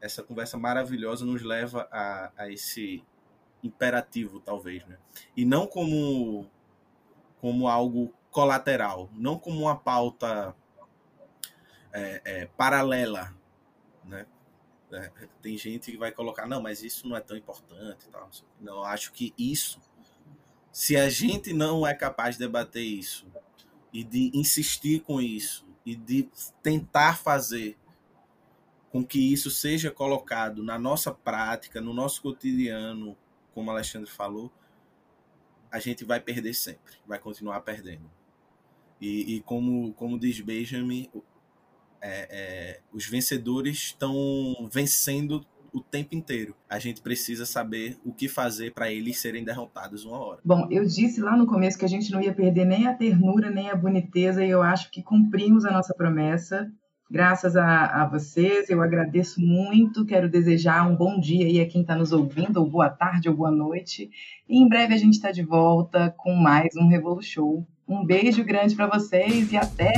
essa 0.00 0.22
conversa 0.22 0.58
maravilhosa 0.58 1.24
nos 1.24 1.42
leva 1.42 1.86
a, 1.92 2.32
a 2.36 2.50
esse 2.50 3.04
imperativo, 3.62 4.40
talvez, 4.40 4.84
né? 4.86 4.98
E 5.36 5.44
não 5.44 5.66
como 5.66 6.50
como 7.40 7.68
algo 7.68 8.12
colateral, 8.30 9.10
não 9.12 9.38
como 9.38 9.62
uma 9.62 9.76
pauta 9.76 10.54
é, 11.92 12.22
é, 12.24 12.46
paralela? 12.46 13.34
Né? 14.92 15.10
Tem 15.40 15.56
gente 15.56 15.90
que 15.90 15.96
vai 15.96 16.12
colocar, 16.12 16.46
não, 16.46 16.60
mas 16.60 16.82
isso 16.82 17.08
não 17.08 17.16
é 17.16 17.20
tão 17.20 17.34
importante. 17.34 18.06
Tal. 18.10 18.28
Não, 18.60 18.84
acho 18.84 19.10
que 19.12 19.32
isso, 19.38 19.80
se 20.70 20.98
a 20.98 21.08
gente 21.08 21.54
não 21.54 21.86
é 21.86 21.94
capaz 21.94 22.36
de 22.36 22.40
debater 22.40 22.84
isso 22.84 23.26
e 23.90 24.04
de 24.04 24.30
insistir 24.34 25.00
com 25.00 25.18
isso 25.18 25.66
e 25.84 25.96
de 25.96 26.28
tentar 26.62 27.16
fazer 27.16 27.78
com 28.90 29.02
que 29.02 29.32
isso 29.32 29.50
seja 29.50 29.90
colocado 29.90 30.62
na 30.62 30.78
nossa 30.78 31.10
prática, 31.10 31.80
no 31.80 31.94
nosso 31.94 32.20
cotidiano, 32.20 33.16
como 33.54 33.70
Alexandre 33.70 34.10
falou, 34.10 34.52
a 35.70 35.78
gente 35.78 36.04
vai 36.04 36.20
perder 36.20 36.52
sempre, 36.52 36.96
vai 37.06 37.18
continuar 37.18 37.62
perdendo. 37.62 38.10
E, 39.00 39.36
e 39.36 39.40
como, 39.40 39.94
como 39.94 40.18
diz 40.18 40.38
Benjamin, 40.42 41.10
é, 42.02 42.28
é, 42.30 42.80
os 42.92 43.06
vencedores 43.06 43.76
estão 43.76 44.12
vencendo 44.72 45.44
o 45.72 45.80
tempo 45.80 46.14
inteiro. 46.14 46.54
A 46.68 46.78
gente 46.78 47.00
precisa 47.00 47.46
saber 47.46 47.96
o 48.04 48.12
que 48.12 48.28
fazer 48.28 48.74
para 48.74 48.92
eles 48.92 49.18
serem 49.18 49.44
derrotados 49.44 50.04
uma 50.04 50.18
hora. 50.18 50.40
Bom, 50.44 50.66
eu 50.70 50.84
disse 50.84 51.20
lá 51.20 51.36
no 51.36 51.46
começo 51.46 51.78
que 51.78 51.84
a 51.84 51.88
gente 51.88 52.12
não 52.12 52.20
ia 52.20 52.34
perder 52.34 52.66
nem 52.66 52.86
a 52.86 52.94
ternura, 52.94 53.50
nem 53.50 53.70
a 53.70 53.76
boniteza, 53.76 54.44
e 54.44 54.50
eu 54.50 54.62
acho 54.62 54.90
que 54.90 55.02
cumprimos 55.02 55.64
a 55.64 55.70
nossa 55.70 55.94
promessa. 55.94 56.70
Graças 57.10 57.56
a, 57.56 58.02
a, 58.02 58.06
vocês, 58.06 58.70
eu 58.70 58.82
agradeço 58.82 59.40
muito. 59.40 60.04
Quero 60.04 60.30
desejar 60.30 60.88
um 60.88 60.96
bom 60.96 61.20
dia 61.20 61.46
aí 61.46 61.60
a 61.60 61.68
quem 61.68 61.82
está 61.82 61.94
nos 61.94 62.12
ouvindo, 62.12 62.58
ou 62.58 62.68
boa 62.68 62.88
tarde, 62.88 63.28
ou 63.28 63.34
boa 63.34 63.50
noite. 63.50 64.10
E 64.48 64.58
em 64.58 64.68
breve 64.68 64.94
a 64.94 64.98
gente 64.98 65.14
está 65.14 65.30
de 65.30 65.42
volta 65.42 66.14
com 66.16 66.34
mais 66.34 66.74
um 66.76 66.88
Revolu 66.88 67.22
Show. 67.22 67.66
Um 67.86 68.04
beijo 68.04 68.42
grande 68.44 68.74
para 68.74 68.86
vocês 68.86 69.52
e 69.52 69.56
até! 69.56 69.92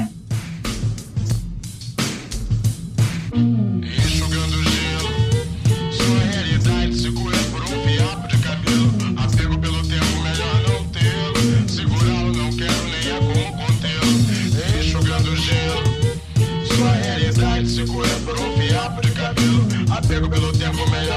Gentlemen 20.77 21.14